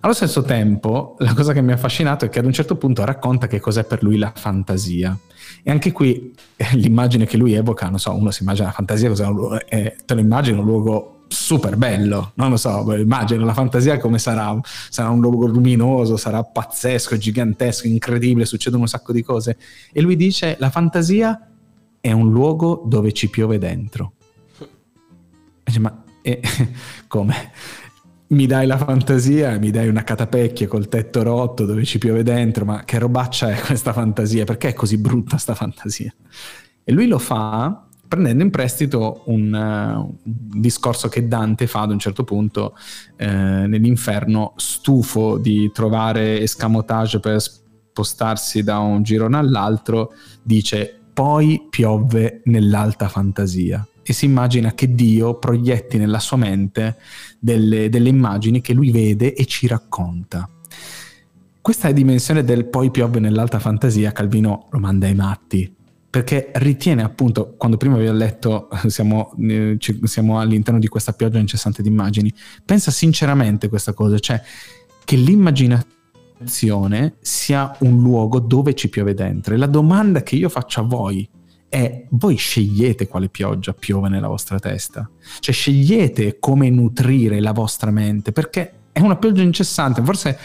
allo 0.00 0.14
stesso 0.14 0.42
tempo, 0.42 1.16
la 1.18 1.34
cosa 1.34 1.52
che 1.52 1.60
mi 1.60 1.72
ha 1.72 1.74
affascinato 1.74 2.24
è 2.24 2.30
che 2.30 2.38
ad 2.38 2.46
un 2.46 2.52
certo 2.52 2.76
punto 2.76 3.04
racconta 3.04 3.46
che 3.46 3.60
cos'è 3.60 3.84
per 3.84 4.02
lui 4.02 4.16
la 4.16 4.32
fantasia. 4.34 5.16
E 5.62 5.70
anche 5.70 5.92
qui 5.92 6.34
eh, 6.56 6.76
l'immagine 6.76 7.26
che 7.26 7.36
lui 7.36 7.52
evoca, 7.52 7.88
non 7.90 7.98
so, 7.98 8.14
uno 8.14 8.30
si 8.30 8.42
immagina 8.42 8.68
la 8.68 8.72
fantasia, 8.72 9.12
eh, 9.68 9.96
te 10.06 10.14
lo 10.14 10.20
immagini 10.20 10.58
un 10.58 10.64
luogo 10.64 11.24
super 11.28 11.76
bello, 11.76 12.32
non 12.34 12.48
lo 12.48 12.56
so, 12.56 12.94
immagino 12.96 13.44
la 13.44 13.52
fantasia 13.52 13.98
come 13.98 14.18
sarà, 14.18 14.58
sarà 14.88 15.10
un 15.10 15.20
luogo 15.20 15.46
luminoso, 15.46 16.16
sarà 16.16 16.42
pazzesco, 16.42 17.18
gigantesco, 17.18 17.86
incredibile, 17.86 18.46
succedono 18.46 18.82
un 18.82 18.88
sacco 18.88 19.12
di 19.12 19.22
cose. 19.22 19.58
E 19.92 20.00
lui 20.00 20.16
dice, 20.16 20.56
la 20.58 20.70
fantasia 20.70 21.46
è 22.00 22.10
un 22.10 22.32
luogo 22.32 22.82
dove 22.86 23.12
ci 23.12 23.28
piove 23.28 23.58
dentro. 23.58 24.14
E 24.58 24.66
dice, 25.62 25.78
ma 25.78 26.02
eh, 26.22 26.40
come? 27.06 27.52
Mi 28.30 28.46
dai 28.46 28.66
la 28.66 28.78
fantasia, 28.78 29.58
mi 29.58 29.70
dai 29.70 29.88
una 29.88 30.04
catapecchia 30.04 30.68
col 30.68 30.88
tetto 30.88 31.22
rotto 31.22 31.64
dove 31.64 31.84
ci 31.84 31.98
piove 31.98 32.22
dentro, 32.22 32.64
ma 32.64 32.84
che 32.84 32.98
robaccia 32.98 33.50
è 33.50 33.60
questa 33.60 33.92
fantasia? 33.92 34.44
Perché 34.44 34.68
è 34.68 34.72
così 34.72 34.98
brutta 34.98 35.36
sta 35.36 35.54
fantasia? 35.54 36.14
E 36.84 36.92
lui 36.92 37.06
lo 37.06 37.18
fa 37.18 37.86
prendendo 38.06 38.42
in 38.42 38.50
prestito 38.50 39.22
un, 39.26 39.52
uh, 39.52 40.00
un 40.00 40.60
discorso 40.60 41.08
che 41.08 41.28
Dante 41.28 41.68
fa 41.68 41.82
ad 41.82 41.90
un 41.90 41.98
certo 41.98 42.24
punto 42.24 42.74
uh, 43.18 43.24
nell'inferno, 43.24 44.54
stufo 44.56 45.38
di 45.38 45.70
trovare 45.72 46.40
escamotage 46.40 47.20
per 47.20 47.40
spostarsi 47.40 48.62
da 48.64 48.78
un 48.78 49.02
girone 49.02 49.38
all'altro, 49.38 50.12
dice 50.42 51.00
poi 51.12 51.66
piove 51.68 52.42
nell'alta 52.44 53.08
fantasia 53.08 53.86
e 54.10 54.12
si 54.12 54.24
immagina 54.24 54.74
che 54.74 54.92
Dio 54.92 55.38
proietti 55.38 55.96
nella 55.96 56.18
sua 56.18 56.36
mente 56.36 56.96
delle, 57.38 57.88
delle 57.88 58.08
immagini 58.08 58.60
che 58.60 58.72
lui 58.72 58.90
vede 58.90 59.34
e 59.34 59.44
ci 59.46 59.68
racconta. 59.68 60.48
Questa 61.60 61.92
dimensione 61.92 62.42
del 62.42 62.66
poi 62.66 62.90
piove 62.90 63.20
nell'alta 63.20 63.60
fantasia, 63.60 64.10
Calvino 64.10 64.66
lo 64.70 64.78
manda 64.80 65.06
ai 65.06 65.14
matti, 65.14 65.72
perché 66.10 66.50
ritiene 66.54 67.04
appunto, 67.04 67.54
quando 67.56 67.76
prima 67.76 67.98
vi 67.98 68.08
ho 68.08 68.12
letto, 68.12 68.68
siamo, 68.88 69.32
eh, 69.38 69.76
siamo 70.02 70.40
all'interno 70.40 70.80
di 70.80 70.88
questa 70.88 71.12
pioggia 71.12 71.38
incessante 71.38 71.80
di 71.80 71.88
immagini, 71.88 72.32
pensa 72.64 72.90
sinceramente 72.90 73.68
questa 73.68 73.92
cosa, 73.92 74.18
cioè 74.18 74.42
che 75.04 75.16
l'immaginazione 75.16 77.14
sia 77.20 77.76
un 77.80 78.00
luogo 78.00 78.40
dove 78.40 78.74
ci 78.74 78.88
piove 78.88 79.14
dentro. 79.14 79.54
E 79.54 79.56
la 79.56 79.66
domanda 79.66 80.24
che 80.24 80.34
io 80.34 80.48
faccio 80.48 80.80
a 80.80 80.84
voi 80.84 81.28
è 81.70 82.04
voi 82.10 82.34
scegliete 82.34 83.06
quale 83.06 83.28
pioggia 83.28 83.72
piove 83.72 84.08
nella 84.08 84.26
vostra 84.26 84.58
testa, 84.58 85.08
cioè 85.38 85.54
scegliete 85.54 86.38
come 86.40 86.68
nutrire 86.68 87.40
la 87.40 87.52
vostra 87.52 87.92
mente, 87.92 88.32
perché 88.32 88.74
è 88.92 88.98
una 88.98 89.16
pioggia 89.16 89.42
incessante, 89.42 90.02
forse 90.02 90.36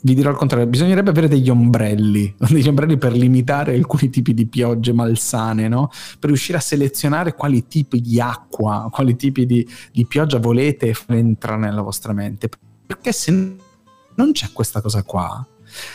vi 0.00 0.14
dirò 0.14 0.30
il 0.30 0.36
contrario, 0.36 0.66
bisognerebbe 0.66 1.10
avere 1.10 1.28
degli 1.28 1.50
ombrelli, 1.50 2.34
degli 2.48 2.66
ombrelli 2.66 2.96
per 2.96 3.12
limitare 3.12 3.74
alcuni 3.74 4.08
tipi 4.08 4.32
di 4.32 4.46
piogge 4.46 4.94
malsane, 4.94 5.68
no? 5.68 5.90
per 6.18 6.30
riuscire 6.30 6.56
a 6.56 6.62
selezionare 6.62 7.34
quali 7.34 7.66
tipi 7.68 8.00
di 8.00 8.18
acqua, 8.18 8.88
quali 8.90 9.16
tipi 9.16 9.44
di, 9.44 9.68
di 9.92 10.06
pioggia 10.06 10.38
volete 10.38 10.94
entrare 11.08 11.60
nella 11.60 11.82
vostra 11.82 12.14
mente, 12.14 12.48
perché 12.86 13.12
se 13.12 13.56
non 14.14 14.32
c'è 14.32 14.48
questa 14.50 14.80
cosa 14.80 15.02
qua, 15.02 15.46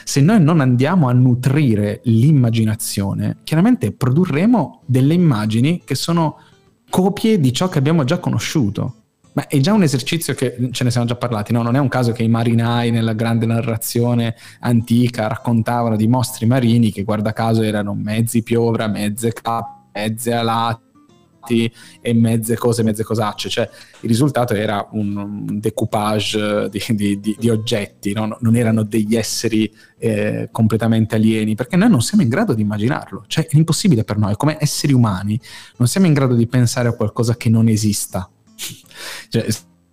se 0.03 0.21
noi 0.21 0.41
non 0.41 0.59
andiamo 0.59 1.07
a 1.07 1.13
nutrire 1.13 2.01
l'immaginazione, 2.03 3.38
chiaramente 3.43 3.91
produrremo 3.91 4.81
delle 4.85 5.13
immagini 5.13 5.81
che 5.83 5.95
sono 5.95 6.38
copie 6.89 7.39
di 7.39 7.51
ciò 7.51 7.67
che 7.67 7.77
abbiamo 7.77 8.03
già 8.03 8.19
conosciuto. 8.19 8.95
Ma 9.33 9.47
è 9.47 9.59
già 9.59 9.73
un 9.73 9.83
esercizio 9.83 10.33
che 10.33 10.69
ce 10.71 10.85
ne 10.85 10.91
siamo 10.91 11.05
già 11.05 11.15
parlati, 11.15 11.51
no? 11.51 11.61
Non 11.61 11.75
è 11.75 11.79
un 11.79 11.89
caso 11.89 12.13
che 12.13 12.23
i 12.23 12.29
marinai 12.29 12.89
nella 12.89 13.11
grande 13.11 13.45
narrazione 13.45 14.35
antica 14.61 15.27
raccontavano 15.27 15.97
di 15.97 16.07
mostri 16.07 16.45
marini 16.45 16.89
che 16.89 17.03
guarda 17.03 17.33
caso 17.33 17.61
erano 17.61 17.93
mezzi 17.93 18.43
piovra, 18.43 18.88
mezze 18.88 19.33
cappe, 19.33 19.89
mezze 19.99 20.31
alate 20.31 20.83
fatti 21.45 21.71
e 22.01 22.13
mezze 22.13 22.58
cose, 22.58 22.84
mezze 22.84 23.03
cosacce, 23.03 23.49
cioè 23.49 23.69
il 24.01 24.10
risultato 24.10 24.53
era 24.53 24.88
un, 24.91 25.60
decoupage 25.60 26.69
di, 26.69 26.81
di, 26.89 27.19
di, 27.19 27.36
di 27.38 27.49
oggetti, 27.49 28.13
no? 28.13 28.38
non 28.41 28.55
erano 28.55 28.84
degli 28.84 29.15
esseri 29.15 29.71
eh, 29.99 30.49
completamente 30.51 31.15
alieni, 31.15 31.55
perché 31.55 31.76
noi 31.76 31.89
non 31.89 32.01
siamo 32.01 32.24
in 32.24 32.30
grado 32.30 32.53
di 32.53 32.63
immaginarlo, 32.63 33.26
cioè 33.28 33.45
è 33.47 33.55
impossibile 33.55 34.03
per 34.03 34.17
noi, 34.17 34.36
come 34.36 34.57
esseri 34.59 34.93
umani 34.93 35.39
non 35.78 35.88
siamo 35.88 36.07
in 36.07 36.13
grado 36.13 36.34
di 36.34 36.47
pensare 36.47 36.88
a 36.89 36.93
qualcosa 36.93 37.38
che 37.38 37.49
non 37.49 37.67
esista. 37.67 38.30
cioè, 39.30 39.45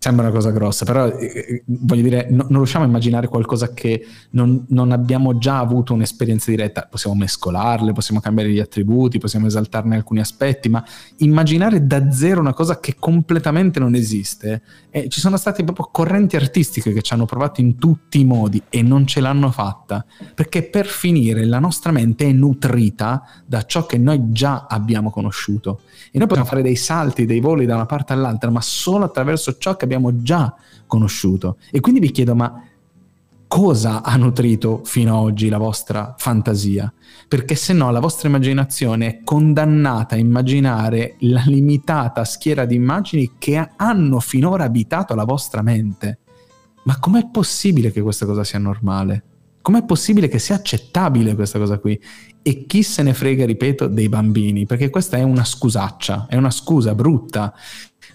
Sembra 0.02 0.24
una 0.26 0.34
cosa 0.34 0.50
grossa, 0.50 0.84
però 0.84 1.06
eh, 1.06 1.26
eh, 1.26 1.62
voglio 1.64 2.02
dire, 2.02 2.26
no, 2.28 2.46
non 2.48 2.56
riusciamo 2.56 2.84
a 2.84 2.88
immaginare 2.88 3.28
qualcosa 3.28 3.72
che 3.72 4.04
non, 4.30 4.64
non, 4.70 4.90
abbiamo 4.90 5.38
già 5.38 5.60
avuto 5.60 5.94
un'esperienza 5.94 6.50
diretta. 6.50 6.88
Possiamo 6.90 7.14
mescolarle, 7.14 7.92
possiamo 7.92 8.18
cambiare 8.18 8.50
gli 8.50 8.58
attributi, 8.58 9.20
possiamo 9.20 9.46
esaltarne 9.46 9.94
alcuni 9.94 10.18
aspetti, 10.18 10.68
ma 10.68 10.84
immaginare 11.18 11.86
da 11.86 12.10
zero 12.10 12.40
una 12.40 12.52
cosa 12.52 12.80
che 12.80 12.96
completamente 12.98 13.78
non 13.78 13.94
esiste. 13.94 14.62
Eh, 14.90 15.08
ci 15.08 15.20
sono 15.20 15.36
state 15.36 15.62
proprio 15.62 15.88
correnti 15.92 16.34
artistiche 16.34 16.92
che 16.92 17.00
ci 17.00 17.14
hanno 17.14 17.24
provato 17.24 17.60
in 17.60 17.76
tutti 17.78 18.18
i 18.18 18.24
modi 18.24 18.60
e 18.70 18.82
non 18.82 19.06
ce 19.06 19.20
l'hanno 19.20 19.52
fatta, 19.52 20.04
perché 20.34 20.64
per 20.64 20.86
finire 20.86 21.44
la 21.44 21.60
nostra 21.60 21.92
mente 21.92 22.26
è 22.26 22.32
nutrita 22.32 23.22
da 23.46 23.62
ciò 23.62 23.86
che 23.86 23.98
noi 23.98 24.32
già 24.32 24.66
abbiamo 24.68 25.10
conosciuto. 25.10 25.82
E 26.10 26.18
noi 26.18 26.26
possiamo 26.26 26.48
fare 26.48 26.62
dei 26.62 26.74
salti, 26.74 27.24
dei 27.24 27.38
voli 27.38 27.66
da 27.66 27.76
una 27.76 27.86
parte 27.86 28.12
all'altra, 28.12 28.50
ma 28.50 28.60
solo 28.60 29.04
attraverso 29.04 29.56
ciò 29.58 29.76
che 29.76 29.84
abbiamo 29.84 29.90
già 30.22 30.54
conosciuto. 30.86 31.56
E 31.70 31.80
quindi 31.80 32.00
vi 32.00 32.10
chiedo, 32.10 32.34
ma 32.34 32.62
cosa 33.46 34.02
ha 34.02 34.16
nutrito 34.16 34.80
fino 34.84 35.14
ad 35.14 35.24
oggi 35.24 35.48
la 35.48 35.58
vostra 35.58 36.14
fantasia? 36.16 36.92
Perché 37.28 37.54
se 37.54 37.72
no 37.72 37.90
la 37.90 38.00
vostra 38.00 38.28
immaginazione 38.28 39.06
è 39.06 39.20
condannata 39.24 40.14
a 40.14 40.18
immaginare 40.18 41.16
la 41.20 41.42
limitata 41.46 42.24
schiera 42.24 42.64
di 42.64 42.74
immagini 42.74 43.32
che 43.38 43.68
hanno 43.76 44.20
finora 44.20 44.64
abitato 44.64 45.14
la 45.14 45.24
vostra 45.24 45.62
mente. 45.62 46.18
Ma 46.84 46.98
com'è 46.98 47.28
possibile 47.30 47.92
che 47.92 48.00
questa 48.00 48.26
cosa 48.26 48.42
sia 48.42 48.58
normale? 48.58 49.24
Com'è 49.62 49.84
possibile 49.84 50.26
che 50.26 50.40
sia 50.40 50.56
accettabile 50.56 51.36
questa 51.36 51.58
cosa 51.58 51.78
qui? 51.78 52.00
E 52.42 52.66
chi 52.66 52.82
se 52.82 53.04
ne 53.04 53.14
frega, 53.14 53.46
ripeto, 53.46 53.86
dei 53.86 54.08
bambini? 54.08 54.66
Perché 54.66 54.90
questa 54.90 55.16
è 55.16 55.22
una 55.22 55.44
scusaccia, 55.44 56.26
è 56.28 56.36
una 56.36 56.50
scusa 56.50 56.94
brutta 56.96 57.54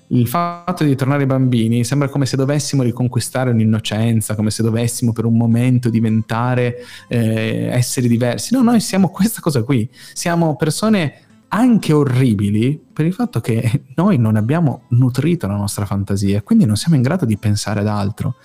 il 0.10 0.28
fatto 0.28 0.84
di 0.84 0.96
tornare 0.96 1.26
bambini 1.26 1.84
sembra 1.84 2.08
come 2.08 2.26
se 2.26 2.38
dovessimo 2.38 2.84
riconquistare 2.84 3.50
un'innocenza, 3.50 4.36
come 4.36 4.52
se 4.52 4.64
dovessimo 4.64 5.12
per 5.12 5.26
un 5.26 5.36
momento 5.36 5.90
diventare 5.90 6.78
eh, 7.08 7.68
esseri 7.72 8.08
diversi. 8.08 8.54
No, 8.54 8.62
noi 8.62 8.80
siamo 8.80 9.10
questa 9.10 9.42
cosa 9.42 9.64
qui, 9.64 9.90
siamo 10.14 10.56
persone 10.56 11.22
anche 11.50 11.94
orribili 11.94 12.82
per 12.92 13.06
il 13.06 13.14
fatto 13.14 13.40
che 13.42 13.84
noi 13.96 14.18
non 14.18 14.36
abbiamo 14.36 14.84
nutrito 14.90 15.48
la 15.48 15.56
nostra 15.56 15.86
fantasia, 15.86 16.42
quindi 16.42 16.66
non 16.66 16.78
siamo 16.78 16.96
in 16.96 17.02
grado 17.02 17.26
di 17.26 17.38
pensare 17.38 17.82
ad 17.82 17.88
altro. 17.88 18.36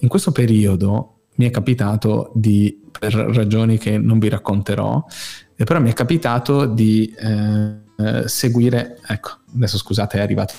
In 0.00 0.08
questo 0.08 0.32
periodo 0.32 1.10
mi 1.36 1.46
è 1.46 1.50
capitato 1.50 2.30
di, 2.34 2.82
per 2.96 3.14
ragioni 3.14 3.78
che 3.78 3.96
non 3.98 4.18
vi 4.18 4.28
racconterò, 4.28 5.04
eh, 5.56 5.64
però 5.64 5.80
mi 5.80 5.90
è 5.90 5.94
capitato 5.94 6.66
di... 6.66 7.14
Eh, 7.16 7.82
eh, 7.96 8.28
seguire, 8.28 8.98
ecco, 9.06 9.30
adesso 9.54 9.78
scusate 9.78 10.18
è 10.18 10.20
arrivato 10.20 10.54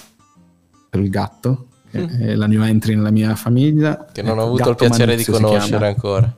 il 0.91 1.09
gatto, 1.09 1.67
mm. 1.95 2.05
è 2.21 2.35
la 2.35 2.47
new 2.47 2.61
entry 2.63 2.95
nella 2.95 3.11
mia 3.11 3.35
famiglia. 3.35 4.05
Che 4.11 4.21
non 4.21 4.33
ecco, 4.33 4.41
ho 4.41 4.45
avuto 4.45 4.69
il 4.69 4.75
piacere 4.75 5.11
Manuzio 5.11 5.33
di 5.33 5.43
conoscere 5.43 5.87
ancora. 5.87 6.33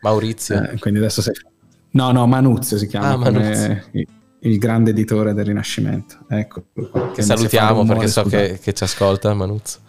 Maurizio. 0.00 0.62
Eh, 0.62 0.78
quindi 0.78 1.00
adesso 1.00 1.22
sei... 1.22 1.34
No, 1.90 2.12
no, 2.12 2.26
Manuzio 2.26 2.78
si 2.78 2.86
chiama, 2.86 3.10
ah, 3.10 3.16
Manuzio. 3.16 3.84
Il, 3.92 4.06
il, 4.40 4.58
grande 4.58 4.90
editore 4.90 5.32
del 5.34 5.46
Rinascimento. 5.46 6.18
Ecco, 6.28 6.64
che 7.14 7.22
salutiamo 7.22 7.84
perché 7.84 8.06
so 8.06 8.22
che, 8.24 8.58
che 8.62 8.72
ci 8.72 8.84
ascolta 8.84 9.32
Manuzio. 9.34 9.80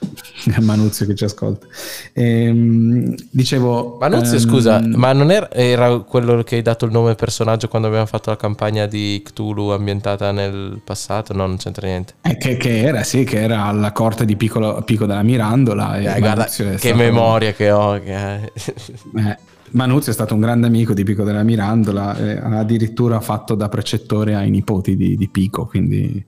Manuzio 0.60 1.06
che 1.06 1.14
ci 1.14 1.24
ascolta. 1.24 1.66
Ehm, 2.12 3.14
dicevo... 3.30 3.98
Manuzio, 4.00 4.36
ehm... 4.36 4.40
scusa, 4.40 4.80
ma 4.80 5.12
non 5.12 5.30
era, 5.30 5.50
era, 5.50 5.98
quello 5.98 6.42
che 6.42 6.56
hai 6.56 6.62
dato 6.62 6.86
il 6.86 6.92
nome 6.92 7.14
personaggio 7.14 7.68
quando 7.68 7.88
abbiamo 7.88 8.06
fatto 8.06 8.30
la 8.30 8.36
campagna 8.36 8.86
di 8.86 9.20
Cthulhu 9.24 9.68
ambientata 9.68 10.32
nel 10.32 10.80
passato? 10.82 11.32
No, 11.34 11.46
non 11.46 11.56
c'entra 11.56 11.86
niente. 11.86 12.14
Eh, 12.22 12.36
che, 12.36 12.56
che, 12.56 12.80
era, 12.80 13.02
sì, 13.02 13.24
che 13.24 13.40
era 13.40 13.64
alla 13.64 13.92
corte 13.92 14.24
di 14.24 14.36
Piccolo, 14.36 14.82
Pico 14.82 15.06
della 15.06 15.22
Mirandola. 15.22 15.98
Eh, 15.98 16.18
guarda, 16.20 16.44
che 16.44 16.78
stato... 16.78 16.96
memoria 16.96 17.52
che 17.52 17.70
ho. 17.70 18.00
Che... 18.00 18.52
eh, 18.52 19.38
Manuzio 19.72 20.10
è 20.10 20.14
stato 20.14 20.34
un 20.34 20.40
grande 20.40 20.66
amico 20.66 20.94
di 20.94 21.04
Pico 21.04 21.22
della 21.22 21.42
Mirandola, 21.42 22.16
eh, 22.16 22.38
addirittura 22.38 23.20
fatto 23.20 23.54
da 23.54 23.68
precettore 23.68 24.34
ai 24.34 24.50
nipoti 24.50 24.96
di, 24.96 25.16
di 25.16 25.28
Pico, 25.28 25.66
quindi 25.66 26.24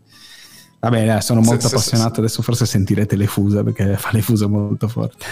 Vabbè, 0.83 1.21
sono 1.21 1.41
molto 1.43 1.69
sì, 1.69 1.75
appassionato, 1.75 2.15
sì, 2.15 2.21
adesso 2.21 2.43
forse 2.43 2.67
sentirete 2.67 3.15
le 3.15 3.29
fusa 3.29 3.63
perché 3.63 3.97
fa 3.97 4.11
le 4.11 4.21
fusa 4.21 4.49
molto 4.49 4.89
forte. 4.89 5.25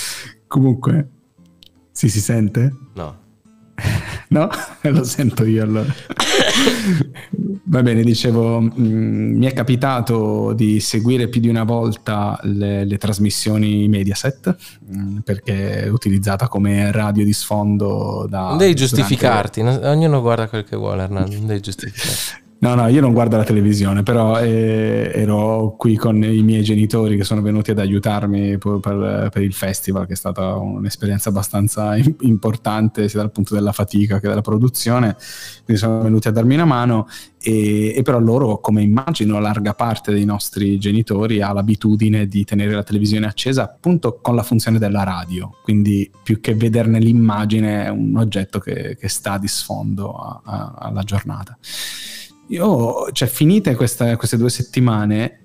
Comunque, 0.48 1.08
sì, 1.92 2.08
si 2.08 2.20
sente? 2.20 2.74
No. 2.94 3.18
no? 4.28 4.48
Lo 4.80 5.04
sento 5.04 5.44
io 5.44 5.62
allora. 5.62 5.92
Va 7.66 7.82
bene, 7.82 8.02
dicevo, 8.02 8.60
mh, 8.60 8.72
mm, 8.78 9.36
mi 9.36 9.44
è 9.44 9.52
capitato 9.52 10.54
di 10.54 10.80
seguire 10.80 11.28
più 11.28 11.42
di 11.42 11.48
una 11.48 11.64
volta 11.64 12.38
le, 12.44 12.86
le 12.86 12.96
trasmissioni 12.96 13.86
Mediaset 13.88 14.56
mh, 14.86 14.98
mm, 14.98 15.18
perché 15.18 15.82
è 15.82 15.88
utilizzata 15.88 16.48
come 16.48 16.90
radio 16.92 17.26
di 17.26 17.32
sfondo 17.34 18.26
da... 18.26 18.48
Non 18.48 18.56
devi 18.56 18.74
giustificarti, 18.74 19.60
durante... 19.60 19.86
ognuno 19.86 20.22
guarda 20.22 20.48
quel 20.48 20.64
che 20.64 20.76
vuole 20.76 21.02
Arnaldo, 21.02 21.36
non 21.36 21.46
devi 21.46 21.60
giustificarti. 21.60 22.42
No, 22.64 22.74
no, 22.74 22.88
io 22.88 23.02
non 23.02 23.12
guardo 23.12 23.36
la 23.36 23.44
televisione, 23.44 24.02
però 24.02 24.40
eh, 24.40 25.12
ero 25.14 25.74
qui 25.76 25.96
con 25.96 26.24
i 26.24 26.42
miei 26.42 26.62
genitori 26.62 27.14
che 27.14 27.22
sono 27.22 27.42
venuti 27.42 27.72
ad 27.72 27.78
aiutarmi 27.78 28.56
per, 28.56 29.28
per, 29.30 29.42
il 29.42 29.52
festival, 29.52 30.06
che 30.06 30.14
è 30.14 30.16
stata 30.16 30.54
un'esperienza 30.54 31.28
abbastanza 31.28 31.94
importante 32.20 33.06
sia 33.10 33.20
dal 33.20 33.32
punto 33.32 33.52
della 33.52 33.72
fatica 33.72 34.18
che 34.18 34.28
della 34.28 34.40
produzione, 34.40 35.14
quindi 35.62 35.82
sono 35.82 36.00
venuti 36.00 36.28
a 36.28 36.30
darmi 36.30 36.54
una 36.54 36.64
mano 36.64 37.06
e, 37.38 37.92
e 37.94 38.00
però 38.00 38.18
loro, 38.18 38.58
come 38.60 38.80
immagino 38.80 39.38
larga 39.40 39.74
parte 39.74 40.10
dei 40.10 40.24
nostri 40.24 40.78
genitori, 40.78 41.42
ha 41.42 41.52
l'abitudine 41.52 42.26
di 42.26 42.44
tenere 42.44 42.72
la 42.72 42.82
televisione 42.82 43.26
accesa 43.26 43.64
appunto 43.64 44.20
con 44.22 44.34
la 44.34 44.42
funzione 44.42 44.78
della 44.78 45.02
radio, 45.02 45.50
quindi 45.62 46.10
più 46.22 46.40
che 46.40 46.54
vederne 46.54 46.98
l'immagine 46.98 47.84
è 47.84 47.88
un 47.90 48.16
oggetto 48.16 48.58
che, 48.58 48.96
che 48.98 49.08
sta 49.10 49.36
di 49.36 49.48
sfondo 49.48 50.14
a, 50.14 50.40
a, 50.42 50.74
alla 50.78 51.02
giornata. 51.02 51.58
Io, 52.48 53.10
cioè, 53.12 53.28
finite 53.28 53.74
questa, 53.74 54.16
queste 54.16 54.36
due 54.36 54.50
settimane, 54.50 55.38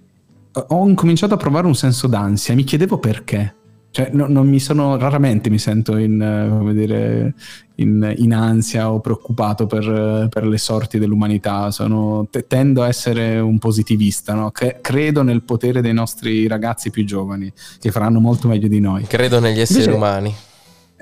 ho 0.52 0.88
incominciato 0.88 1.34
a 1.34 1.38
provare 1.38 1.68
un 1.68 1.76
senso 1.76 2.08
d'ansia. 2.08 2.56
Mi 2.56 2.64
chiedevo 2.64 2.98
perché. 2.98 3.56
Cioè, 3.92 4.12
no, 4.14 4.28
non 4.28 4.48
mi 4.48 4.60
sono, 4.60 4.98
raramente 4.98 5.50
mi 5.50 5.58
sento 5.58 5.98
in, 5.98 6.20
come 6.60 6.74
dire, 6.74 7.34
in, 7.76 8.14
in 8.18 8.34
ansia 8.34 8.92
o 8.92 9.00
preoccupato 9.00 9.66
per, 9.66 10.28
per, 10.30 10.46
le 10.46 10.58
sorti 10.58 11.00
dell'umanità. 11.00 11.72
Sono, 11.72 12.28
tendo 12.48 12.84
a 12.84 12.88
essere 12.88 13.40
un 13.40 13.58
positivista, 13.58 14.34
no? 14.34 14.52
credo 14.52 15.24
nel 15.24 15.42
potere 15.42 15.82
dei 15.82 15.94
nostri 15.94 16.48
ragazzi 16.48 16.92
più 16.92 17.04
giovani, 17.04 17.52
che 17.80 17.92
faranno 17.92 18.20
molto 18.20 18.48
meglio 18.48 18.68
di 18.68 18.80
noi. 18.80 19.04
Credo 19.06 19.40
negli 19.40 19.60
esseri 19.60 19.86
Invece, 19.86 19.98
umani. 19.98 20.36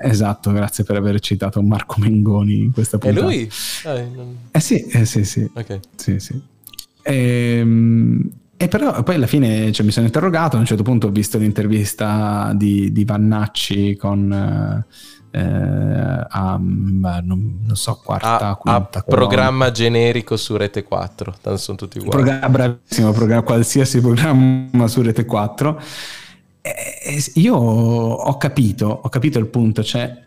Esatto, 0.00 0.52
grazie 0.52 0.84
per 0.84 0.96
aver 0.96 1.18
citato 1.18 1.60
Marco 1.60 1.96
Mengoni 1.98 2.62
in 2.62 2.72
questa 2.72 2.98
puntata. 2.98 3.20
È 3.20 3.28
lui? 3.28 3.50
Ah, 3.84 4.00
non... 4.14 4.36
Eh 4.50 4.60
sì, 4.60 4.86
eh 4.86 5.04
sì, 5.04 5.24
sì. 5.24 5.50
Ok. 5.52 5.80
Sì, 5.96 6.18
sì. 6.20 6.40
Ehm... 7.02 8.30
E 8.60 8.66
però 8.66 9.04
poi 9.04 9.14
alla 9.14 9.28
fine 9.28 9.70
cioè, 9.70 9.86
mi 9.86 9.92
sono 9.92 10.06
interrogato, 10.06 10.56
a 10.56 10.58
un 10.58 10.66
certo 10.66 10.82
punto 10.82 11.06
ho 11.06 11.10
visto 11.10 11.38
l'intervista 11.38 12.52
di, 12.54 12.90
di 12.92 13.04
Vannacci 13.04 13.96
con... 13.96 14.84
Eh, 15.30 15.40
a, 15.40 16.56
non, 16.58 17.22
non, 17.22 17.76
so, 17.76 18.00
quarta, 18.02 18.48
a, 18.48 18.54
quinta. 18.56 18.98
A 18.98 19.02
programma 19.02 19.70
generico 19.70 20.36
su 20.36 20.56
Rete 20.56 20.82
4, 20.82 21.34
tanto 21.40 21.58
sono 21.58 21.76
tutti 21.76 21.98
uguali. 21.98 22.16
Programma, 22.16 22.48
bravissimo, 22.48 23.12
programma, 23.12 23.42
qualsiasi 23.42 24.00
programma 24.00 24.88
su 24.88 25.02
Rete 25.02 25.24
4 25.24 25.78
eh, 25.78 25.82
io 27.34 27.54
ho 27.54 28.36
capito, 28.36 28.86
ho 28.86 29.08
capito 29.08 29.38
il 29.38 29.46
punto, 29.48 29.82
cioè 29.82 30.26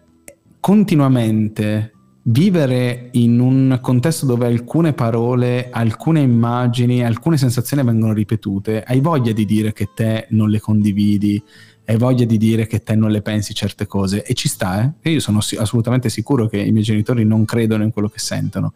continuamente 0.60 1.94
vivere 2.24 3.10
in 3.14 3.40
un 3.40 3.80
contesto 3.82 4.26
dove 4.26 4.46
alcune 4.46 4.94
parole, 4.94 5.70
alcune 5.72 6.22
immagini, 6.22 7.04
alcune 7.04 7.38
sensazioni 7.38 7.84
vengono 7.84 8.14
ripetute, 8.14 8.84
hai 8.84 9.00
voglia 9.00 9.32
di 9.32 9.46
dire 9.46 9.74
che 9.74 9.90
te 9.96 10.28
non 10.30 10.50
le 10.50 10.60
condividi, 10.60 11.42
hai 11.86 11.98
voglia 11.98 12.26
di 12.26 12.38
dire 12.38 12.68
che 12.68 12.84
te 12.84 12.96
non 12.96 13.10
le 13.10 13.22
pensi 13.22 13.54
certe 13.54 13.88
cose 13.88 14.24
e 14.24 14.34
ci 14.34 14.48
sta, 14.48 14.94
eh? 15.02 15.12
Io 15.12 15.20
sono 15.20 15.40
assolutamente 15.40 16.10
sicuro 16.10 16.48
che 16.48 16.60
i 16.60 16.72
miei 16.72 16.84
genitori 16.84 17.26
non 17.26 17.44
credono 17.44 17.84
in 17.84 17.92
quello 17.92 18.08
che 18.08 18.20
sentono, 18.20 18.74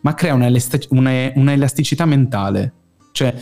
ma 0.00 0.14
crea 0.14 0.34
una, 0.34 0.48
una, 0.90 1.32
una 1.34 1.52
elasticità 1.52 2.06
mentale, 2.06 2.72
cioè 3.12 3.34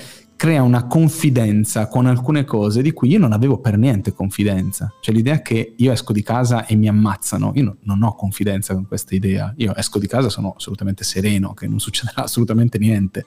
crea 0.42 0.64
una 0.64 0.88
confidenza 0.88 1.86
con 1.86 2.06
alcune 2.06 2.42
cose 2.42 2.82
di 2.82 2.90
cui 2.90 3.10
io 3.10 3.20
non 3.20 3.30
avevo 3.30 3.58
per 3.58 3.78
niente 3.78 4.12
confidenza. 4.12 4.92
Cioè 5.00 5.14
l'idea 5.14 5.40
che 5.40 5.74
io 5.76 5.92
esco 5.92 6.12
di 6.12 6.24
casa 6.24 6.66
e 6.66 6.74
mi 6.74 6.88
ammazzano, 6.88 7.52
io 7.54 7.62
no, 7.62 7.76
non 7.82 8.02
ho 8.02 8.16
confidenza 8.16 8.74
con 8.74 8.88
questa 8.88 9.14
idea. 9.14 9.54
Io 9.58 9.72
esco 9.76 10.00
di 10.00 10.08
casa, 10.08 10.28
sono 10.30 10.54
assolutamente 10.56 11.04
sereno, 11.04 11.54
che 11.54 11.68
non 11.68 11.78
succederà 11.78 12.24
assolutamente 12.26 12.78
niente. 12.78 13.24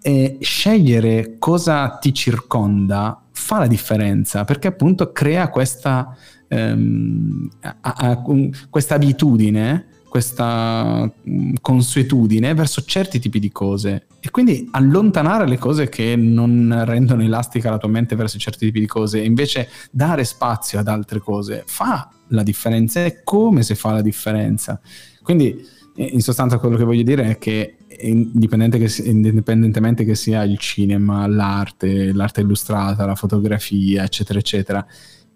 E 0.00 0.38
scegliere 0.40 1.34
cosa 1.40 1.98
ti 2.00 2.14
circonda 2.14 3.24
fa 3.32 3.58
la 3.58 3.66
differenza 3.66 4.44
perché 4.44 4.68
appunto 4.68 5.10
crea 5.10 5.48
questa, 5.48 6.16
ehm, 6.46 7.50
a, 7.60 7.76
a, 7.80 8.22
questa 8.70 8.94
abitudine 8.94 9.95
questa 10.08 11.10
mm, 11.28 11.54
consuetudine 11.60 12.54
verso 12.54 12.84
certi 12.84 13.18
tipi 13.18 13.38
di 13.38 13.50
cose 13.50 14.06
e 14.20 14.30
quindi 14.30 14.68
allontanare 14.72 15.46
le 15.46 15.58
cose 15.58 15.88
che 15.88 16.16
non 16.16 16.82
rendono 16.84 17.22
elastica 17.22 17.70
la 17.70 17.78
tua 17.78 17.88
mente 17.88 18.16
verso 18.16 18.38
certi 18.38 18.66
tipi 18.66 18.80
di 18.80 18.86
cose 18.86 19.20
e 19.20 19.24
invece 19.24 19.68
dare 19.90 20.24
spazio 20.24 20.78
ad 20.78 20.88
altre 20.88 21.20
cose 21.20 21.62
fa 21.66 22.10
la 22.28 22.42
differenza 22.42 23.04
e 23.04 23.22
come 23.22 23.62
si 23.62 23.74
fa 23.74 23.92
la 23.92 24.02
differenza. 24.02 24.80
Quindi 25.22 25.74
in 25.96 26.20
sostanza 26.20 26.58
quello 26.58 26.76
che 26.76 26.84
voglio 26.84 27.02
dire 27.02 27.30
è 27.30 27.38
che, 27.38 27.76
indipendentemente 28.00 30.04
che 30.04 30.14
sia 30.14 30.42
il 30.42 30.58
cinema, 30.58 31.26
l'arte, 31.26 32.12
l'arte 32.12 32.42
illustrata, 32.42 33.06
la 33.06 33.14
fotografia, 33.14 34.04
eccetera, 34.04 34.38
eccetera, 34.38 34.86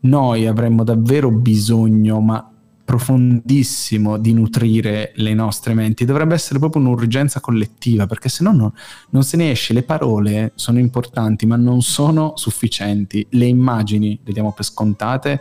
noi 0.00 0.46
avremmo 0.46 0.84
davvero 0.84 1.30
bisogno, 1.30 2.20
ma 2.20 2.49
profondissimo, 2.90 4.18
di 4.18 4.32
nutrire 4.32 5.12
le 5.14 5.32
nostre 5.32 5.74
menti. 5.74 6.04
Dovrebbe 6.04 6.34
essere 6.34 6.58
proprio 6.58 6.82
un'urgenza 6.82 7.38
collettiva, 7.38 8.08
perché 8.08 8.28
se 8.28 8.42
no 8.42 8.72
non, 9.08 9.22
se 9.22 9.36
ne 9.36 9.52
esce. 9.52 9.72
Le 9.72 9.84
parole 9.84 10.50
sono 10.56 10.80
importanti, 10.80 11.46
ma 11.46 11.54
non 11.54 11.82
sono 11.82 12.32
sufficienti. 12.34 13.24
Le 13.30 13.46
immagini 13.46 14.18
le 14.24 14.32
diamo 14.32 14.50
per 14.50 14.64
scontate, 14.64 15.40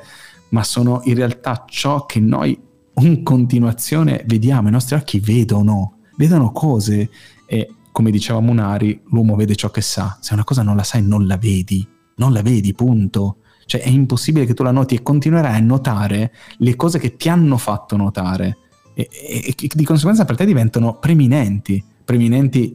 ma 0.50 0.64
sono 0.64 1.02
in 1.06 1.16
realtà 1.16 1.66
ciò 1.68 2.06
che 2.06 2.20
noi 2.20 2.56
in 2.98 3.24
continuazione 3.24 4.24
vediamo, 4.28 4.68
i 4.68 4.72
nostri 4.72 4.94
occhi 4.96 5.20
vedono 5.20 5.96
vedono 6.18 6.52
cose 6.52 7.10
e 7.48 7.74
come 7.92 8.12
diceva 8.12 8.42
Munari, 8.42 9.02
l'uomo 9.06 9.36
vede 9.36 9.56
ciò 9.56 9.72
che 9.72 9.82
sa. 9.82 10.20
Se 10.22 10.34
una 10.34 10.44
cosa 10.44 10.62
non 10.62 10.76
la 10.76 10.84
sai, 10.84 11.02
non 11.02 11.26
la 11.26 11.38
vedi, 11.38 11.88
non 12.18 12.32
la 12.32 12.44
vedi, 12.44 12.74
punto. 12.74 13.38
Cioè 13.70 13.82
è 13.82 13.88
impossibile 13.88 14.48
che 14.48 14.56
tu 14.56 14.64
la 14.64 14.72
noti 14.72 14.96
e 14.96 15.04
continuerai 15.04 15.56
a 15.56 15.60
notare 15.60 16.34
le 16.58 16.76
cose 16.76 16.98
che 16.98 17.18
ti 17.18 17.30
hanno 17.30 17.56
fatto 17.56 17.96
notare 17.96 18.58
e, 18.96 19.08
e, 19.12 19.54
e 19.56 19.70
di 19.72 19.86
conseguenza 19.86 20.26
per 20.26 20.36
te 20.36 20.44
diventano 20.44 20.98
preminenti. 20.98 21.84
Preminenti, 22.04 22.74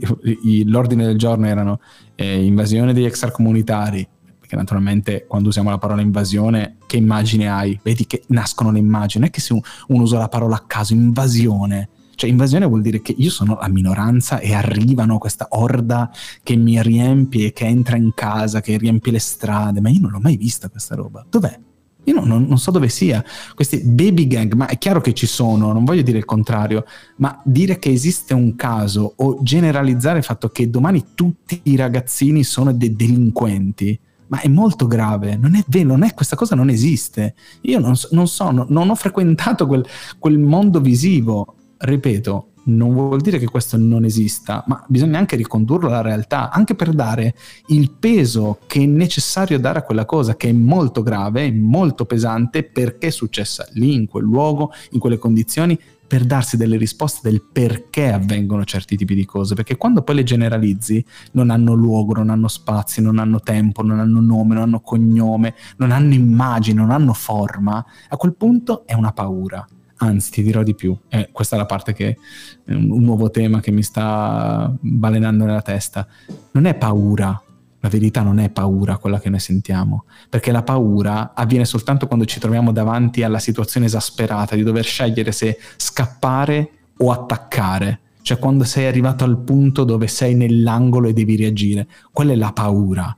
l'ordine 0.67 1.05
del 1.05 1.19
giorno 1.19 1.49
erano 1.49 1.81
eh, 2.15 2.45
invasione 2.45 2.93
degli 2.93 3.07
extracomunitari, 3.07 4.07
perché 4.39 4.55
naturalmente 4.55 5.25
quando 5.27 5.49
usiamo 5.49 5.69
la 5.69 5.79
parola 5.79 6.01
invasione, 6.01 6.77
che 6.87 6.97
immagine 6.97 7.49
hai? 7.49 7.77
Vedi 7.83 8.07
che 8.07 8.23
nascono 8.29 8.71
le 8.71 8.79
immagini, 8.79 9.25
non 9.25 9.31
è 9.31 9.31
che 9.33 9.41
se 9.41 9.53
uno 9.53 10.03
usa 10.05 10.19
la 10.19 10.29
parola 10.29 10.55
a 10.55 10.65
caso, 10.65 10.95
invasione, 10.95 11.89
cioè 12.15 12.31
invasione 12.31 12.67
vuol 12.67 12.83
dire 12.83 13.03
che 13.03 13.15
io 13.17 13.31
sono 13.31 13.59
la 13.61 13.69
minoranza 13.69 14.39
e 14.39 14.55
arrivano 14.55 15.19
questa 15.19 15.47
orda 15.51 16.11
che 16.43 16.57
mi 16.57 16.81
riempie, 16.83 17.53
che 17.53 17.67
entra 17.67 17.97
in 17.97 18.13
casa, 18.15 18.61
che 18.61 18.77
riempie 18.77 19.13
le 19.13 19.19
strade, 19.19 19.81
ma 19.81 19.89
io 19.89 20.01
non 20.01 20.11
l'ho 20.11 20.21
mai 20.21 20.37
vista 20.37 20.69
questa 20.69 20.95
roba. 20.95 21.25
Dov'è? 21.29 21.59
Io 22.05 22.15
non, 22.15 22.29
non, 22.29 22.45
non, 22.45 22.59
so 22.59 22.71
dove 22.71 22.89
sia. 22.89 23.25
Questi 23.55 23.81
baby 23.81 24.27
gang, 24.27 24.53
ma 24.55 24.67
è 24.67 24.79
chiaro 24.79 25.01
che 25.01 25.15
ci 25.15 25.27
sono, 25.27 25.73
non 25.73 25.85
voglio 25.85 26.03
dire 26.03 26.19
il 26.19 26.25
contrario, 26.25 26.85
ma 27.17 27.41
dire 27.45 27.79
che 27.79 27.91
esiste 27.91 28.35
un 28.35 28.57
caso 28.57 29.15
o 29.17 29.39
generalizzare 29.43 30.19
il 30.19 30.25
fatto 30.25 30.51
che 30.51 30.69
domani 30.69 31.05
tutti 31.15 31.61
i 31.65 31.77
ragazzini 31.77 32.45
sono 32.45 32.73
dei 32.73 32.95
delinquenti, 32.95 33.99
ma 34.27 34.41
è 34.41 34.49
molto 34.49 34.87
grave, 34.87 35.37
non 35.37 35.55
è 35.55 35.65
vero, 35.67 35.89
non 35.89 36.03
è, 36.03 36.13
questa 36.13 36.37
cosa 36.37 36.55
non 36.55 36.69
esiste. 36.69 37.35
Io 37.63 37.79
non, 37.79 37.95
non 38.11 38.29
so, 38.29 38.51
non, 38.51 38.91
ho 38.91 38.95
frequentato 38.95 39.67
quel, 39.67 39.87
quel 40.19 40.39
mondo 40.39 40.81
visivo, 40.81 41.55
ripeto, 41.85 42.49
non 42.67 42.95
vuol 42.95 43.21
dire 43.21 43.39
che 43.39 43.47
questo 43.47 43.77
non 43.77 44.05
esista, 44.05 44.65
ma 44.67 44.83
bisogna 44.89 45.19
anche 45.19 45.37
ricondurlo 45.37 45.89
alla 45.89 46.01
realtà, 46.01 46.51
anche 46.51 46.75
per 46.75 46.93
dare 46.93 47.35
il 47.69 47.91
peso 47.91 48.59
che 48.67 48.83
è 48.83 48.87
necessario 48.87 49.59
dare 49.59 49.81
a 49.81 49.83
quella 49.83 50.05
cosa 50.05 50.37
che 50.37 50.49
è 50.49 50.53
molto 50.53 51.03
grave, 51.03 51.53
molto 51.53 52.07
pesante, 52.07 52.63
perché 52.63 53.09
è 53.09 53.11
successa 53.11 53.67
lì, 53.73 53.95
in 53.95 54.07
quel 54.07 54.25
luogo, 54.25 54.73
in 54.91 54.99
quelle 54.99 55.19
condizioni, 55.19 55.79
per 56.07 56.25
darsi 56.25 56.57
delle 56.57 56.77
risposte 56.77 57.29
del 57.29 57.43
perché 57.43 58.13
avvengono 58.13 58.65
certi 58.65 58.97
tipi 58.97 59.15
di 59.15 59.25
cose, 59.25 59.55
perché 59.55 59.77
quando 59.77 60.03
poi 60.03 60.17
le 60.17 60.23
generalizzi 60.23 61.05
non 61.33 61.51
hanno 61.51 61.75
luogo, 61.75 62.15
non 62.15 62.31
hanno 62.31 62.49
spazi, 62.49 63.03
non 63.03 63.19
hanno 63.19 63.41
tempo, 63.41 63.83
non 63.83 63.99
hanno 63.99 64.21
nome, 64.21 64.55
non 64.55 64.65
hanno 64.65 64.81
cognome, 64.81 65.55
non 65.79 65.91
hanno 65.91 66.15
immagine, 66.15 66.81
non 66.81 66.91
hanno 66.91 67.15
forma, 67.15 67.85
a 68.09 68.17
quel 68.17 68.35
punto 68.35 68.87
è 68.87 68.95
una 68.95 69.13
paura 69.13 69.67
Anzi, 70.05 70.31
ti 70.31 70.43
dirò 70.43 70.63
di 70.63 70.75
più, 70.75 70.95
eh, 71.09 71.31
questa 71.33 71.57
è 71.57 71.59
la 71.59 71.65
parte 71.65 71.95
che 71.95 72.19
è 72.65 72.73
un, 72.73 72.91
un 72.91 73.03
nuovo 73.03 73.31
tema 73.31 73.61
che 73.61 73.71
mi 73.71 73.83
sta 73.83 74.71
balenando 74.79 75.47
nella 75.47 75.63
testa. 75.63 76.07
Non 76.51 76.67
è 76.67 76.75
paura, 76.75 77.43
la 77.81 77.89
verità 77.89 78.21
non 78.21 78.39
è 78.39 78.51
paura 78.51 78.99
quella 78.99 79.19
che 79.19 79.31
noi 79.31 79.41
sentiamo, 79.41 80.05
perché 80.29 80.53
la 80.53 80.63
paura 80.63 81.33
avviene 81.35 81.65
soltanto 81.65 82.07
quando 82.07 82.27
ci 82.27 82.39
troviamo 82.39 82.71
davanti 82.71 83.23
alla 83.23 83.39
situazione 83.39 83.87
esasperata 83.87 84.55
di 84.55 84.63
dover 84.63 84.85
scegliere 84.85 85.33
se 85.33 85.59
scappare 85.77 86.71
o 86.99 87.11
attaccare, 87.11 88.01
cioè 88.21 88.39
quando 88.39 88.65
sei 88.65 88.85
arrivato 88.85 89.25
al 89.25 89.39
punto 89.39 89.85
dove 89.85 90.07
sei 90.07 90.35
nell'angolo 90.35 91.09
e 91.09 91.15
devi 91.15 91.35
reagire. 91.35 91.89
Quella 92.13 92.33
è 92.33 92.37
la 92.37 92.53
paura. 92.53 93.17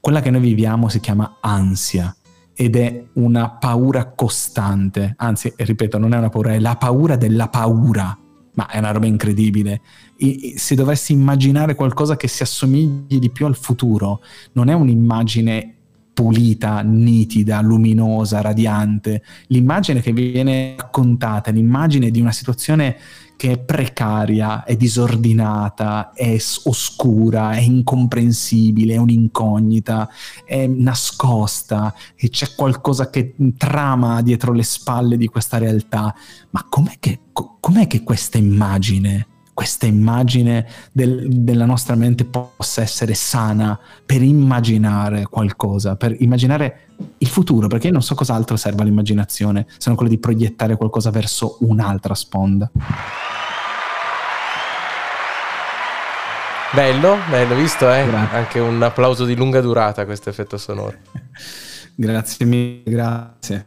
Quella 0.00 0.22
che 0.22 0.30
noi 0.30 0.40
viviamo 0.40 0.88
si 0.88 0.98
chiama 0.98 1.36
ansia 1.40 2.14
ed 2.62 2.76
è 2.76 3.04
una 3.14 3.50
paura 3.50 4.12
costante, 4.12 5.14
anzi, 5.16 5.52
ripeto, 5.56 5.98
non 5.98 6.14
è 6.14 6.18
una 6.18 6.28
paura, 6.28 6.52
è 6.52 6.60
la 6.60 6.76
paura 6.76 7.16
della 7.16 7.48
paura, 7.48 8.16
ma 8.54 8.68
è 8.68 8.78
una 8.78 8.92
roba 8.92 9.06
incredibile. 9.06 9.80
E, 10.16 10.54
se 10.56 10.76
dovessi 10.76 11.12
immaginare 11.12 11.74
qualcosa 11.74 12.16
che 12.16 12.28
si 12.28 12.44
assomigli 12.44 13.18
di 13.18 13.30
più 13.30 13.46
al 13.46 13.56
futuro, 13.56 14.22
non 14.52 14.68
è 14.68 14.74
un'immagine 14.74 15.74
pulita, 16.14 16.82
nitida, 16.82 17.60
luminosa, 17.60 18.40
radiante. 18.40 19.24
L'immagine 19.48 20.00
che 20.00 20.12
viene 20.12 20.76
raccontata 20.76 21.50
l'immagine 21.50 22.12
di 22.12 22.20
una 22.20 22.30
situazione 22.30 22.96
che 23.42 23.50
è 23.50 23.58
precaria, 23.58 24.62
è 24.62 24.76
disordinata, 24.76 26.12
è 26.12 26.36
oscura, 26.62 27.50
è 27.50 27.58
incomprensibile, 27.58 28.94
è 28.94 28.98
un'incognita, 28.98 30.08
è 30.44 30.68
nascosta 30.68 31.92
e 32.14 32.28
c'è 32.28 32.54
qualcosa 32.54 33.10
che 33.10 33.34
trama 33.58 34.22
dietro 34.22 34.52
le 34.52 34.62
spalle 34.62 35.16
di 35.16 35.26
questa 35.26 35.58
realtà. 35.58 36.14
Ma 36.50 36.64
com'è 36.68 36.98
che, 37.00 37.18
com'è 37.32 37.88
che 37.88 38.04
questa 38.04 38.38
immagine 38.38 39.26
questa 39.54 39.86
immagine 39.86 40.66
del, 40.92 41.28
della 41.28 41.66
nostra 41.66 41.94
mente 41.94 42.24
possa 42.24 42.80
essere 42.80 43.14
sana 43.14 43.78
per 44.04 44.22
immaginare 44.22 45.24
qualcosa, 45.24 45.96
per 45.96 46.16
immaginare 46.20 46.88
il 47.18 47.28
futuro, 47.28 47.66
perché 47.66 47.88
io 47.88 47.92
non 47.92 48.02
so 48.02 48.14
cos'altro 48.14 48.56
serve 48.56 48.82
all'immaginazione 48.82 49.66
se 49.68 49.84
non 49.86 49.96
quello 49.96 50.10
di 50.10 50.18
proiettare 50.18 50.76
qualcosa 50.76 51.10
verso 51.10 51.58
un'altra 51.60 52.14
sponda. 52.14 52.70
Bello, 56.74 57.18
bello, 57.28 57.54
visto, 57.54 57.92
eh? 57.92 58.06
Grazie. 58.06 58.36
Anche 58.38 58.58
un 58.58 58.82
applauso 58.82 59.26
di 59.26 59.36
lunga 59.36 59.60
durata 59.60 60.06
questo 60.06 60.30
effetto 60.30 60.56
sonoro. 60.56 60.96
grazie 61.94 62.46
mille, 62.46 62.82
grazie. 62.84 63.66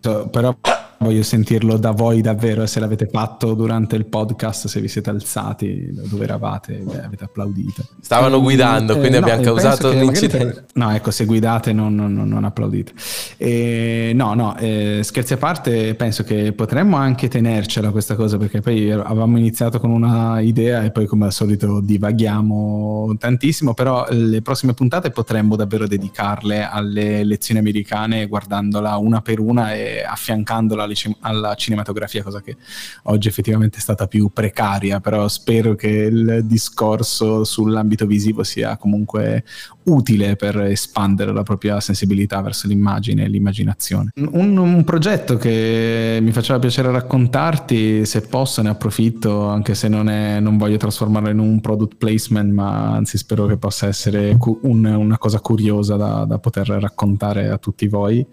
Però 0.00 0.56
Voglio 1.00 1.22
sentirlo 1.22 1.76
da 1.76 1.92
voi 1.92 2.20
davvero, 2.20 2.66
se 2.66 2.80
l'avete 2.80 3.06
fatto 3.06 3.54
durante 3.54 3.94
il 3.94 4.06
podcast, 4.06 4.66
se 4.66 4.80
vi 4.80 4.88
siete 4.88 5.10
alzati 5.10 5.90
dove 5.92 6.24
eravate, 6.24 6.78
beh, 6.78 7.04
avete 7.04 7.22
applaudito. 7.22 7.84
Stavano 8.00 8.40
guidando, 8.40 8.94
eh, 8.94 8.98
quindi 8.98 9.18
no, 9.18 9.24
abbiamo 9.24 9.42
causato 9.42 9.90
un 9.90 10.02
incidente. 10.02 10.64
No, 10.74 10.92
ecco, 10.92 11.12
se 11.12 11.24
guidate 11.24 11.72
non, 11.72 11.94
non, 11.94 12.14
non 12.14 12.42
applaudite. 12.42 12.92
E, 13.36 14.10
no, 14.12 14.34
no, 14.34 14.56
eh, 14.56 15.02
scherzi 15.04 15.34
a 15.34 15.36
parte, 15.36 15.94
penso 15.94 16.24
che 16.24 16.52
potremmo 16.52 16.96
anche 16.96 17.28
tenercela 17.28 17.92
questa 17.92 18.16
cosa, 18.16 18.36
perché 18.36 18.60
poi 18.60 18.90
avevamo 18.90 19.38
iniziato 19.38 19.78
con 19.78 19.90
una 19.90 20.40
idea 20.40 20.82
e 20.82 20.90
poi 20.90 21.06
come 21.06 21.26
al 21.26 21.32
solito 21.32 21.80
divaghiamo 21.80 23.14
tantissimo, 23.20 23.72
però 23.72 24.04
le 24.10 24.42
prossime 24.42 24.74
puntate 24.74 25.10
potremmo 25.10 25.54
davvero 25.54 25.86
dedicarle 25.86 26.68
alle 26.68 27.22
lezioni 27.22 27.60
americane, 27.60 28.26
guardandola 28.26 28.96
una 28.96 29.22
per 29.22 29.38
una 29.38 29.74
e 29.74 30.02
affiancandola 30.02 30.86
alla 31.20 31.54
cinematografia, 31.54 32.22
cosa 32.22 32.40
che 32.40 32.56
oggi 33.04 33.28
effettivamente 33.28 33.78
è 33.78 33.80
stata 33.80 34.06
più 34.06 34.30
precaria, 34.32 35.00
però 35.00 35.28
spero 35.28 35.74
che 35.74 35.88
il 35.88 36.40
discorso 36.44 37.44
sull'ambito 37.44 38.06
visivo 38.06 38.42
sia 38.42 38.76
comunque 38.76 39.44
utile 39.84 40.36
per 40.36 40.60
espandere 40.60 41.32
la 41.32 41.42
propria 41.42 41.80
sensibilità 41.80 42.40
verso 42.40 42.66
l'immagine 42.66 43.24
e 43.24 43.28
l'immaginazione. 43.28 44.10
Un, 44.14 44.56
un, 44.56 44.84
progetto 44.84 45.36
che 45.36 46.18
mi 46.20 46.32
faceva 46.32 46.58
piacere 46.58 46.90
raccontarti, 46.90 48.04
se 48.04 48.22
posso 48.22 48.62
ne 48.62 48.68
approfitto, 48.68 49.46
anche 49.46 49.74
se 49.74 49.88
non, 49.88 50.08
è, 50.08 50.40
non 50.40 50.56
voglio 50.56 50.76
trasformarlo 50.76 51.30
in 51.30 51.38
un 51.38 51.60
product 51.60 51.96
placement, 51.96 52.52
ma 52.52 52.92
anzi 52.92 53.18
spero 53.18 53.46
che 53.46 53.56
possa 53.56 53.86
essere 53.86 54.36
cu- 54.36 54.60
un, 54.62 54.84
una 54.84 55.18
cosa 55.18 55.40
curiosa 55.40 55.96
da, 55.96 56.24
da 56.24 56.38
poter 56.38 56.68
raccontare 56.68 57.48
a 57.48 57.58
tutti 57.58 57.88
voi 57.88 58.26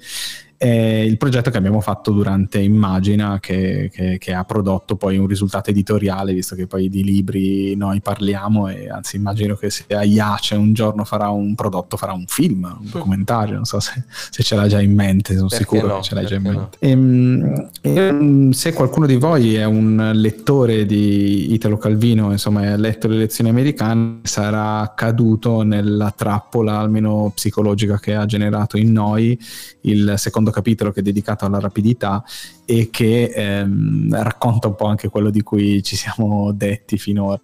è 0.57 0.67
il 0.67 1.17
progetto 1.17 1.49
che 1.49 1.57
abbiamo 1.57 1.81
fatto 1.81 2.11
durante 2.11 2.59
Immagina 2.59 3.39
che, 3.39 3.89
che, 3.93 4.17
che, 4.17 4.33
ha 4.33 4.43
prodotto 4.45 4.95
poi 4.95 5.17
un 5.17 5.27
risultato 5.27 5.69
editoriale 5.69 6.33
visto 6.33 6.55
che 6.55 6.65
poi 6.65 6.89
di 6.89 7.03
libri 7.03 7.75
noi 7.75 8.01
parliamo 8.01 8.69
e 8.69 8.89
anzi 8.89 9.17
immagino 9.17 9.55
che 9.55 9.69
se 9.69 9.85
Aiace 9.89 10.55
un 10.55 10.73
giorno 10.73 11.03
farà 11.03 11.29
un 11.29 11.55
prodotto 11.55 11.97
farà 11.97 12.13
un 12.13 12.25
film, 12.27 12.63
un 12.63 12.89
documentario 12.89 13.55
non 13.55 13.65
so 13.65 13.79
se, 13.79 14.03
se 14.07 14.43
ce 14.43 14.55
l'ha 14.55 14.67
già 14.67 14.81
in 14.81 14.93
mente 14.93 15.35
sono 15.35 15.47
perché 15.47 15.63
sicuro 15.63 15.87
no, 15.87 15.95
che 15.97 16.03
ce 16.03 16.15
l'hai 16.15 16.25
già 16.25 16.35
in 16.35 16.41
mente 16.41 16.95
no. 16.95 17.69
e, 17.81 17.91
e, 17.91 18.53
se 18.53 18.73
qualcuno 18.73 19.05
di 19.05 19.15
voi 19.15 19.55
è 19.55 19.65
un 19.65 20.11
lettore 20.13 20.85
di 20.85 21.53
Italo 21.53 21.77
Calvino 21.77 22.31
insomma 22.31 22.61
ha 22.71 22.77
letto 22.77 23.07
le 23.07 23.17
lezioni 23.17 23.49
americane 23.49 24.19
sarà 24.23 24.93
caduto 24.95 25.63
nella 25.63 26.11
trappola 26.15 26.79
almeno 26.79 27.31
psicologica 27.33 27.99
che 27.99 28.15
ha 28.15 28.25
generato 28.25 28.77
in 28.77 28.91
noi 28.91 29.37
il 29.81 30.13
secondo 30.17 30.51
capitolo 30.55 30.91
che 30.91 31.01
è 31.01 31.03
dedicato 31.03 31.45
alla 31.45 31.59
rapidità 31.59 32.23
e 32.65 32.89
che 32.89 33.25
ehm, 33.25 34.23
racconta 34.23 34.67
un 34.67 34.75
po' 34.75 34.85
anche 34.85 35.09
quello 35.09 35.29
di 35.29 35.41
cui 35.41 35.83
ci 35.83 35.95
siamo 35.95 36.51
detti 36.53 36.97
finora. 36.97 37.41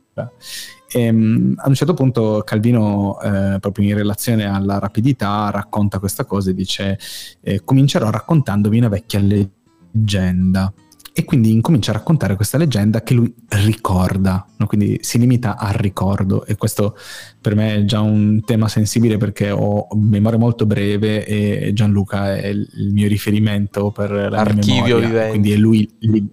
E, 0.94 1.10
um, 1.10 1.54
a 1.58 1.68
un 1.68 1.74
certo 1.74 1.94
punto 1.94 2.42
Calvino, 2.46 3.20
eh, 3.22 3.58
proprio 3.60 3.88
in 3.90 3.96
relazione 3.96 4.46
alla 4.46 4.80
rapidità, 4.80 5.50
racconta 5.50 6.00
questa 6.00 6.26
cosa 6.26 6.50
e 6.50 6.54
dice: 6.54 7.00
eh, 7.42 7.64
Comincerò 7.64 8.10
raccontandovi 8.10 8.78
una 8.78 8.90
vecchia 8.90 9.20
leggenda 9.20 10.74
e 11.14 11.26
quindi 11.26 11.52
incomincia 11.52 11.92
a 11.92 11.96
raccontare 11.96 12.36
questa 12.36 12.58
leggenda 12.58 13.02
che 13.02 13.14
lui 13.14 13.34
ricorda, 13.50 14.46
no? 14.58 14.66
quindi 14.66 15.00
si 15.02 15.18
limita 15.20 15.58
al 15.58 15.74
ricordo 15.74 16.46
e 16.46 16.56
questo 16.56 16.96
per 17.42 17.54
me 17.56 17.76
è 17.76 17.84
già 17.84 18.00
un 18.00 18.42
tema 18.46 18.70
sensibile 18.70 19.18
perché 19.18 19.52
ho 19.52 19.88
memoria 19.96 20.40
molto 20.40 20.66
breve 20.66 21.26
e 21.26 21.72
Gianluca 21.74 22.38
è 22.38 22.48
il 22.48 22.92
mio 22.94 23.10
riferimento 23.10 23.92
per 23.92 24.12
l'archivio 24.12 25.00
vivente. 25.00 25.30
Quindi 25.30 25.52
è 25.52 25.58
lui, 25.58 25.90
li, 26.00 26.30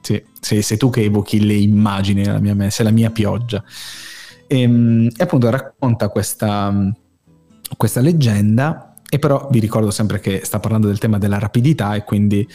sì, 0.00 0.22
sei, 0.40 0.62
sei, 0.62 0.76
tu 0.78 0.88
che 0.88 1.02
evochi 1.02 1.44
le 1.44 1.54
immagini 1.54 2.22
nella 2.22 2.38
mia 2.38 2.54
mente, 2.54 2.72
sei 2.72 2.86
la 2.86 2.92
mia 2.92 3.10
pioggia. 3.10 3.62
E, 4.46 4.60
ehm, 4.60 5.08
e 5.14 5.22
appunto 5.22 5.50
racconta 5.50 6.08
questa, 6.08 6.72
questa 7.76 8.00
leggenda 8.00 8.85
e 9.08 9.18
però 9.20 9.48
vi 9.52 9.60
ricordo 9.60 9.90
sempre 9.92 10.18
che 10.18 10.40
sta 10.44 10.58
parlando 10.58 10.88
del 10.88 10.98
tema 10.98 11.18
della 11.18 11.38
rapidità 11.38 11.94
e 11.94 12.02
quindi 12.02 12.46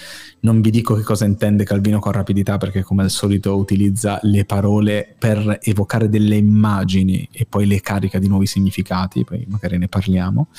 non 0.42 0.60
vi 0.60 0.70
dico 0.70 0.96
che 0.96 1.02
cosa 1.02 1.24
intende 1.24 1.64
Calvino 1.64 2.00
con 2.00 2.12
rapidità 2.12 2.58
perché 2.58 2.84
come 2.84 3.04
al 3.04 3.10
solito 3.10 3.56
utilizza 3.56 4.20
le 4.24 4.44
parole 4.44 5.16
per 5.18 5.60
evocare 5.62 6.10
delle 6.10 6.36
immagini 6.36 7.28
e 7.32 7.46
poi 7.46 7.66
le 7.68 7.80
carica 7.80 8.20
di 8.20 8.28
nuovi 8.28 8.48
significati, 8.48 9.24
poi 9.24 9.46
magari 9.48 9.78
ne 9.78 9.88
parliamo. 9.88 10.50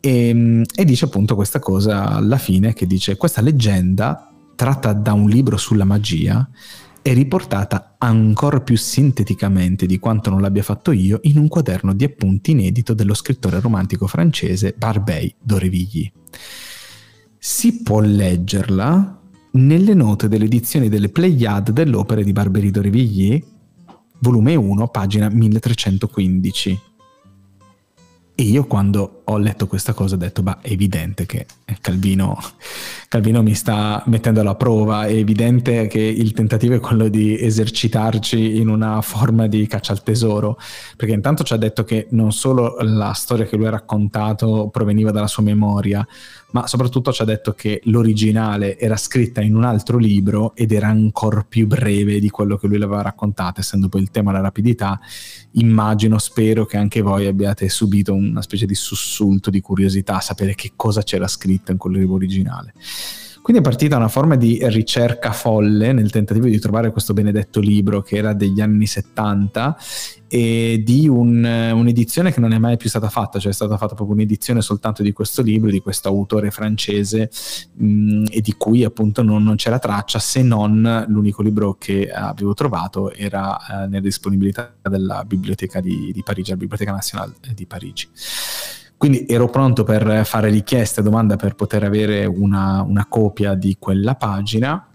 E, 0.00 0.64
e 0.74 0.84
dice 0.84 1.04
appunto 1.04 1.36
questa 1.36 1.60
cosa 1.60 2.08
alla 2.08 2.38
fine 2.38 2.72
che 2.72 2.86
dice 2.86 3.16
questa 3.16 3.40
leggenda 3.40 4.32
tratta 4.56 4.92
da 4.92 5.12
un 5.12 5.28
libro 5.28 5.56
sulla 5.56 5.84
magia 5.84 6.48
è 7.02 7.12
riportata 7.14 7.94
ancora 7.98 8.60
più 8.60 8.76
sinteticamente 8.76 9.86
di 9.86 9.98
quanto 9.98 10.30
non 10.30 10.40
l'abbia 10.40 10.62
fatto 10.62 10.92
io 10.92 11.20
in 11.22 11.38
un 11.38 11.48
quaderno 11.48 11.94
di 11.94 12.04
appunti 12.04 12.50
inedito 12.50 12.94
dello 12.94 13.14
scrittore 13.14 13.60
romantico 13.60 14.06
francese 14.06 14.74
Barbey 14.76 15.34
d'Aurevilly. 15.40 16.12
Si 17.38 17.82
può 17.82 18.00
leggerla 18.00 19.20
nelle 19.52 19.94
note 19.94 20.28
delle 20.28 20.44
edizioni 20.44 20.88
delle 20.88 21.08
Pléiades 21.08 21.72
dell'opera 21.72 22.22
di 22.22 22.32
Barbery 22.32 22.70
d'Aurevilly, 22.70 23.44
volume 24.20 24.54
1, 24.54 24.88
pagina 24.88 25.28
1315. 25.28 26.80
E 28.34 28.42
io 28.42 28.66
quando 28.66 29.17
ho 29.30 29.38
letto 29.38 29.66
questa 29.66 29.92
cosa 29.92 30.14
ho 30.14 30.18
detto, 30.18 30.42
bah, 30.42 30.58
è 30.60 30.70
evidente 30.70 31.26
che 31.26 31.46
Calvino, 31.80 32.38
Calvino, 33.08 33.42
mi 33.42 33.54
sta 33.54 34.02
mettendo 34.06 34.40
alla 34.40 34.54
prova, 34.54 35.04
è 35.04 35.12
evidente 35.12 35.86
che 35.86 36.00
il 36.00 36.32
tentativo 36.32 36.74
è 36.74 36.80
quello 36.80 37.08
di 37.08 37.38
esercitarci 37.38 38.56
in 38.56 38.68
una 38.68 39.02
forma 39.02 39.46
di 39.46 39.66
caccia 39.66 39.92
al 39.92 40.02
tesoro, 40.02 40.58
perché 40.96 41.12
intanto 41.12 41.44
ci 41.44 41.52
ha 41.52 41.58
detto 41.58 41.84
che 41.84 42.06
non 42.10 42.32
solo 42.32 42.76
la 42.80 43.12
storia 43.12 43.44
che 43.44 43.56
lui 43.56 43.66
ha 43.66 43.70
raccontato 43.70 44.68
proveniva 44.72 45.10
dalla 45.10 45.26
sua 45.26 45.42
memoria, 45.42 46.06
ma 46.50 46.66
soprattutto 46.66 47.12
ci 47.12 47.20
ha 47.20 47.26
detto 47.26 47.52
che 47.52 47.82
l'originale 47.84 48.78
era 48.78 48.96
scritta 48.96 49.42
in 49.42 49.54
un 49.54 49.64
altro 49.64 49.98
libro 49.98 50.54
ed 50.54 50.72
era 50.72 50.88
ancora 50.88 51.44
più 51.46 51.66
breve 51.66 52.20
di 52.20 52.30
quello 52.30 52.56
che 52.56 52.66
lui 52.66 52.78
l'aveva 52.78 53.02
raccontato, 53.02 53.60
essendo 53.60 53.88
poi 53.88 54.00
il 54.00 54.10
tema 54.10 54.32
la 54.32 54.40
rapidità. 54.40 54.98
Immagino, 55.52 56.18
spero 56.18 56.64
che 56.64 56.78
anche 56.78 57.02
voi 57.02 57.26
abbiate 57.26 57.68
subito 57.68 58.14
una 58.14 58.40
specie 58.40 58.64
di 58.64 58.74
sussulto 59.18 59.50
di 59.50 59.60
curiosità 59.60 60.20
sapere 60.20 60.54
che 60.54 60.72
cosa 60.76 61.02
c'era 61.02 61.26
scritto 61.26 61.72
in 61.72 61.78
quel 61.78 61.98
libro 61.98 62.14
originale. 62.14 62.72
Quindi 63.42 63.66
è 63.66 63.70
partita 63.70 63.96
una 63.96 64.08
forma 64.08 64.36
di 64.36 64.58
ricerca 64.64 65.32
folle 65.32 65.92
nel 65.92 66.10
tentativo 66.10 66.44
di 66.46 66.58
trovare 66.58 66.90
questo 66.90 67.14
benedetto 67.14 67.60
libro 67.60 68.02
che 68.02 68.16
era 68.16 68.34
degli 68.34 68.60
anni 68.60 68.86
70 68.86 69.78
e 70.28 70.82
di 70.84 71.08
un, 71.08 71.42
un'edizione 71.44 72.30
che 72.30 72.40
non 72.40 72.52
è 72.52 72.58
mai 72.58 72.76
più 72.76 72.90
stata 72.90 73.08
fatta, 73.08 73.38
cioè 73.38 73.50
è 73.50 73.54
stata 73.54 73.78
fatta 73.78 73.94
proprio 73.94 74.16
un'edizione 74.16 74.60
soltanto 74.60 75.02
di 75.02 75.12
questo 75.12 75.40
libro, 75.40 75.70
di 75.70 75.80
questo 75.80 76.08
autore 76.08 76.50
francese 76.50 77.30
mh, 77.72 78.24
e 78.28 78.42
di 78.42 78.52
cui 78.52 78.84
appunto 78.84 79.22
non, 79.22 79.42
non, 79.42 79.56
c'era 79.56 79.78
traccia 79.78 80.18
se 80.18 80.42
non 80.42 81.06
l'unico 81.08 81.40
libro 81.40 81.74
che 81.78 82.10
avevo 82.10 82.52
trovato 82.52 83.10
era 83.14 83.56
eh, 83.56 83.86
nella 83.86 84.00
disponibilità 84.00 84.74
della 84.82 85.24
biblioteca 85.24 85.80
di, 85.80 86.10
di 86.12 86.22
Parigi, 86.22 86.50
la 86.50 86.56
Biblioteca 86.58 86.92
Nazionale 86.92 87.32
di 87.54 87.64
Parigi. 87.64 88.08
Quindi 88.98 89.24
ero 89.26 89.48
pronto 89.48 89.84
per 89.84 90.26
fare 90.26 90.50
richieste, 90.50 91.02
domanda 91.02 91.36
per 91.36 91.54
poter 91.54 91.84
avere 91.84 92.26
una, 92.26 92.82
una 92.82 93.06
copia 93.06 93.54
di 93.54 93.76
quella 93.78 94.16
pagina 94.16 94.88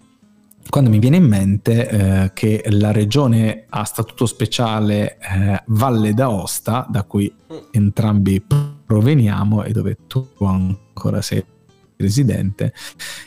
quando 0.70 0.90
mi 0.90 1.00
viene 1.00 1.18
in 1.18 1.28
mente 1.28 1.90
eh, 1.90 2.32
che 2.34 2.64
la 2.70 2.92
regione 2.92 3.66
a 3.70 3.84
statuto 3.84 4.26
speciale 4.26 5.18
eh, 5.20 5.62
Valle 5.68 6.14
d'Aosta, 6.14 6.88
da 6.90 7.04
cui 7.04 7.32
entrambi 7.72 8.44
proveniamo 8.86 9.64
e 9.64 9.72
dove 9.72 9.98
tu 10.08 10.28
ancora 10.40 11.22
sei 11.22 11.44
residente, 11.96 12.74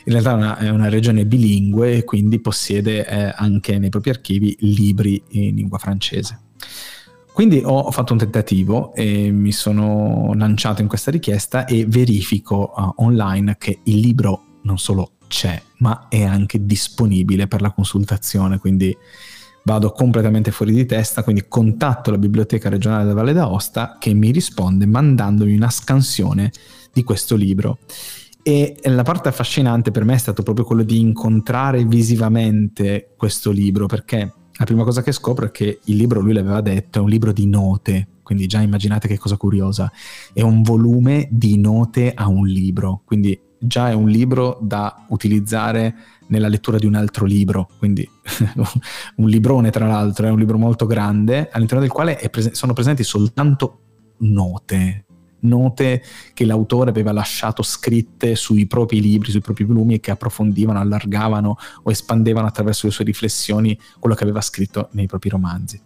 in 0.05 0.11
realtà 0.11 0.31
è 0.31 0.33
una, 0.33 0.57
è 0.57 0.69
una 0.69 0.89
regione 0.89 1.25
bilingue 1.25 1.97
e 1.97 2.03
quindi 2.03 2.39
possiede 2.39 3.07
eh, 3.07 3.33
anche 3.35 3.79
nei 3.79 3.89
propri 3.89 4.09
archivi 4.09 4.55
libri 4.59 5.21
in 5.29 5.55
lingua 5.55 5.77
francese. 5.77 6.39
Quindi 7.37 7.61
ho 7.63 7.91
fatto 7.91 8.13
un 8.13 8.17
tentativo 8.17 8.95
e 8.95 9.29
mi 9.29 9.51
sono 9.51 10.33
lanciato 10.33 10.81
in 10.81 10.87
questa 10.87 11.11
richiesta 11.11 11.65
e 11.65 11.85
verifico 11.85 12.73
uh, 12.75 13.03
online 13.03 13.57
che 13.59 13.81
il 13.83 13.99
libro 13.99 14.57
non 14.63 14.79
solo 14.79 15.11
c'è, 15.27 15.61
ma 15.77 16.07
è 16.09 16.23
anche 16.23 16.65
disponibile 16.65 17.45
per 17.45 17.61
la 17.61 17.69
consultazione, 17.69 18.57
quindi 18.57 18.97
vado 19.65 19.91
completamente 19.91 20.49
fuori 20.49 20.73
di 20.73 20.87
testa, 20.87 21.21
quindi 21.21 21.45
contatto 21.47 22.09
la 22.09 22.17
Biblioteca 22.17 22.69
regionale 22.69 23.03
della 23.03 23.13
Valle 23.13 23.33
d'Aosta 23.33 23.97
che 23.99 24.15
mi 24.15 24.31
risponde 24.31 24.87
mandandomi 24.87 25.53
una 25.55 25.69
scansione 25.69 26.51
di 26.91 27.03
questo 27.03 27.35
libro. 27.35 27.77
E 28.41 28.79
la 28.85 29.03
parte 29.03 29.29
affascinante 29.29 29.91
per 29.91 30.05
me 30.05 30.15
è 30.15 30.17
stato 30.17 30.41
proprio 30.41 30.65
quello 30.65 30.81
di 30.81 30.99
incontrare 30.99 31.85
visivamente 31.85 33.13
questo 33.15 33.51
libro, 33.51 33.85
perché 33.85 34.33
la 34.57 34.65
prima 34.65 34.83
cosa 34.83 35.03
che 35.03 35.11
scopro 35.11 35.45
è 35.45 35.51
che 35.51 35.79
il 35.83 35.95
libro, 35.95 36.19
lui 36.19 36.33
l'aveva 36.33 36.61
detto, 36.61 36.99
è 36.99 37.01
un 37.01 37.09
libro 37.09 37.31
di 37.31 37.45
note, 37.45 38.07
quindi 38.23 38.47
già 38.47 38.59
immaginate 38.59 39.07
che 39.07 39.17
cosa 39.17 39.37
curiosa, 39.37 39.91
è 40.33 40.41
un 40.41 40.61
volume 40.63 41.27
di 41.31 41.57
note 41.57 42.13
a 42.13 42.27
un 42.27 42.45
libro, 42.47 43.01
quindi 43.05 43.39
già 43.59 43.89
è 43.89 43.93
un 43.93 44.09
libro 44.09 44.59
da 44.61 45.05
utilizzare 45.09 45.95
nella 46.27 46.47
lettura 46.47 46.77
di 46.77 46.85
un 46.85 46.95
altro 46.95 47.25
libro, 47.25 47.69
quindi 47.77 48.07
un 49.17 49.29
librone 49.29 49.69
tra 49.69 49.87
l'altro, 49.87 50.27
è 50.27 50.29
un 50.29 50.39
libro 50.39 50.57
molto 50.57 50.85
grande, 50.85 51.49
all'interno 51.51 51.81
del 51.81 51.91
quale 51.91 52.19
prese- 52.29 52.53
sono 52.53 52.73
presenti 52.73 53.03
soltanto 53.03 53.79
note, 54.19 55.05
note 55.47 56.03
che 56.33 56.45
l'autore 56.45 56.89
aveva 56.89 57.11
lasciato 57.11 57.63
scritte 57.63 58.35
sui 58.35 58.67
propri 58.67 59.01
libri, 59.01 59.31
sui 59.31 59.41
propri 59.41 59.63
volumi 59.63 59.95
e 59.95 59.99
che 59.99 60.11
approfondivano, 60.11 60.79
allargavano 60.79 61.57
o 61.83 61.91
espandevano 61.91 62.47
attraverso 62.47 62.85
le 62.85 62.91
sue 62.91 63.05
riflessioni 63.05 63.77
quello 63.99 64.15
che 64.15 64.23
aveva 64.23 64.41
scritto 64.41 64.89
nei 64.91 65.07
propri 65.07 65.29
romanzi. 65.29 65.81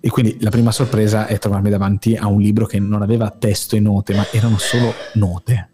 E 0.00 0.08
quindi 0.08 0.38
la 0.40 0.50
prima 0.50 0.72
sorpresa 0.72 1.26
è 1.26 1.38
trovarmi 1.38 1.70
davanti 1.70 2.16
a 2.16 2.26
un 2.26 2.40
libro 2.40 2.66
che 2.66 2.78
non 2.78 3.02
aveva 3.02 3.30
testo 3.30 3.76
e 3.76 3.80
note, 3.80 4.14
ma 4.14 4.26
erano 4.32 4.58
solo 4.58 4.92
note. 5.14 5.69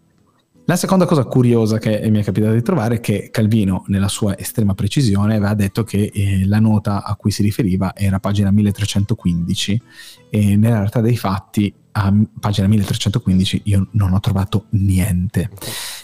La 0.69 0.75
seconda 0.75 1.05
cosa 1.05 1.23
curiosa 1.23 1.77
che 1.77 2.09
mi 2.09 2.19
è 2.19 2.23
capitato 2.25 2.51
di 2.51 2.61
trovare 2.61 2.95
è 2.95 2.99
che 2.99 3.29
Calvino, 3.31 3.85
nella 3.87 4.09
sua 4.09 4.37
estrema 4.37 4.73
precisione, 4.73 5.35
aveva 5.35 5.53
detto 5.53 5.85
che 5.85 6.11
eh, 6.13 6.45
la 6.45 6.59
nota 6.59 7.05
a 7.05 7.15
cui 7.15 7.31
si 7.31 7.41
riferiva 7.41 7.95
era 7.95 8.19
pagina 8.19 8.51
1315 8.51 9.81
e 10.29 10.57
nella 10.57 10.79
realtà 10.79 10.99
dei 10.99 11.15
fatti 11.15 11.73
a 11.93 12.13
pagina 12.37 12.67
1315 12.67 13.61
io 13.63 13.87
non 13.91 14.11
ho 14.11 14.19
trovato 14.19 14.65
niente. 14.71 15.49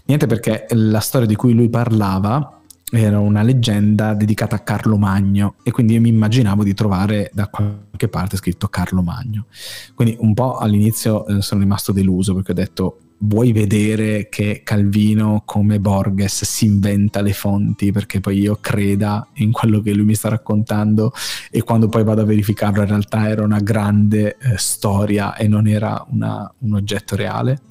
Niente 0.05 0.27
perché 0.27 0.65
la 0.69 1.01
storia 1.01 1.27
di 1.27 1.35
cui 1.35 1.53
lui 1.53 1.67
parlava 1.67 2.61
era 2.89 3.19
una 3.19 3.41
leggenda 3.41 4.13
dedicata 4.13 4.55
a 4.55 4.59
Carlo 4.59 4.95
Magno 4.97 5.55
e 5.63 5.71
quindi 5.71 5.95
io 5.95 5.99
mi 5.99 6.07
immaginavo 6.07 6.63
di 6.63 6.73
trovare 6.73 7.31
da 7.33 7.49
qualche 7.49 8.07
parte 8.07 8.37
scritto 8.37 8.69
Carlo 8.69 9.01
Magno. 9.01 9.47
Quindi 9.93 10.15
un 10.21 10.33
po' 10.33 10.55
all'inizio 10.55 11.27
eh, 11.27 11.41
sono 11.41 11.59
rimasto 11.59 11.91
deluso 11.91 12.33
perché 12.33 12.51
ho 12.51 12.55
detto 12.55 12.99
vuoi 13.25 13.51
vedere 13.51 14.27
che 14.29 14.61
Calvino 14.63 15.43
come 15.45 15.79
Borges 15.79 16.43
si 16.43 16.65
inventa 16.65 17.21
le 17.21 17.33
fonti 17.33 17.91
perché 17.91 18.19
poi 18.19 18.39
io 18.39 18.57
creda 18.59 19.27
in 19.35 19.51
quello 19.51 19.81
che 19.81 19.93
lui 19.93 20.05
mi 20.05 20.15
sta 20.15 20.29
raccontando 20.29 21.13
e 21.49 21.61
quando 21.63 21.87
poi 21.87 22.03
vado 22.03 22.21
a 22.21 22.25
verificarlo 22.25 22.81
in 22.81 22.87
realtà 22.87 23.29
era 23.29 23.43
una 23.43 23.59
grande 23.59 24.37
eh, 24.37 24.57
storia 24.57 25.35
e 25.35 25.47
non 25.47 25.67
era 25.67 26.05
una, 26.09 26.51
un 26.59 26.73
oggetto 26.73 27.15
reale. 27.15 27.61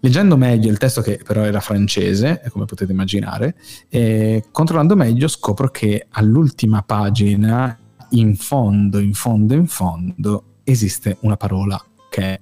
Leggendo 0.00 0.36
meglio 0.36 0.68
il 0.68 0.78
testo 0.78 1.00
che 1.00 1.20
però 1.24 1.42
era 1.42 1.60
francese, 1.60 2.42
come 2.48 2.64
potete 2.64 2.90
immaginare, 2.90 3.54
eh, 3.88 4.46
controllando 4.50 4.96
meglio 4.96 5.28
scopro 5.28 5.68
che 5.68 6.06
all'ultima 6.10 6.82
pagina, 6.82 7.78
in 8.10 8.34
fondo, 8.34 8.98
in 8.98 9.14
fondo, 9.14 9.54
in 9.54 9.68
fondo, 9.68 10.44
esiste 10.64 11.18
una 11.20 11.36
parola 11.36 11.80
che 12.10 12.22
è 12.22 12.40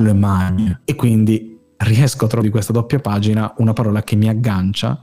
Charlemagne 0.00 0.80
e 0.84 0.94
quindi 0.94 1.58
riesco 1.76 2.24
a 2.24 2.28
trovare 2.28 2.48
di 2.48 2.50
questa 2.50 2.72
doppia 2.72 2.98
pagina 2.98 3.54
una 3.58 3.72
parola 3.72 4.02
che 4.02 4.16
mi 4.16 4.28
aggancia 4.28 5.00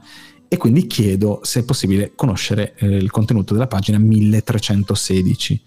e 0.48 0.56
quindi 0.56 0.86
chiedo 0.86 1.40
se 1.42 1.60
è 1.60 1.64
possibile 1.64 2.12
conoscere 2.14 2.74
eh, 2.76 2.86
il 2.86 3.10
contenuto 3.10 3.52
della 3.52 3.66
pagina 3.66 3.98
1316 3.98 5.62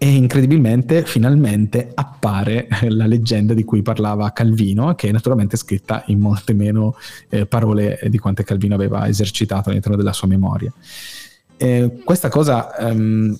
e 0.00 0.08
incredibilmente 0.08 1.04
finalmente 1.04 1.90
appare 1.94 2.68
la 2.88 3.06
leggenda 3.06 3.54
di 3.54 3.64
cui 3.64 3.82
parlava 3.82 4.32
Calvino 4.32 4.94
che 4.94 5.08
è 5.08 5.12
naturalmente 5.12 5.56
scritta 5.56 6.02
in 6.06 6.20
molte 6.20 6.52
meno 6.52 6.96
eh, 7.28 7.46
parole 7.46 8.00
di 8.08 8.18
quante 8.18 8.44
Calvino 8.44 8.74
aveva 8.74 9.08
esercitato 9.08 9.70
all'interno 9.70 9.96
della 9.96 10.12
sua 10.12 10.28
memoria. 10.28 10.72
Eh, 11.56 12.00
questa 12.04 12.28
cosa 12.28 12.68
um, 12.78 13.36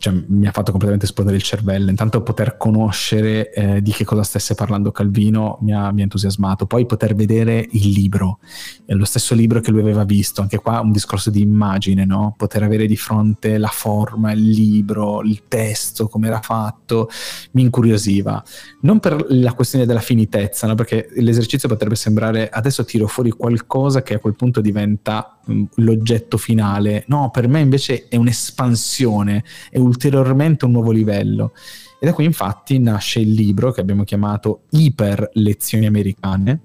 cioè, 0.00 0.14
mi 0.28 0.46
ha 0.46 0.50
fatto 0.50 0.70
completamente 0.70 1.04
esplodere 1.04 1.36
il 1.36 1.42
cervello. 1.42 1.90
Intanto 1.90 2.22
poter 2.22 2.56
conoscere 2.56 3.52
eh, 3.52 3.82
di 3.82 3.92
che 3.92 4.06
cosa 4.06 4.22
stesse 4.22 4.54
parlando 4.54 4.92
Calvino 4.92 5.58
mi 5.60 5.74
ha, 5.74 5.92
mi 5.92 6.00
ha, 6.00 6.04
entusiasmato. 6.04 6.64
Poi 6.64 6.86
poter 6.86 7.14
vedere 7.14 7.68
il 7.72 7.90
libro, 7.90 8.38
è 8.86 8.94
lo 8.94 9.04
stesso 9.04 9.34
libro 9.34 9.60
che 9.60 9.70
lui 9.70 9.80
aveva 9.80 10.04
visto. 10.04 10.40
Anche 10.40 10.56
qua 10.56 10.80
un 10.80 10.90
discorso 10.90 11.28
di 11.28 11.42
immagine, 11.42 12.06
no? 12.06 12.34
Poter 12.34 12.62
avere 12.62 12.86
di 12.86 12.96
fronte 12.96 13.58
la 13.58 13.68
forma, 13.68 14.32
il 14.32 14.48
libro, 14.48 15.20
il 15.20 15.42
testo, 15.48 16.08
come 16.08 16.28
era 16.28 16.40
fatto, 16.40 17.10
mi 17.50 17.60
incuriosiva. 17.60 18.42
Non 18.80 19.00
per 19.00 19.26
la 19.28 19.52
questione 19.52 19.84
della 19.84 20.00
finitezza, 20.00 20.66
no? 20.66 20.76
perché 20.76 21.10
l'esercizio 21.16 21.68
potrebbe 21.68 21.94
sembrare 21.94 22.48
adesso 22.48 22.86
tiro 22.86 23.06
fuori 23.06 23.32
qualcosa 23.32 24.02
che 24.02 24.14
a 24.14 24.18
quel 24.18 24.34
punto 24.34 24.62
diventa 24.62 25.39
l'oggetto 25.76 26.36
finale. 26.36 27.04
No, 27.08 27.30
per 27.30 27.48
me 27.48 27.60
invece 27.60 28.08
è 28.08 28.16
un'espansione, 28.16 29.44
è 29.70 29.78
ulteriormente 29.78 30.64
un 30.64 30.72
nuovo 30.72 30.90
livello. 30.90 31.52
E 31.98 32.06
da 32.06 32.12
qui 32.12 32.24
infatti 32.24 32.78
nasce 32.78 33.20
il 33.20 33.32
libro 33.32 33.72
che 33.72 33.80
abbiamo 33.80 34.04
chiamato 34.04 34.62
Iper 34.70 35.30
Lezioni 35.34 35.86
Americane, 35.86 36.60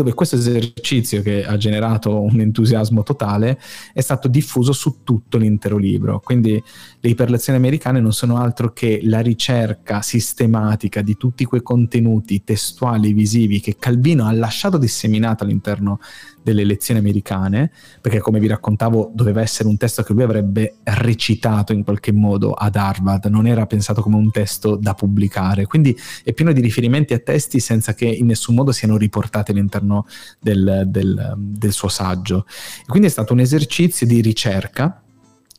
dove 0.00 0.14
questo 0.14 0.36
esercizio 0.36 1.20
che 1.20 1.44
ha 1.44 1.56
generato 1.58 2.22
un 2.22 2.40
entusiasmo 2.40 3.02
totale 3.02 3.58
è 3.92 4.00
stato 4.00 4.28
diffuso 4.28 4.72
su 4.72 5.00
tutto 5.04 5.36
l'intero 5.36 5.76
libro. 5.76 6.20
Quindi 6.20 6.62
le 7.00 7.08
iperlezioni 7.10 7.58
americane 7.58 8.00
non 8.00 8.12
sono 8.12 8.38
altro 8.38 8.72
che 8.72 9.00
la 9.02 9.20
ricerca 9.20 10.00
sistematica 10.00 11.02
di 11.02 11.16
tutti 11.18 11.44
quei 11.44 11.62
contenuti 11.62 12.42
testuali 12.42 13.12
visivi 13.12 13.60
che 13.60 13.76
Calvino 13.78 14.26
ha 14.26 14.32
lasciato 14.32 14.78
disseminato 14.78 15.44
all'interno 15.44 15.98
delle 16.42 16.64
lezioni 16.64 17.00
americane, 17.00 17.70
perché 18.00 18.18
come 18.20 18.38
vi 18.38 18.46
raccontavo 18.46 19.10
doveva 19.14 19.40
essere 19.40 19.68
un 19.68 19.76
testo 19.76 20.02
che 20.02 20.12
lui 20.12 20.22
avrebbe 20.22 20.76
recitato 20.82 21.72
in 21.72 21.84
qualche 21.84 22.12
modo 22.12 22.52
ad 22.52 22.76
Harvard, 22.76 23.26
non 23.26 23.46
era 23.46 23.66
pensato 23.66 24.02
come 24.02 24.16
un 24.16 24.30
testo 24.30 24.76
da 24.76 24.94
pubblicare, 24.94 25.66
quindi 25.66 25.96
è 26.24 26.32
pieno 26.32 26.52
di 26.52 26.60
riferimenti 26.60 27.14
a 27.14 27.18
testi 27.18 27.60
senza 27.60 27.94
che 27.94 28.06
in 28.06 28.26
nessun 28.26 28.54
modo 28.54 28.72
siano 28.72 28.96
riportati 28.96 29.50
all'interno 29.50 30.06
del, 30.40 30.84
del, 30.86 31.34
del 31.36 31.72
suo 31.72 31.88
saggio. 31.88 32.46
Quindi 32.86 33.08
è 33.08 33.10
stato 33.10 33.32
un 33.32 33.40
esercizio 33.40 34.06
di 34.06 34.20
ricerca 34.20 35.02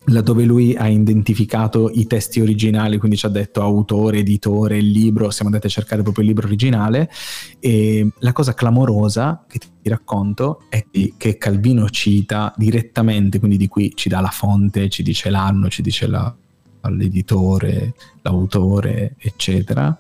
laddove 0.06 0.46
lui 0.46 0.76
ha 0.76 0.88
identificato 0.88 1.90
i 1.94 2.08
testi 2.08 2.42
originali, 2.42 2.98
quindi 2.98 3.18
ci 3.18 3.28
ha 3.28 3.30
detto 3.30 3.62
autore, 3.62 4.20
editore, 4.20 4.80
libro, 4.80 5.30
siamo 5.30 5.50
andati 5.50 5.68
a 5.68 5.70
cercare 5.70 6.02
proprio 6.02 6.24
il 6.24 6.30
libro 6.30 6.48
originale 6.48 7.10
e 7.60 8.10
la 8.20 8.34
cosa 8.34 8.54
clamorosa 8.54 9.46
che 9.48 9.60
ti 9.60 9.90
racconto 9.90 10.64
è 10.70 10.86
che 11.18 11.38
Calvino 11.38 11.90
cita 11.90 12.54
direttamente, 12.58 13.38
quindi 13.38 13.58
di 13.58 13.68
cui 13.68 13.92
ci 13.96 14.10
dà 14.10 14.22
la 14.22 14.30
fonte, 14.30 14.90
ci 14.90 15.04
dice 15.04 15.30
l'anno, 15.30 15.70
ci 15.70 15.84
dice 15.84 16.08
la, 16.08 16.34
l'editore, 16.90 17.94
l'autore, 18.24 19.16
eccetera. 19.20 19.96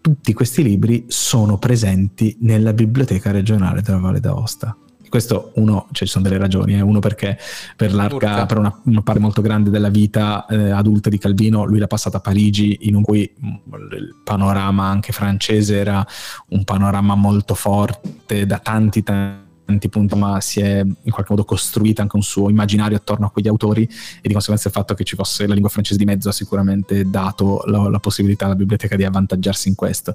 Tutti 0.00 0.32
questi 0.32 0.62
libri 0.62 1.04
sono 1.08 1.58
presenti 1.58 2.36
nella 2.40 2.72
biblioteca 2.72 3.30
regionale 3.30 3.82
della 3.82 3.98
Valle 3.98 4.20
d'Aosta 4.20 4.76
questo 5.08 5.52
uno, 5.56 5.86
cioè 5.92 6.06
ci 6.06 6.12
sono 6.12 6.24
delle 6.24 6.38
ragioni, 6.38 6.74
eh. 6.74 6.80
uno 6.80 6.98
perché 6.98 7.38
per, 7.76 7.94
larga, 7.94 8.46
per 8.46 8.58
una, 8.58 8.80
una, 8.84 9.02
parte 9.02 9.20
molto 9.20 9.40
grande 9.40 9.70
della 9.70 9.88
vita 9.88 10.46
eh, 10.46 10.70
adulta 10.70 11.08
di 11.08 11.18
Calvino 11.18 11.64
lui 11.64 11.78
l'ha 11.78 11.86
passata 11.86 12.18
a 12.18 12.20
Parigi 12.20 12.78
in 12.82 13.02
cui 13.02 13.30
mm, 13.40 13.92
il 13.92 14.14
panorama 14.24 14.86
anche 14.86 15.12
francese 15.12 15.78
era 15.78 16.04
un 16.48 16.64
panorama 16.64 17.14
molto 17.14 17.54
forte 17.54 18.46
da 18.46 18.58
tanti 18.58 19.02
tanti 19.02 19.46
punti, 19.90 20.16
ma 20.16 20.40
si 20.40 20.60
è 20.60 20.80
in 20.80 21.10
qualche 21.10 21.30
modo 21.30 21.44
costruita 21.44 22.00
anche 22.00 22.16
un 22.16 22.22
suo 22.22 22.48
immaginario 22.48 22.96
attorno 22.96 23.26
a 23.26 23.30
quegli 23.30 23.48
autori 23.48 23.82
e 23.82 24.26
di 24.26 24.32
conseguenza 24.32 24.68
il 24.68 24.74
fatto 24.74 24.94
che 24.94 25.04
ci 25.04 25.14
fosse 25.14 25.46
la 25.46 25.52
lingua 25.52 25.68
francese 25.68 25.98
di 25.98 26.06
mezzo 26.06 26.30
ha 26.30 26.32
sicuramente 26.32 27.04
dato 27.08 27.62
la, 27.66 27.88
la 27.90 27.98
possibilità 27.98 28.46
alla 28.46 28.54
biblioteca 28.54 28.96
di 28.96 29.04
avvantaggiarsi 29.04 29.68
in 29.68 29.74
questo. 29.74 30.14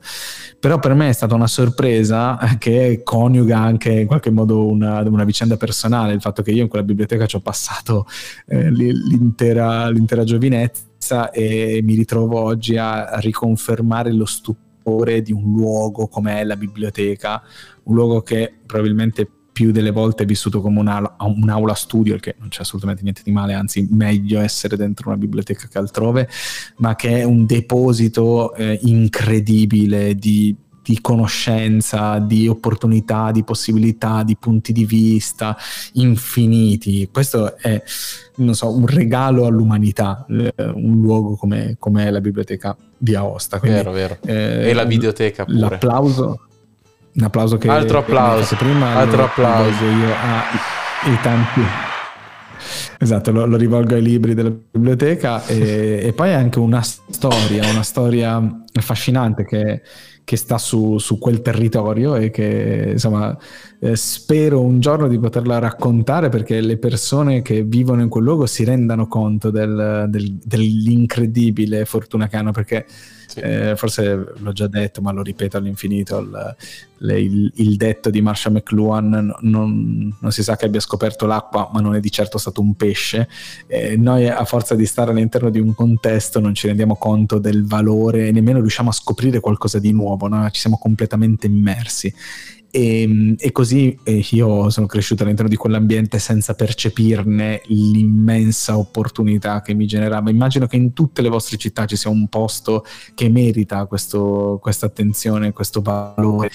Però 0.59 0.79
per 0.79 0.95
me 0.95 1.09
è 1.09 1.13
stata 1.13 1.35
una 1.35 1.47
sorpresa 1.47 2.39
che 2.57 3.01
coniuga 3.03 3.59
anche 3.59 3.91
in 3.91 4.07
qualche 4.07 4.31
modo 4.31 4.65
una, 4.65 5.01
una 5.01 5.23
vicenda 5.23 5.55
personale, 5.55 6.13
il 6.13 6.21
fatto 6.21 6.41
che 6.41 6.51
io 6.51 6.63
in 6.63 6.67
quella 6.69 6.85
biblioteca 6.85 7.27
ci 7.27 7.35
ho 7.35 7.41
passato 7.41 8.07
eh, 8.47 8.71
l'intera, 8.71 9.87
l'intera 9.89 10.23
giovinezza 10.23 11.29
e 11.29 11.81
mi 11.83 11.95
ritrovo 11.95 12.39
oggi 12.39 12.77
a 12.77 13.19
riconfermare 13.19 14.11
lo 14.11 14.25
stupore 14.25 15.21
di 15.21 15.31
un 15.31 15.53
luogo 15.55 16.07
come 16.07 16.39
è 16.39 16.43
la 16.43 16.55
biblioteca, 16.55 17.41
un 17.83 17.95
luogo 17.95 18.21
che 18.21 18.53
probabilmente 18.65 19.29
più 19.53 19.71
delle 19.71 19.91
volte 19.91 20.23
è 20.23 20.25
vissuto 20.25 20.59
come 20.59 20.79
un'aula, 20.79 21.15
un'aula 21.19 21.75
studio, 21.75 22.15
il 22.15 22.19
che 22.19 22.35
non 22.39 22.49
c'è 22.49 22.61
assolutamente 22.61 23.03
niente 23.03 23.21
di 23.23 23.31
male, 23.31 23.53
anzi 23.53 23.87
meglio 23.91 24.41
essere 24.41 24.75
dentro 24.75 25.09
una 25.09 25.17
biblioteca 25.17 25.67
che 25.67 25.77
altrove, 25.77 26.27
ma 26.77 26.95
che 26.95 27.19
è 27.19 27.23
un 27.23 27.45
deposito 27.45 28.53
eh, 28.55 28.79
incredibile 28.81 30.15
di, 30.15 30.55
di 30.81 30.99
conoscenza, 31.01 32.17
di 32.17 32.47
opportunità, 32.47 33.31
di 33.31 33.43
possibilità, 33.43 34.23
di 34.23 34.35
punti 34.37 34.73
di 34.73 34.85
vista 34.85 35.55
infiniti. 35.93 37.07
Questo 37.11 37.55
è, 37.57 37.81
non 38.37 38.55
so, 38.55 38.75
un 38.75 38.87
regalo 38.87 39.45
all'umanità, 39.45 40.25
eh, 40.27 40.53
un 40.57 40.99
luogo 40.99 41.35
come, 41.35 41.75
come, 41.77 42.09
la 42.09 42.21
biblioteca 42.21 42.75
di 42.97 43.13
Aosta. 43.13 43.59
Quindi, 43.59 43.77
vero, 43.77 43.91
vero. 43.91 44.17
Eh, 44.25 44.69
e 44.69 44.73
la 44.73 44.83
videoteca 44.83 45.45
pure. 45.45 45.59
L'applauso 45.59 46.47
un 47.15 47.23
applauso 47.23 47.57
che 47.57 47.69
altro 47.69 47.99
applauso. 47.99 48.55
prima 48.55 48.95
altro 48.95 49.25
applauso. 49.25 49.83
io 49.85 50.13
ai 51.03 51.19
tanti. 51.21 51.61
Esatto 52.97 53.31
lo, 53.31 53.45
lo, 53.45 53.57
rivolgo 53.57 53.95
ai 53.95 54.01
libri 54.01 54.33
della 54.33 54.49
biblioteca 54.49 55.45
e, 55.45 55.99
e, 56.01 56.13
poi 56.13 56.33
anche 56.33 56.59
una 56.59 56.81
storia 56.81 57.69
una 57.69 57.83
storia 57.83 58.41
affascinante 58.73 59.43
che, 59.43 59.81
che 60.23 60.37
sta 60.37 60.57
su, 60.57 60.97
su, 60.99 61.19
quel 61.19 61.41
territorio 61.41 62.15
e 62.15 62.29
che 62.29 62.91
insomma 62.93 63.37
eh, 63.81 63.97
spero 63.97 64.61
un 64.61 64.79
giorno 64.79 65.09
di 65.09 65.19
poterla 65.19 65.59
raccontare 65.59 66.29
perché 66.29 66.61
le 66.61 66.77
persone 66.77 67.41
che 67.41 67.63
vivono 67.63 68.01
in 68.01 68.09
quel 68.09 68.23
luogo 68.23 68.45
si 68.45 68.63
rendano 68.63 69.07
conto 69.07 69.49
del, 69.51 70.05
del, 70.07 70.39
dell'incredibile 70.41 71.83
fortuna 71.83 72.27
che 72.27 72.37
hanno 72.37 72.51
perché 72.51 72.85
Eh, 73.35 73.75
forse 73.75 74.33
l'ho 74.37 74.51
già 74.51 74.67
detto, 74.67 75.01
ma 75.01 75.11
lo 75.11 75.21
ripeto 75.21 75.57
all'infinito, 75.57 76.19
il, 76.19 76.55
il, 76.99 77.51
il 77.55 77.75
detto 77.77 78.09
di 78.09 78.21
Marshall 78.21 78.53
McLuhan 78.53 79.35
non, 79.41 80.15
non, 80.19 80.31
si 80.31 80.43
sa 80.43 80.55
che 80.55 80.65
abbia 80.65 80.79
scoperto 80.79 81.25
l'acqua, 81.25 81.69
ma 81.73 81.79
non 81.79 81.95
è 81.95 81.99
di 81.99 82.11
certo 82.11 82.37
stato 82.37 82.61
un 82.61 82.75
pesce. 82.75 83.27
Eh, 83.67 83.97
noi 83.97 84.27
a 84.27 84.43
forza 84.45 84.75
di 84.75 84.85
stare 84.85 85.11
all'interno 85.11 85.49
di 85.49 85.59
un 85.59 85.73
contesto 85.73 86.39
non 86.39 86.53
ci 86.53 86.67
rendiamo 86.67 86.95
conto 86.95 87.39
del 87.39 87.65
valore 87.65 88.27
e 88.27 88.31
nemmeno 88.31 88.59
riusciamo 88.59 88.89
a 88.89 88.93
scoprire 88.93 89.39
qualcosa 89.39 89.79
di 89.79 89.91
nuovo, 89.91 90.27
no? 90.27 90.49
ci 90.49 90.61
siamo 90.61 90.77
completamente 90.77 91.47
immersi. 91.47 92.13
E, 92.75 93.01
ehm, 93.03 93.35
e, 93.37 93.51
così 93.51 93.95
eh, 94.01 94.25
io 94.31 94.71
sono 94.71 94.87
cresciuto 94.87 95.21
all'interno 95.21 95.49
di 95.49 95.55
quell'ambiente 95.55 96.17
senza 96.17 96.55
percepirne 96.55 97.61
l'immensa 97.65 98.79
opportunità 98.79 99.61
che 99.61 99.75
mi 99.75 99.85
generava. 99.85 100.31
Immagino 100.31 100.65
che 100.65 100.75
in 100.75 100.91
tutte 100.91 101.21
le 101.21 101.29
vostre 101.29 101.57
città 101.57 101.85
ci 101.85 101.95
sia 101.95 102.09
un 102.09 102.27
posto 102.29 102.83
che 103.13 103.29
merita 103.29 103.85
questa 103.85 104.87
attenzione, 104.87 105.53
questo 105.53 105.81
valore, 105.81 106.49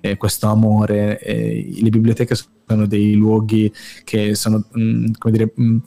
eh, 0.00 0.16
questo 0.16 0.48
amore. 0.48 1.20
Eh, 1.20 1.78
le 1.80 1.90
biblioteche 1.90 2.34
sono 2.66 2.86
dei 2.86 3.14
luoghi 3.14 3.72
che 4.02 4.34
sono, 4.34 4.66
mh, 4.72 4.82
mm, 4.82 5.04
come 5.18 5.32
dire, 5.32 5.52
mh, 5.54 5.62
mm, 5.62 5.78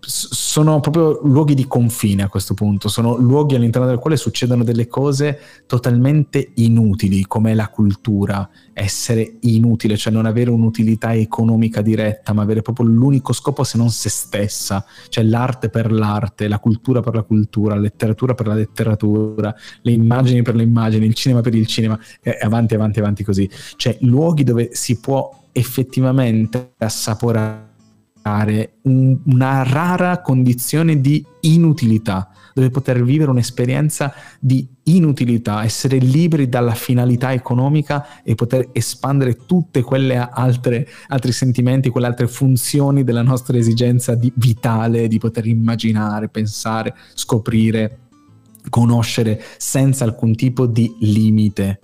sono 0.00 0.80
proprio 0.80 1.20
luoghi 1.22 1.54
di 1.54 1.66
confine 1.66 2.22
a 2.22 2.28
questo 2.28 2.54
punto, 2.54 2.88
sono 2.88 3.16
luoghi 3.16 3.54
all'interno 3.54 3.86
del 3.86 3.98
quale 3.98 4.16
succedono 4.16 4.64
delle 4.64 4.86
cose 4.86 5.38
totalmente 5.66 6.52
inutili, 6.54 7.24
come 7.26 7.54
la 7.54 7.68
cultura, 7.68 8.48
essere 8.72 9.38
inutile, 9.40 9.96
cioè 9.96 10.12
non 10.12 10.26
avere 10.26 10.50
un'utilità 10.50 11.14
economica 11.14 11.82
diretta, 11.82 12.32
ma 12.32 12.42
avere 12.42 12.62
proprio 12.62 12.86
l'unico 12.86 13.32
scopo 13.32 13.64
se 13.64 13.78
non 13.78 13.90
se 13.90 14.08
stessa, 14.08 14.84
cioè 15.08 15.24
l'arte 15.24 15.68
per 15.68 15.90
l'arte, 15.90 16.48
la 16.48 16.58
cultura 16.58 17.00
per 17.00 17.14
la 17.14 17.22
cultura, 17.22 17.74
la 17.74 17.80
letteratura 17.80 18.34
per 18.34 18.46
la 18.46 18.54
letteratura, 18.54 19.54
le 19.82 19.90
immagini 19.92 20.42
per 20.42 20.54
le 20.54 20.62
immagini, 20.62 21.06
il 21.06 21.14
cinema 21.14 21.40
per 21.40 21.54
il 21.54 21.66
cinema, 21.66 21.98
e 22.20 22.38
avanti, 22.40 22.74
avanti, 22.74 22.98
avanti 23.00 23.24
così, 23.24 23.48
cioè 23.76 23.96
luoghi 24.00 24.44
dove 24.44 24.70
si 24.72 25.00
può 25.00 25.40
effettivamente 25.52 26.74
assaporare 26.78 27.70
un, 28.82 29.18
una 29.26 29.62
rara 29.62 30.20
condizione 30.20 31.00
di 31.00 31.24
inutilità, 31.40 32.30
dove 32.54 32.70
poter 32.70 33.02
vivere 33.02 33.30
un'esperienza 33.30 34.12
di 34.38 34.66
inutilità, 34.84 35.64
essere 35.64 35.98
liberi 35.98 36.48
dalla 36.48 36.74
finalità 36.74 37.32
economica 37.32 38.22
e 38.22 38.34
poter 38.34 38.68
espandere 38.72 39.44
tutte 39.46 39.82
quelle 39.82 40.16
altre 40.16 40.86
altri 41.08 41.32
sentimenti, 41.32 41.90
quelle 41.90 42.06
altre 42.06 42.28
funzioni 42.28 43.04
della 43.04 43.22
nostra 43.22 43.56
esigenza 43.56 44.14
di, 44.14 44.32
vitale 44.36 45.08
di 45.08 45.18
poter 45.18 45.46
immaginare, 45.46 46.28
pensare, 46.28 46.94
scoprire, 47.14 47.98
conoscere 48.70 49.42
senza 49.58 50.04
alcun 50.04 50.34
tipo 50.34 50.66
di 50.66 50.94
limite. 51.00 51.80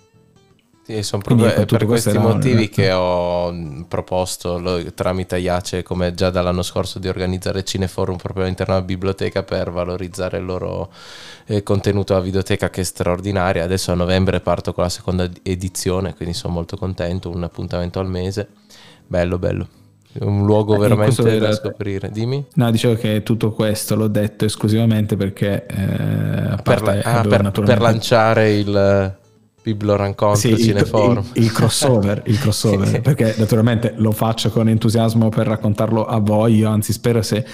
Sì, 0.88 1.02
sono 1.02 1.20
proprio 1.20 1.66
per 1.66 1.84
questi 1.84 2.16
motivi 2.16 2.62
era... 2.62 2.72
che 2.72 2.92
ho 2.92 3.84
proposto 3.86 4.58
lo, 4.58 4.82
tramite 4.94 5.36
Iace, 5.36 5.82
come 5.82 6.14
già 6.14 6.30
dall'anno 6.30 6.62
scorso, 6.62 6.98
di 6.98 7.08
organizzare 7.08 7.62
Cineforum 7.62 8.16
proprio 8.16 8.44
all'interno 8.44 8.72
della 8.72 8.86
biblioteca 8.86 9.42
per 9.42 9.70
valorizzare 9.70 10.38
il 10.38 10.46
loro 10.46 10.90
eh, 11.44 11.62
contenuto 11.62 12.16
a 12.16 12.20
videoteca 12.20 12.70
che 12.70 12.80
è 12.80 12.84
straordinaria. 12.84 13.64
Adesso 13.64 13.92
a 13.92 13.96
novembre 13.96 14.40
parto 14.40 14.72
con 14.72 14.84
la 14.84 14.88
seconda 14.88 15.28
edizione, 15.42 16.14
quindi 16.14 16.32
sono 16.32 16.54
molto 16.54 16.78
contento, 16.78 17.28
un 17.28 17.42
appuntamento 17.42 18.00
al 18.00 18.08
mese. 18.08 18.48
Bello, 19.06 19.38
bello. 19.38 19.68
Un 20.20 20.46
luogo 20.46 20.74
eh, 20.76 20.78
veramente 20.78 21.22
da 21.22 21.28
era... 21.48 21.52
scoprire. 21.52 22.10
Dimmi. 22.10 22.46
No, 22.54 22.70
dicevo 22.70 22.94
che 22.94 23.22
tutto 23.22 23.52
questo 23.52 23.94
l'ho 23.94 24.08
detto 24.08 24.46
esclusivamente 24.46 25.18
perché 25.18 25.66
eh, 25.66 26.56
per, 26.62 26.80
la, 26.80 26.98
ah, 27.02 27.20
per, 27.20 27.50
per 27.50 27.78
lanciare 27.78 28.54
il 28.54 29.16
Biblorancontro, 29.74 30.38
sì, 30.38 30.56
Cineforum. 30.56 31.24
Il, 31.34 31.44
il, 31.44 31.52
crossover, 31.52 32.22
il 32.26 32.38
crossover 32.40 33.00
perché 33.00 33.34
naturalmente 33.36 33.94
lo 33.96 34.12
faccio 34.12 34.50
con 34.50 34.68
entusiasmo 34.68 35.28
per 35.28 35.46
raccontarlo 35.46 36.06
a 36.06 36.18
voi, 36.18 36.56
io 36.56 36.70
anzi 36.70 36.92
spero 36.92 37.22
se 37.22 37.44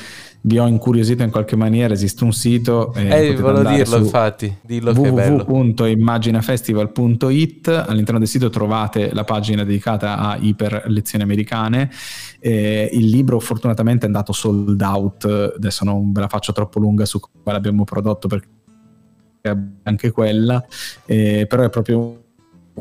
vi 0.47 0.59
ho 0.59 0.67
incuriosito 0.67 1.23
in 1.23 1.31
qualche 1.31 1.57
maniera, 1.57 1.95
esiste 1.95 2.23
un 2.23 2.33
sito 2.33 2.93
eh, 2.95 3.29
eh 3.29 3.35
volevo 3.35 3.71
dirlo 3.71 3.97
infatti, 3.97 4.55
dillo 4.61 4.93
www.immaginafestival.it 4.93 7.69
all'interno 7.69 8.19
del 8.19 8.29
sito 8.29 8.51
trovate 8.51 9.15
la 9.15 9.25
pagina 9.25 9.65
dedicata 9.65 10.19
a 10.19 10.37
iper 10.39 10.83
lezioni 10.87 11.25
americane. 11.25 11.91
Eh, 12.41 12.91
il 12.93 13.09
libro 13.09 13.41
fortunatamente 13.41 14.05
è 14.05 14.07
andato 14.07 14.33
sold 14.33 14.83
out 14.83 15.55
adesso 15.57 15.83
non 15.85 16.13
ve 16.13 16.21
la 16.21 16.29
faccio 16.29 16.53
troppo 16.53 16.79
lunga 16.79 17.07
su 17.07 17.19
quale 17.43 17.57
abbiamo 17.57 17.85
prodotto 17.85 18.29
perché 18.29 18.49
anche 19.83 20.11
quella, 20.11 20.65
eh, 21.05 21.47
però 21.47 21.65
è 21.65 21.71
proprio 21.71 22.23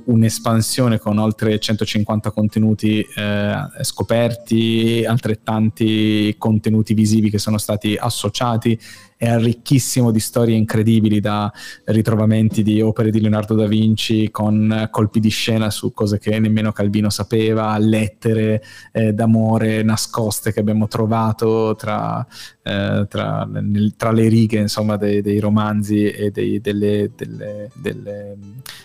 un'espansione 0.06 0.98
con 0.98 1.20
oltre 1.20 1.60
150 1.60 2.32
contenuti 2.32 3.06
eh, 3.16 3.56
scoperti, 3.82 5.04
altrettanti 5.06 6.34
contenuti 6.38 6.94
visivi 6.94 7.30
che 7.30 7.38
sono 7.38 7.58
stati 7.58 7.96
associati 7.96 8.80
è 9.24 9.38
ricchissimo 9.38 10.12
di 10.12 10.20
storie 10.20 10.58
incredibili 10.58 11.22
da 11.22 11.50
ritrovamenti 11.86 12.62
di 12.62 12.82
opere 12.82 13.10
di 13.10 13.22
Leonardo 13.22 13.56
da 13.56 13.68
Vinci 13.68 14.30
con 14.32 14.90
colpi 14.92 15.22
di 15.22 15.30
scena 15.30 15.70
su 15.70 15.94
cose 15.94 16.20
che 16.20 16.38
nemmeno 16.40 16.74
Calvino 16.74 17.10
sapeva, 17.10 17.78
lettere 17.78 18.62
eh, 18.92 19.14
d'amore 19.14 19.82
nascoste 19.82 20.52
che 20.52 20.60
abbiamo 20.60 20.90
trovato 20.90 21.74
tra, 21.78 22.26
eh, 22.64 23.06
tra, 23.08 23.46
nel, 23.46 23.94
tra 23.96 24.12
le 24.12 24.28
righe 24.28 24.60
insomma, 24.60 24.98
dei, 24.98 25.22
dei, 25.22 25.40
romanzi 25.40 26.04
e 26.04 26.30
dei, 26.30 26.60
delle, 26.60 27.12
delle, 27.16 27.70
delle 27.74 28.36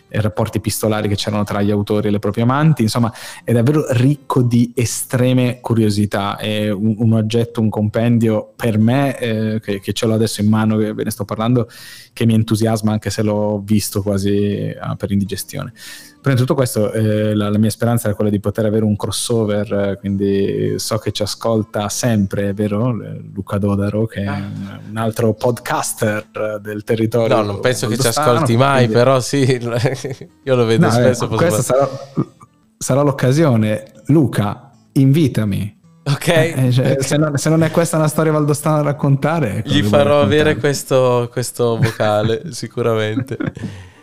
eh, 0.09 0.21
rapporti 0.21 0.59
epistolari 0.59 1.09
che 1.09 1.17
c'erano 1.17 1.43
tra 1.43 1.63
gli 1.63 1.73
autori 1.73 2.09
e 2.09 2.11
le 2.11 2.19
proprie 2.21 2.45
amanti, 2.45 2.83
insomma 2.83 3.13
è 3.43 3.53
davvero 3.53 3.87
ricco 3.91 4.43
di 4.43 4.73
estreme 4.75 5.59
curiosità, 5.61 6.37
è 6.37 6.71
un, 6.71 6.95
un 6.99 7.13
oggetto, 7.13 7.61
un 7.61 7.71
compendio 7.71 8.53
per 8.55 8.79
me 8.79 9.19
eh, 9.19 9.61
che, 9.61 9.81
che 9.81 9.93
ce 9.93 10.07
l'ho 10.07 10.15
adesso 10.15 10.28
adesso 10.29 10.43
in 10.43 10.49
mano 10.49 10.77
che 10.77 10.93
ve 10.93 11.05
ne 11.05 11.11
sto 11.11 11.25
parlando 11.25 11.69
che 12.13 12.27
mi 12.27 12.35
entusiasma 12.35 12.93
anche 12.93 13.11
se 13.11 13.23
l'ho 13.23 13.61
visto 13.65 14.03
quasi 14.03 14.75
ah, 14.79 14.95
per 14.95 15.11
indigestione. 15.11 15.73
Però 16.21 16.35
in 16.35 16.37
tutto 16.37 16.55
questo 16.55 16.93
eh, 16.93 17.35
la, 17.35 17.49
la, 17.49 17.59
mia 17.59 17.71
speranza 17.71 18.11
è 18.11 18.15
quella 18.15 18.31
di 18.31 18.41
poter 18.41 18.67
avere 18.67 18.85
un 18.85 18.97
crossover, 18.97 19.73
eh, 19.73 19.97
quindi 19.99 20.75
so 20.77 20.99
che 20.99 21.13
ci 21.13 21.23
ascolta 21.23 21.89
sempre, 21.89 22.53
vero 22.53 22.91
Luca 23.33 23.59
Dodaro 23.59 24.07
che 24.07 24.23
è 24.23 24.29
un, 24.29 24.81
un 24.91 24.97
altro 24.97 25.33
podcaster 25.35 26.61
del 26.61 26.85
territorio. 26.85 27.37
No, 27.37 27.43
non 27.43 27.61
penso 27.61 27.87
che 27.87 27.97
ci 27.97 28.09
ascolti 28.09 28.57
mai, 28.57 28.87
quindi... 28.87 28.95
però 28.95 29.21
sì, 29.21 29.41
io 30.45 30.55
lo 30.55 30.65
vedo 30.65 30.87
no, 30.87 30.93
spesso. 30.93 31.25
Eh, 31.31 31.37
questa 31.37 31.63
sarà, 31.63 31.89
sarà 32.77 33.03
l'occasione. 33.03 33.93
Luca, 34.07 34.73
invitami 34.93 35.78
Ok. 36.13 36.29
Eh, 36.29 36.67
eh, 36.67 36.73
cioè, 36.73 36.97
se, 37.01 37.17
non, 37.17 37.37
se, 37.37 37.51
non, 37.51 37.63
è 37.63 37.71
questa 37.71 37.97
una 37.97 38.09
storia 38.09 38.33
valdostana 38.33 38.77
da 38.77 38.83
raccontare, 38.83 39.63
gli 39.67 39.83
farò 39.83 40.23
avere 40.23 40.57
questo, 40.57 41.29
questo 41.31 41.77
vocale 41.77 42.45
sicuramente. 42.53 43.37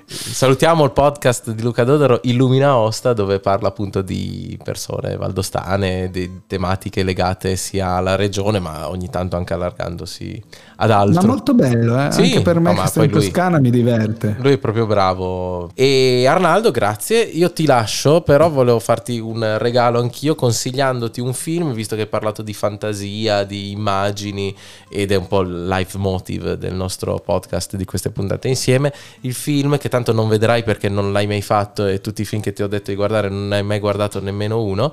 Salutiamo 0.08 0.84
il 0.84 0.92
podcast 0.92 1.50
di 1.50 1.64
Luca 1.64 1.84
Dodaro 1.84 2.20
Illumina 2.26 2.78
Osta 2.78 3.14
dove 3.14 3.40
parla 3.40 3.70
appunto 3.70 4.04
di 4.04 4.56
persone 4.64 5.18
valdostane, 5.18 6.12
di 6.12 6.42
tematiche 6.46 7.02
legate 7.02 7.56
sia 7.56 7.96
alla 7.96 8.16
regione 8.16 8.60
ma 8.60 8.88
ogni 8.88 9.10
tanto 9.10 9.36
anche 9.36 9.56
allargandosi 9.56 10.40
ad 10.76 10.92
altro. 10.92 11.22
Ma 11.22 11.28
molto 11.28 11.56
bello, 11.56 12.00
eh? 12.00 12.12
Sì, 12.12 12.22
anche 12.22 12.42
per 12.42 12.60
me 12.60 12.74
no, 12.74 12.82
che 12.82 12.88
sto 12.88 13.02
in 13.02 13.10
Toscana 13.10 13.60
mi 13.60 13.72
diverte. 13.72 14.36
Lui 14.40 14.54
è 14.54 14.58
proprio 14.60 14.86
bravo. 14.86 15.72
E 15.74 16.28
Arnaldo, 16.28 16.70
grazie. 16.70 17.24
Io 17.24 17.52
ti 17.52 17.66
lascio, 17.66 18.22
però 18.22 18.48
volevo 18.52 18.78
farti 18.78 19.18
un 19.18 19.56
regalo 19.58 20.00
anch'io 20.00 20.36
consigliandoti 20.36 21.20
un 21.20 21.34
film, 21.34 21.74
visto 21.74 21.96
che 21.96 22.02
hai 22.02 22.08
parlato 22.08 22.44
di 22.44 22.54
fantasia, 22.54 23.44
di 23.44 23.72
immagini 23.72 24.56
ed 24.88 25.12
è 25.12 25.16
un 25.16 25.28
po' 25.28 25.42
il 25.42 25.66
life 25.66 25.98
motive 25.98 26.60
del 26.60 26.76
nostro 26.76 27.18
podcast 27.18 27.76
di 27.76 27.86
queste 27.86 28.12
puntate 28.12 28.48
insieme. 28.48 28.94
Il 29.22 29.34
film 29.34 29.80
che 29.80 29.90
tanto 29.96 30.12
non 30.12 30.28
vedrai 30.28 30.64
perché 30.64 30.90
non 30.90 31.14
l'hai 31.14 31.26
mai 31.26 31.42
fatto 31.42 31.86
e 31.86 32.02
tutti 32.02 32.22
i 32.22 32.26
film 32.26 32.42
che 32.42 32.52
ti 32.52 32.62
ho 32.62 32.68
detto 32.68 32.92
di 32.92 32.98
guardare 32.98 33.30
non 33.30 33.48
ne 33.48 33.56
hai 33.58 33.64
mai 33.64 33.80
guardato 33.80 34.20
nemmeno 34.20 34.62
uno. 34.62 34.92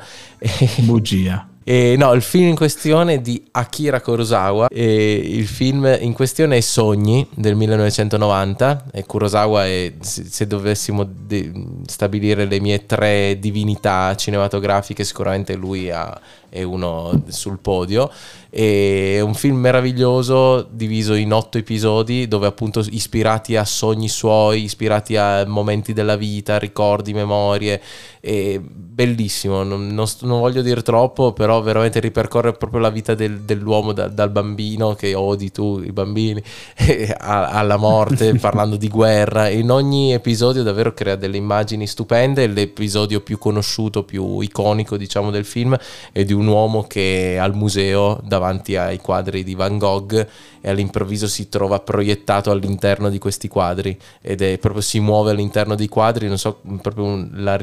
Bugia. 0.79 1.49
E 1.65 1.95
no, 1.97 2.13
il 2.13 2.23
film 2.23 2.49
in 2.49 2.57
questione 2.57 3.15
è 3.15 3.19
di 3.21 3.43
Akira 3.53 4.01
Kurosawa. 4.01 4.69
E 4.69 5.15
il 5.15 5.47
film 5.47 5.97
in 6.01 6.13
questione 6.13 6.57
è 6.57 6.61
Sogni 6.61 7.27
del 7.35 7.55
1990. 7.55 8.87
E 8.93 9.05
Kurosawa 9.05 9.67
è, 9.67 9.93
se 10.01 10.47
dovessimo 10.47 11.05
de- 11.05 11.53
stabilire 11.87 12.47
le 12.47 12.61
mie 12.61 12.87
tre 12.87 13.39
divinità 13.39 14.15
cinematografiche, 14.17 15.05
sicuramente 15.05 15.55
lui 15.55 15.91
ha, 15.91 16.19
è 16.49 16.63
uno 16.63 17.23
sul 17.29 17.59
podio. 17.59 18.11
È 18.51 19.21
un 19.21 19.33
film 19.33 19.57
meraviglioso 19.57 20.69
diviso 20.71 21.15
in 21.15 21.33
otto 21.33 21.57
episodi 21.57 22.29
dove 22.29 22.47
appunto 22.47 22.85
ispirati 22.91 23.57
a 23.57 23.65
sogni 23.65 24.09
suoi, 24.09 24.65
ispirati 24.65 25.17
a 25.17 25.47
momenti 25.47 25.95
della 25.95 26.17
vita, 26.17 26.59
ricordi, 26.59 27.15
memorie. 27.15 27.81
È 28.25 28.57
bellissimo, 28.61 29.65
non, 29.65 29.89
non, 29.89 30.07
non 30.21 30.39
voglio 30.39 30.63
dire 30.63 30.81
troppo, 30.83 31.33
però 31.33 31.61
veramente 31.61 31.99
ripercorre 31.99 32.53
proprio 32.53 32.79
la 32.79 32.91
vita 32.91 33.17
del, 33.17 33.41
dell'uomo 33.41 33.93
da, 33.93 34.07
dal 34.07 34.31
bambino 34.31 34.95
che 34.95 35.15
odi 35.17 35.51
tu, 35.51 35.83
i 35.85 35.91
bambini, 35.91 36.41
alla 37.19 37.77
morte, 37.79 38.35
parlando 38.39 38.77
di 38.77 38.87
guerra. 38.87 39.49
In 39.49 39.73
ogni 39.73 40.13
episodio 40.13 40.63
davvero 40.63 40.95
crea 40.95 41.17
delle 41.17 41.37
immagini 41.37 41.89
stupende. 41.89 42.47
L'episodio 42.47 43.23
più 43.23 43.39
conosciuto, 43.39 44.05
più 44.05 44.39
iconico 44.39 44.97
diciamo 44.97 45.33
del 45.33 45.45
film 45.45 45.77
è 46.13 46.25
di 46.25 46.33
un 46.33 46.47
uomo 46.47 46.85
che 46.87 47.35
è 47.35 47.37
al 47.39 47.57
museo 47.57 48.21
davanti 48.23 48.77
ai 48.77 48.99
quadri 48.99 49.43
di 49.43 49.57
Van 49.57 49.79
Gogh 49.79 50.27
e 50.61 50.71
all'improvviso 50.71 51.27
si 51.27 51.49
trova 51.49 51.81
proiettato 51.81 52.53
all'interno 52.53 53.11
di 53.11 53.19
questi 53.19 53.49
quadri 53.49 53.99
ed 54.21 54.43
è 54.43 54.59
proprio 54.59 54.81
si 54.81 55.01
muove 55.01 55.33
all'interno 55.33 55.75
dei 55.75 55.89
quadri, 55.89 56.29
non 56.29 56.39
so, 56.39 56.61
proprio 56.81 57.27
l'ha 57.33 57.57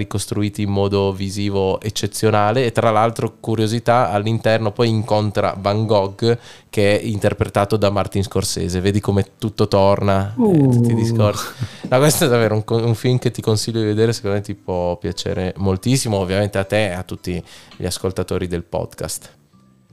ricostruito 0.50 0.62
in 0.62 0.70
modo 0.70 1.14
visivo 1.14 1.80
eccezionale 1.80 2.66
e 2.66 2.72
tra 2.72 2.91
l'altro 2.91 3.36
curiosità 3.39 4.12
all'interno 4.12 4.72
poi 4.72 4.89
incontra 4.89 5.56
Van 5.58 5.86
Gogh 5.86 6.38
che 6.70 7.00
è 7.00 7.04
interpretato 7.04 7.78
da 7.78 7.89
Martin 7.89 8.24
Scorsese, 8.24 8.80
vedi 8.82 9.00
come 9.00 9.26
tutto 9.38 9.68
torna, 9.68 10.34
uh. 10.36 10.54
eh, 10.54 10.70
tutti 10.70 10.91
i 10.91 10.95
discorsi. 10.95 11.47
No, 11.89 11.97
questo 11.97 12.26
è 12.26 12.28
davvero 12.28 12.56
un, 12.56 12.64
un, 12.84 12.95
film 12.95 13.18
che 13.18 13.32
ti 13.32 13.41
consiglio 13.41 13.80
di 13.80 13.86
vedere, 13.86 14.14
secondo 14.14 14.38
me 14.38 14.43
ti 14.43 14.54
può 14.54 14.95
piacere 14.97 15.54
moltissimo, 15.58 16.18
ovviamente 16.18 16.58
a 16.58 16.64
te 16.64 16.89
e 16.89 16.91
a 16.91 17.04
tutti 17.04 17.43
gli 17.76 17.86
ascoltatori 17.86 18.47
del 18.47 18.64
podcast. 18.64 19.30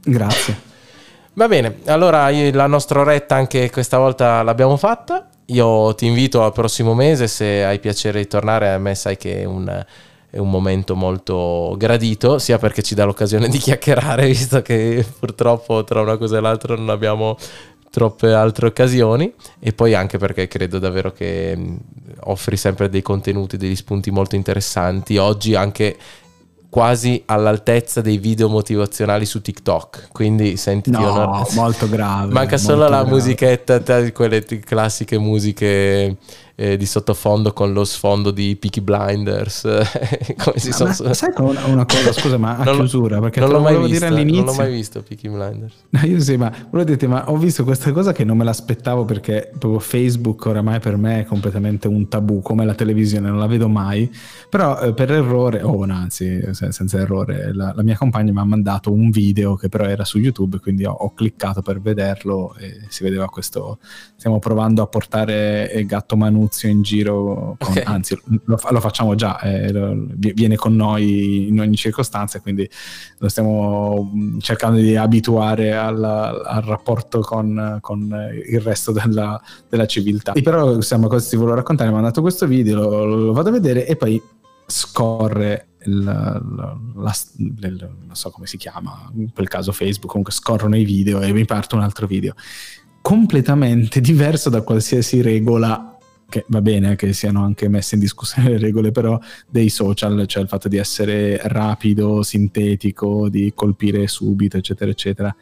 Grazie. 0.04 0.74
Va 1.32 1.48
bene, 1.48 1.78
allora 1.86 2.30
la 2.30 2.66
nostra 2.66 3.00
oretta 3.00 3.34
anche 3.34 3.70
questa 3.70 3.98
volta 3.98 4.42
l'abbiamo 4.42 4.76
fatta. 4.76 5.28
Io 5.50 5.94
ti 5.94 6.06
invito 6.06 6.42
al 6.42 6.52
prossimo 6.52 6.92
mese 6.94 7.28
se 7.28 7.64
hai 7.64 7.78
piacere 7.78 8.20
di 8.20 8.26
tornare. 8.26 8.70
A 8.70 8.78
me 8.78 8.94
sai 8.94 9.16
che 9.16 9.42
è 9.42 9.44
un, 9.44 9.84
è 10.36 10.38
un 10.38 10.50
momento 10.50 10.94
molto 10.94 11.74
gradito, 11.78 12.38
sia 12.38 12.58
perché 12.58 12.82
ci 12.82 12.94
dà 12.94 13.04
l'occasione 13.04 13.48
di 13.48 13.56
chiacchierare, 13.56 14.26
visto 14.28 14.60
che 14.60 15.04
purtroppo 15.18 15.82
tra 15.82 16.02
una 16.02 16.18
cosa 16.18 16.36
e 16.36 16.40
l'altra 16.40 16.76
non 16.76 16.90
abbiamo 16.90 17.36
troppe 17.90 18.34
altre 18.34 18.66
occasioni 18.66 19.32
e 19.58 19.72
poi 19.72 19.94
anche 19.94 20.18
perché 20.18 20.46
credo 20.46 20.78
davvero 20.78 21.12
che 21.12 21.58
offri 22.24 22.58
sempre 22.58 22.90
dei 22.90 23.00
contenuti, 23.00 23.56
degli 23.56 23.74
spunti 23.74 24.10
molto 24.10 24.36
interessanti. 24.36 25.16
Oggi 25.16 25.54
anche 25.54 25.96
quasi 26.68 27.22
all'altezza 27.24 28.02
dei 28.02 28.18
video 28.18 28.50
motivazionali 28.50 29.24
su 29.24 29.40
TikTok. 29.40 30.08
Quindi 30.12 30.58
sentiti 30.58 30.98
no, 31.00 31.10
onor- 31.10 31.54
molto 31.54 31.88
grave. 31.88 32.30
Manca 32.30 32.58
solo 32.58 32.82
la 32.82 33.00
grave. 33.00 33.10
musichetta, 33.10 34.12
quelle 34.12 34.44
classiche 34.44 35.16
musiche 35.16 36.18
eh, 36.58 36.78
di 36.78 36.86
sottofondo 36.86 37.52
con 37.52 37.74
lo 37.74 37.84
sfondo 37.84 38.30
di 38.30 38.56
Peaky 38.56 38.80
Blinders. 38.80 39.62
Come 40.42 40.58
si 40.58 40.72
sono... 40.72 40.94
Ma 41.04 41.12
sai 41.12 41.30
una, 41.36 41.66
una 41.66 41.84
cosa, 41.84 42.12
scusa, 42.12 42.38
ma 42.38 42.56
a 42.56 42.64
non 42.64 42.78
chiusura, 42.78 43.20
perché 43.20 43.40
non 43.40 43.50
l'ho 43.50 43.60
mai 43.60 43.76
visto, 43.76 43.92
dire 43.92 44.06
all'inizio... 44.06 44.42
Non 44.42 44.54
l'ho 44.54 44.62
mai 44.62 44.72
visto 44.72 45.02
Peaky 45.02 45.28
Blinders. 45.28 45.74
No, 45.90 46.00
io 46.08 46.18
sì, 46.18 46.36
ma 46.36 46.50
volevo 46.70 46.88
dirti, 46.88 47.06
ma 47.06 47.30
ho 47.30 47.36
visto 47.36 47.62
questa 47.62 47.92
cosa 47.92 48.12
che 48.12 48.24
non 48.24 48.38
me 48.38 48.44
l'aspettavo 48.44 49.04
perché 49.04 49.50
proprio 49.58 49.78
Facebook 49.80 50.46
oramai 50.46 50.80
per 50.80 50.96
me 50.96 51.20
è 51.20 51.24
completamente 51.24 51.88
un 51.88 52.08
tabù, 52.08 52.40
come 52.40 52.64
la 52.64 52.74
televisione, 52.74 53.28
non 53.28 53.38
la 53.38 53.46
vedo 53.46 53.68
mai, 53.68 54.10
però 54.48 54.80
eh, 54.80 54.94
per 54.94 55.12
errore, 55.12 55.60
o 55.60 55.72
oh, 55.72 55.84
no, 55.84 55.94
anzi, 55.94 56.42
senza 56.52 56.98
errore, 56.98 57.52
la, 57.52 57.74
la, 57.76 57.82
mia 57.82 57.98
compagna 57.98 58.32
mi 58.32 58.38
ha 58.38 58.44
mandato 58.44 58.90
un 58.90 59.10
video 59.10 59.56
che 59.56 59.68
però 59.68 59.84
era 59.84 60.06
su 60.06 60.18
YouTube, 60.18 60.58
quindi 60.58 60.86
ho, 60.86 60.92
ho 60.92 61.12
cliccato 61.12 61.60
per 61.60 61.82
vederlo 61.82 62.54
e 62.58 62.86
si 62.88 63.02
vedeva 63.02 63.26
questo, 63.28 63.78
stiamo 64.16 64.38
provando 64.38 64.80
a 64.80 64.86
portare 64.86 65.70
il 65.74 65.84
gatto 65.84 66.16
Manu 66.16 66.45
Nunzio 66.46 66.68
in 66.68 66.82
giro, 66.82 67.56
con, 67.58 67.72
okay. 67.72 67.82
anzi 67.82 68.16
lo, 68.44 68.58
lo, 68.70 68.80
facciamo 68.80 69.16
già, 69.16 69.40
eh, 69.40 69.72
lo, 69.72 70.06
viene 70.16 70.54
con 70.54 70.76
noi 70.76 71.48
in 71.48 71.58
ogni 71.58 71.76
circostanza, 71.76 72.40
quindi 72.40 72.68
lo 73.18 73.28
stiamo 73.28 74.10
mm, 74.14 74.38
cercando 74.38 74.78
di 74.78 74.94
abituare 74.96 75.76
al, 75.76 76.02
al 76.02 76.62
rapporto 76.62 77.20
con, 77.20 77.78
con, 77.80 78.14
il 78.48 78.60
resto 78.60 78.92
della, 78.92 79.40
della, 79.68 79.86
civiltà. 79.86 80.32
E 80.32 80.42
però 80.42 80.72
insomma 80.74 81.08
cosa 81.08 81.28
ti 81.28 81.36
volevo 81.36 81.56
raccontare, 81.56 81.88
mi 81.88 81.96
ha 81.96 82.00
mandato 82.00 82.20
questo 82.20 82.46
video, 82.46 82.88
lo, 82.88 83.04
lo 83.04 83.32
vado 83.32 83.48
a 83.48 83.52
vedere 83.52 83.86
e 83.86 83.96
poi 83.96 84.22
scorre 84.66 85.68
la, 85.84 86.40
la, 86.94 87.14
il, 87.38 87.90
non 88.06 88.14
so 88.14 88.30
come 88.30 88.46
si 88.46 88.56
chiama, 88.56 89.10
in 89.16 89.32
quel 89.32 89.48
caso 89.48 89.72
Facebook, 89.72 90.06
comunque 90.06 90.32
scorrono 90.32 90.76
i 90.76 90.84
video 90.84 91.20
e 91.20 91.32
mi 91.32 91.44
parte 91.44 91.74
un 91.74 91.82
altro 91.82 92.06
video 92.06 92.34
completamente 93.06 94.00
diverso 94.00 94.50
da 94.50 94.62
qualsiasi 94.62 95.22
regola 95.22 95.95
che 96.28 96.44
va 96.48 96.60
bene 96.60 96.96
che 96.96 97.12
siano 97.12 97.44
anche 97.44 97.68
messe 97.68 97.94
in 97.94 98.00
discussione 98.00 98.50
le 98.50 98.58
regole 98.58 98.90
però 98.90 99.18
dei 99.48 99.68
social, 99.68 100.26
cioè 100.26 100.42
il 100.42 100.48
fatto 100.48 100.68
di 100.68 100.76
essere 100.76 101.40
rapido, 101.44 102.22
sintetico, 102.22 103.28
di 103.28 103.52
colpire 103.54 104.06
subito, 104.06 104.56
eccetera, 104.56 104.90
eccetera. 104.90 105.34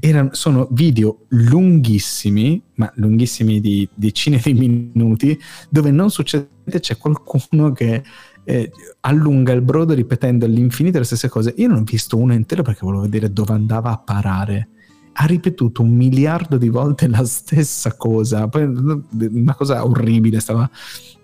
Erano, 0.00 0.30
sono 0.32 0.66
video 0.70 1.26
lunghissimi, 1.28 2.60
ma 2.74 2.90
lunghissimi 2.96 3.60
di 3.60 3.88
decine 3.94 4.40
di 4.42 4.54
minuti, 4.92 5.38
dove 5.68 5.90
non 5.90 6.10
succede, 6.10 6.48
c'è 6.80 6.96
qualcuno 6.96 7.72
che 7.72 8.02
eh, 8.44 8.70
allunga 9.00 9.52
il 9.52 9.62
brodo 9.62 9.94
ripetendo 9.94 10.44
all'infinito 10.44 10.98
le 10.98 11.04
stesse 11.04 11.28
cose. 11.28 11.54
Io 11.56 11.68
non 11.68 11.78
ho 11.78 11.84
visto 11.84 12.16
uno 12.16 12.34
intero 12.34 12.62
perché 12.62 12.80
volevo 12.82 13.02
vedere 13.02 13.32
dove 13.32 13.52
andava 13.52 13.90
a 13.90 13.98
parare 13.98 14.68
ha 15.16 15.26
ripetuto 15.26 15.82
un 15.82 15.90
miliardo 15.90 16.56
di 16.56 16.68
volte 16.68 17.08
la 17.08 17.24
stessa 17.24 17.96
cosa. 17.96 18.48
Poi 18.48 18.64
una 18.64 19.54
cosa 19.54 19.84
orribile, 19.84 20.40
stava 20.40 20.68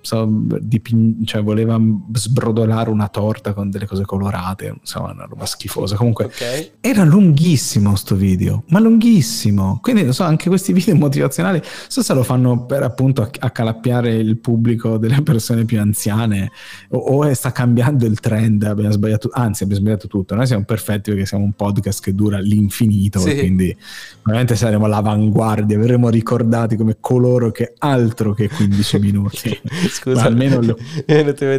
so, 0.01 0.29
diping- 0.61 1.25
cioè 1.25 1.43
voleva 1.43 1.81
sbrodolare 2.13 2.91
una 2.91 3.09
torta 3.09 3.53
con 3.53 3.71
delle 3.71 3.87
cose 3.87 4.05
colorate, 4.05 4.75
insomma 4.81 5.13
una 5.13 5.25
roba 5.25 5.47
schifosa. 5.47 5.97
Comunque 5.97 6.27
okay. 6.27 6.71
era 6.81 7.05
lunghissimo 7.05 7.95
sto 7.97 8.15
video, 8.15 8.65
ma 8.69 8.79
lunghissimo. 8.79 9.79
Quindi 9.81 10.05
non 10.05 10.13
so, 10.13 10.25
anche 10.25 10.49
questi 10.49 10.73
video 10.73 10.95
motivazionali, 10.97 11.61
so 11.89 12.03
se 12.03 12.15
lo 12.15 12.23
fanno 12.23 12.67
per 12.67 12.83
appunto 12.83 13.29
accalappiare 13.39 14.15
il 14.15 14.39
pubblico 14.39 14.99
delle 14.99 15.23
persone 15.23 15.65
più 15.65 15.81
anziane 15.81 16.51
o, 16.91 16.99
o 16.99 17.35
sta 17.35 17.53
cambiando 17.53 18.07
il 18.07 18.21
trend, 18.21 18.63
abbiamo 18.63 18.93
sbagliato, 18.93 19.31
anzi 19.33 19.63
abbiamo 19.65 19.83
sbagliato 19.83 20.09
tutto. 20.09 20.35
Noi 20.35 20.47
siamo 20.47 20.65
perfetti 20.65 21.11
perché 21.11 21.27
siamo 21.27 21.45
un 21.45 21.53
podcast 21.53 22.03
che 22.03 22.15
dura 22.15 22.39
l'infinito 22.39 23.19
sì. 23.19 23.37
quindi 23.37 23.77
veramente 24.23 24.57
saremo 24.57 24.85
all'avanguardia, 24.85 25.79
verremo 25.79 26.09
ricordati 26.09 26.77
come 26.77 26.97
coloro 27.01 27.51
che 27.51 27.75
altro 27.79 28.33
che 28.33 28.49
15 28.49 28.99
minuti. 29.01 29.61
Scusa, 29.91 30.23
almeno 30.25 30.61
lo 30.61 30.77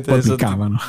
pubblicavano. 0.01 0.79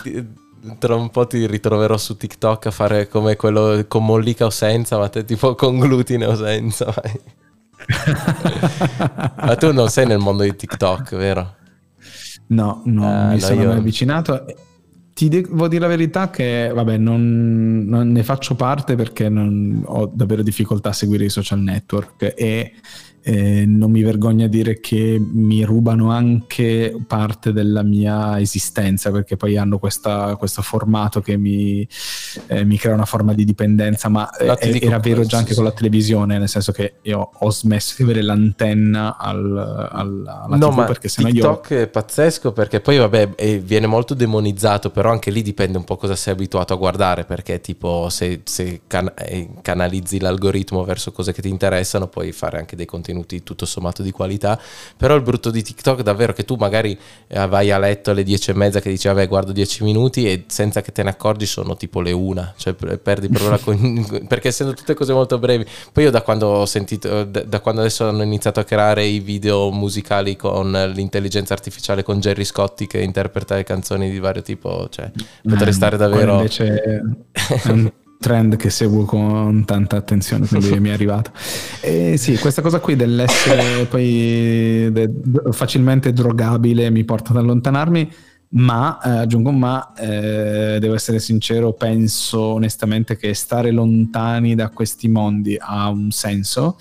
Tra 0.78 0.95
un 0.95 1.11
po' 1.11 1.26
ti 1.26 1.45
ritroverò 1.47 1.97
su 1.97 2.16
TikTok 2.16 2.66
a 2.66 2.70
fare 2.70 3.09
come 3.09 3.34
quello 3.36 3.84
con 3.88 4.05
mollica 4.05 4.47
o 4.47 4.51
senza, 4.51 4.97
ma 4.97 5.09
te 5.09 5.24
tipo 5.24 5.55
con 5.57 5.78
glutine 5.78 6.24
o 6.24 6.36
senza. 6.36 6.95
ma 9.36 9.57
tu 9.57 9.72
non 9.72 9.88
sei 9.88 10.07
nel 10.07 10.18
mondo 10.18 10.45
di 10.45 10.55
TikTok, 10.55 11.16
vero? 11.16 11.57
No, 12.49 12.82
no, 12.84 13.07
ah, 13.07 13.26
mi 13.28 13.34
no, 13.34 13.40
sono 13.40 13.61
io... 13.61 13.68
mai 13.68 13.78
avvicinato. 13.78 14.45
Ti 15.14 15.28
devo 15.28 15.68
dire 15.68 15.80
la 15.80 15.88
verità 15.88 16.30
che, 16.30 16.70
vabbè, 16.72 16.97
non, 16.97 17.84
non 17.86 18.12
ne 18.12 18.22
faccio 18.22 18.55
parte 18.55 18.95
perché 18.95 19.26
ho 19.26 20.11
davvero 20.12 20.43
difficoltà 20.43 20.90
a 20.90 20.95
seguire 20.95 21.24
i 21.24 21.28
social 21.28 21.59
network 21.59 22.34
e 22.36 22.72
eh, 23.25 23.64
non 23.66 23.91
mi 23.93 24.03
vergogno 24.03 24.47
a 24.47 24.49
dire 24.49 24.81
che 24.81 25.20
mi 25.20 25.62
rubano 25.64 26.11
anche 26.11 26.97
parte 27.07 27.53
della 27.53 27.83
mia 27.83 28.41
esistenza 28.41 29.12
perché 29.12 29.37
poi 29.37 29.57
hanno 29.57 29.79
questa, 29.79 30.35
questo 30.37 30.61
formato 30.61 31.20
che 31.20 31.37
mi, 31.37 31.87
eh, 32.49 32.64
mi, 32.64 32.77
crea 32.77 32.95
una 32.95 33.05
forma 33.05 33.33
di 33.33 33.45
dipendenza 33.45 34.09
ma 34.09 34.29
eh, 34.31 34.81
era 34.83 34.99
vero 34.99 35.25
già 35.25 35.39
anche 35.39 35.55
con 35.55 35.62
la 35.62 35.70
televisione 35.70 36.37
nel 36.39 36.49
senso 36.49 36.73
che 36.73 36.95
io 37.03 37.31
ho 37.33 37.51
smesso 37.51 37.95
di 37.97 38.03
avere 38.03 38.23
l'antenna 38.23 39.16
al, 39.16 39.89
al, 39.93 40.25
alla 40.27 40.57
no, 40.57 40.70
TV 40.70 40.87
perché 40.87 41.09
sennò 41.09 41.29
TikTok 41.29 41.70
io... 41.70 41.81
è 41.81 41.87
pazzesco 41.87 42.53
perché 42.53 42.81
poi 42.81 42.99
vabbè 42.99 43.61
viene 43.62 43.87
molto 43.87 44.14
demonizzato 44.14 44.91
però 44.91 45.12
anche 45.12 45.31
lì 45.31 45.43
dipende 45.43 45.79
un 45.79 45.85
po' 45.85 45.97
cosa 45.97 46.16
sei 46.16 46.33
abituato 46.33 46.73
a 46.73 46.77
guardare 46.77 47.25
perché 47.25 47.61
tipo 47.61 48.09
se, 48.09 48.41
se 48.45 48.81
can- 48.89 49.12
eh, 49.16 49.49
canalizzi 49.62 50.18
l'algoritmo 50.18 50.83
verso 50.83 51.12
cose 51.12 51.33
che 51.33 51.41
ti 51.41 51.49
interessano 51.49 52.09
puoi 52.09 52.33
fare 52.33 52.59
anche 52.59 52.75
dei 52.75 52.85
contenuti 52.87 53.11
contenuti 53.13 53.43
tutto 53.43 53.67
sommato 53.67 54.03
di 54.03 54.11
qualità, 54.11 54.59
però 54.97 55.15
il 55.15 55.23
brutto 55.23 55.51
di 55.51 55.63
TikTok 55.63 56.01
è 56.01 56.03
davvero 56.03 56.33
che 56.33 56.45
tu 56.45 56.57
magari 56.57 56.99
eh, 57.29 57.47
vai 57.47 57.71
a 57.71 57.79
letto 57.79 58.11
alle 58.11 58.23
dieci 58.23 58.51
e 58.51 58.55
mezza 58.55 58.81
che 58.81 58.91
dici 58.91 59.07
vabbè 59.09 59.29
guardo 59.29 59.53
dieci 59.53 59.85
minuti 59.85 60.29
e 60.29 60.45
senza 60.47 60.81
che 60.81 60.93
te 60.93 61.03
ne 61.03 61.11
accorgi 61.11 61.47
sono 61.47 61.77
tipo 61.77 62.01
le 62.01 62.13
una, 62.13 62.53
cioè 62.57 62.73
perdi 62.75 63.29
proprio 63.29 63.51
la 63.51 63.59
con... 63.59 64.25
perché 64.27 64.49
essendo 64.49 64.75
tutte 64.75 64.95
cose 64.95 65.13
molto 65.13 65.39
brevi, 65.39 65.67
poi 65.93 66.05
io 66.05 66.11
da 66.11 66.23
quando 66.23 66.47
ho 66.49 66.67
sentito, 66.67 67.25
da 67.25 67.61
quando 67.61 67.83
adesso 67.83 68.09
hanno 68.09 68.23
iniziato 68.23 68.61
a 68.61 68.65
creare 68.65 69.05
i 69.05 69.21
video 69.21 69.71
musicali 69.71 70.37
con 70.37 70.73
l'intelligenza 70.95 71.53
artificiale 71.53 72.03
con 72.03 72.19
Jerry 72.19 72.45
Scotti 72.45 72.87
che 72.87 73.01
interpreta 73.01 73.55
le 73.55 73.65
canzoni 73.65 74.11
di 74.11 74.19
vario 74.19 74.43
tipo, 74.43 74.89
cioè 74.91 75.11
potrei 75.43 75.73
stare 75.73 75.97
davvero... 75.97 76.37
Invece 76.37 77.03
trend 78.23 78.57
che 78.57 78.70
seguo 78.70 79.05
con 79.05 79.64
tanta 79.66 79.97
attenzione, 79.97 80.47
quindi 80.47 80.79
mi 80.81 80.91
è 80.91 80.93
arrivato. 80.93 81.33
E 81.81 82.16
sì, 82.16 82.39
questa 82.39 82.62
cosa 82.62 82.79
qui 82.79 82.95
dell'essere 82.95 83.85
poi 83.87 84.93
facilmente 85.51 86.12
drogabile 86.12 86.89
mi 86.91 87.05
porta 87.05 87.33
ad 87.33 87.39
allontanarmi, 87.39 88.11
ma 88.51 89.01
eh, 89.03 89.09
aggiungo 89.11 89.51
un 89.51 89.59
ma, 89.59 89.93
eh, 89.95 90.79
devo 90.79 90.95
essere 90.95 91.18
sincero, 91.18 91.73
penso 91.73 92.41
onestamente 92.41 93.16
che 93.16 93.35
stare 93.35 93.73
lontani 93.73 94.55
da 94.55 94.68
questi 94.70 95.09
mondi 95.09 95.57
ha 95.59 95.89
un 95.89 96.11
senso 96.11 96.79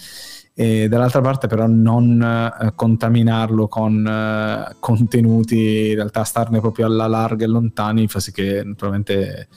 e 0.53 0.89
dall'altra 0.89 1.21
parte 1.21 1.47
però 1.47 1.65
non 1.65 2.21
eh, 2.21 2.73
contaminarlo 2.75 3.69
con 3.69 4.05
eh, 4.05 4.75
contenuti, 4.79 5.89
in 5.89 5.95
realtà 5.95 6.23
starne 6.23 6.59
proprio 6.59 6.87
alla 6.87 7.07
larga 7.07 7.45
e 7.45 7.47
lontani 7.47 8.07
fa 8.09 8.19
sì 8.19 8.33
che 8.33 8.61
naturalmente 8.61 9.47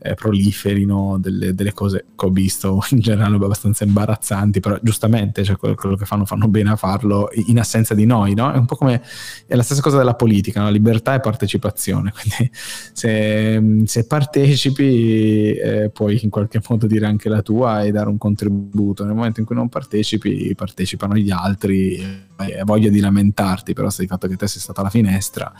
eh, 0.00 0.14
proliferino 0.14 1.18
delle, 1.20 1.54
delle, 1.54 1.72
cose 1.72 2.06
che 2.16 2.26
ho 2.26 2.30
visto 2.30 2.80
in 2.90 2.98
generale 2.98 3.36
abbastanza 3.36 3.84
imbarazzanti, 3.84 4.58
però 4.58 4.76
giustamente 4.82 5.44
cioè, 5.44 5.56
quello, 5.56 5.76
quello, 5.76 5.94
che 5.94 6.04
fanno 6.04 6.24
fanno 6.24 6.48
bene 6.48 6.70
a 6.70 6.76
farlo 6.76 7.28
in 7.46 7.60
assenza 7.60 7.94
di 7.94 8.04
noi, 8.04 8.34
no? 8.34 8.52
È 8.52 8.56
un 8.56 8.66
po' 8.66 8.74
come 8.74 9.02
è 9.46 9.54
la 9.54 9.62
stessa 9.62 9.80
cosa 9.80 9.98
della 9.98 10.14
politica, 10.14 10.62
no? 10.62 10.70
libertà 10.70 11.14
e 11.14 11.20
partecipazione, 11.20 12.10
quindi 12.18 12.50
se, 12.92 13.82
se 13.84 14.06
partecipi 14.06 15.54
eh, 15.54 15.90
puoi 15.90 16.18
in 16.22 16.30
qualche 16.30 16.60
modo 16.68 16.88
dire 16.88 17.06
anche 17.06 17.28
la 17.28 17.42
tua 17.42 17.82
e 17.82 17.92
dare 17.92 18.08
un 18.08 18.18
contributo, 18.18 19.04
nel 19.04 19.14
momento 19.14 19.38
in 19.38 19.46
cui 19.46 19.54
non 19.54 19.68
partecipi 19.68 20.39
partecipano 20.54 21.16
gli 21.16 21.30
altri 21.30 22.28
e 22.36 22.62
voglia 22.64 22.90
di 22.90 23.00
lamentarti, 23.00 23.72
però 23.72 23.90
stai 23.90 24.06
fatto 24.06 24.28
che 24.28 24.36
te 24.36 24.46
sei 24.46 24.60
stata 24.60 24.80
alla 24.80 24.90
finestra 24.90 25.52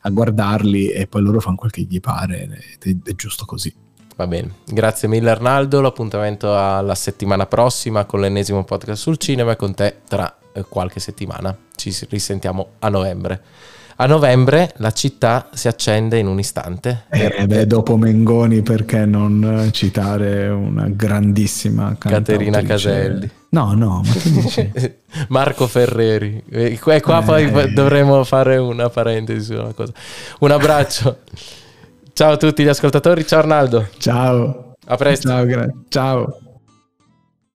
a 0.00 0.10
guardarli 0.10 0.88
e 0.88 1.06
poi 1.06 1.22
loro 1.22 1.40
fanno 1.40 1.56
quel 1.56 1.70
che 1.70 1.82
gli 1.82 2.00
pare 2.00 2.76
ed 2.80 3.06
è 3.06 3.14
giusto 3.14 3.44
così. 3.44 3.72
Va 4.14 4.26
bene, 4.26 4.56
grazie 4.66 5.08
mille 5.08 5.30
Arnaldo, 5.30 5.80
l'appuntamento 5.80 6.56
alla 6.56 6.94
settimana 6.94 7.46
prossima 7.46 8.04
con 8.04 8.20
l'ennesimo 8.20 8.62
podcast 8.62 9.00
sul 9.00 9.16
cinema 9.16 9.52
e 9.52 9.56
con 9.56 9.74
te 9.74 10.00
tra 10.06 10.36
eh, 10.52 10.64
qualche 10.68 11.00
settimana. 11.00 11.56
Ci 11.74 11.94
risentiamo 12.08 12.72
a 12.80 12.88
novembre. 12.88 13.42
A 13.96 14.06
novembre 14.06 14.72
la 14.76 14.90
città 14.92 15.48
si 15.52 15.68
accende 15.68 16.18
in 16.18 16.26
un 16.26 16.38
istante. 16.38 17.04
Eh, 17.10 17.46
beh, 17.46 17.66
dopo 17.66 17.96
Mengoni 17.96 18.62
perché 18.62 19.06
non 19.06 19.68
citare 19.70 20.48
una 20.48 20.88
grandissima 20.88 21.96
Caterina 21.98 22.62
Caselli. 22.62 23.30
No, 23.52 23.74
no, 23.74 24.00
ma 24.02 24.12
che 24.12 24.30
dici? 24.30 24.72
Marco 25.28 25.66
Ferreri. 25.66 26.42
E 26.50 26.78
qua, 26.78 26.98
qua 27.00 27.20
eh. 27.20 27.50
poi 27.50 27.72
dovremo 27.74 28.24
fare 28.24 28.56
una 28.56 28.88
parentesi 28.88 29.52
su 29.52 29.60
una 29.60 29.72
cosa. 29.74 29.92
Un 30.40 30.50
abbraccio. 30.50 31.18
Ciao 32.14 32.32
a 32.32 32.36
tutti 32.36 32.62
gli 32.62 32.68
ascoltatori, 32.68 33.26
ciao 33.26 33.38
Arnaldo. 33.38 33.88
Ciao. 33.98 34.74
A 34.86 34.96
presto. 34.96 35.28
Ciao, 35.28 35.44
gra- 35.46 35.70
ciao. 35.88 36.41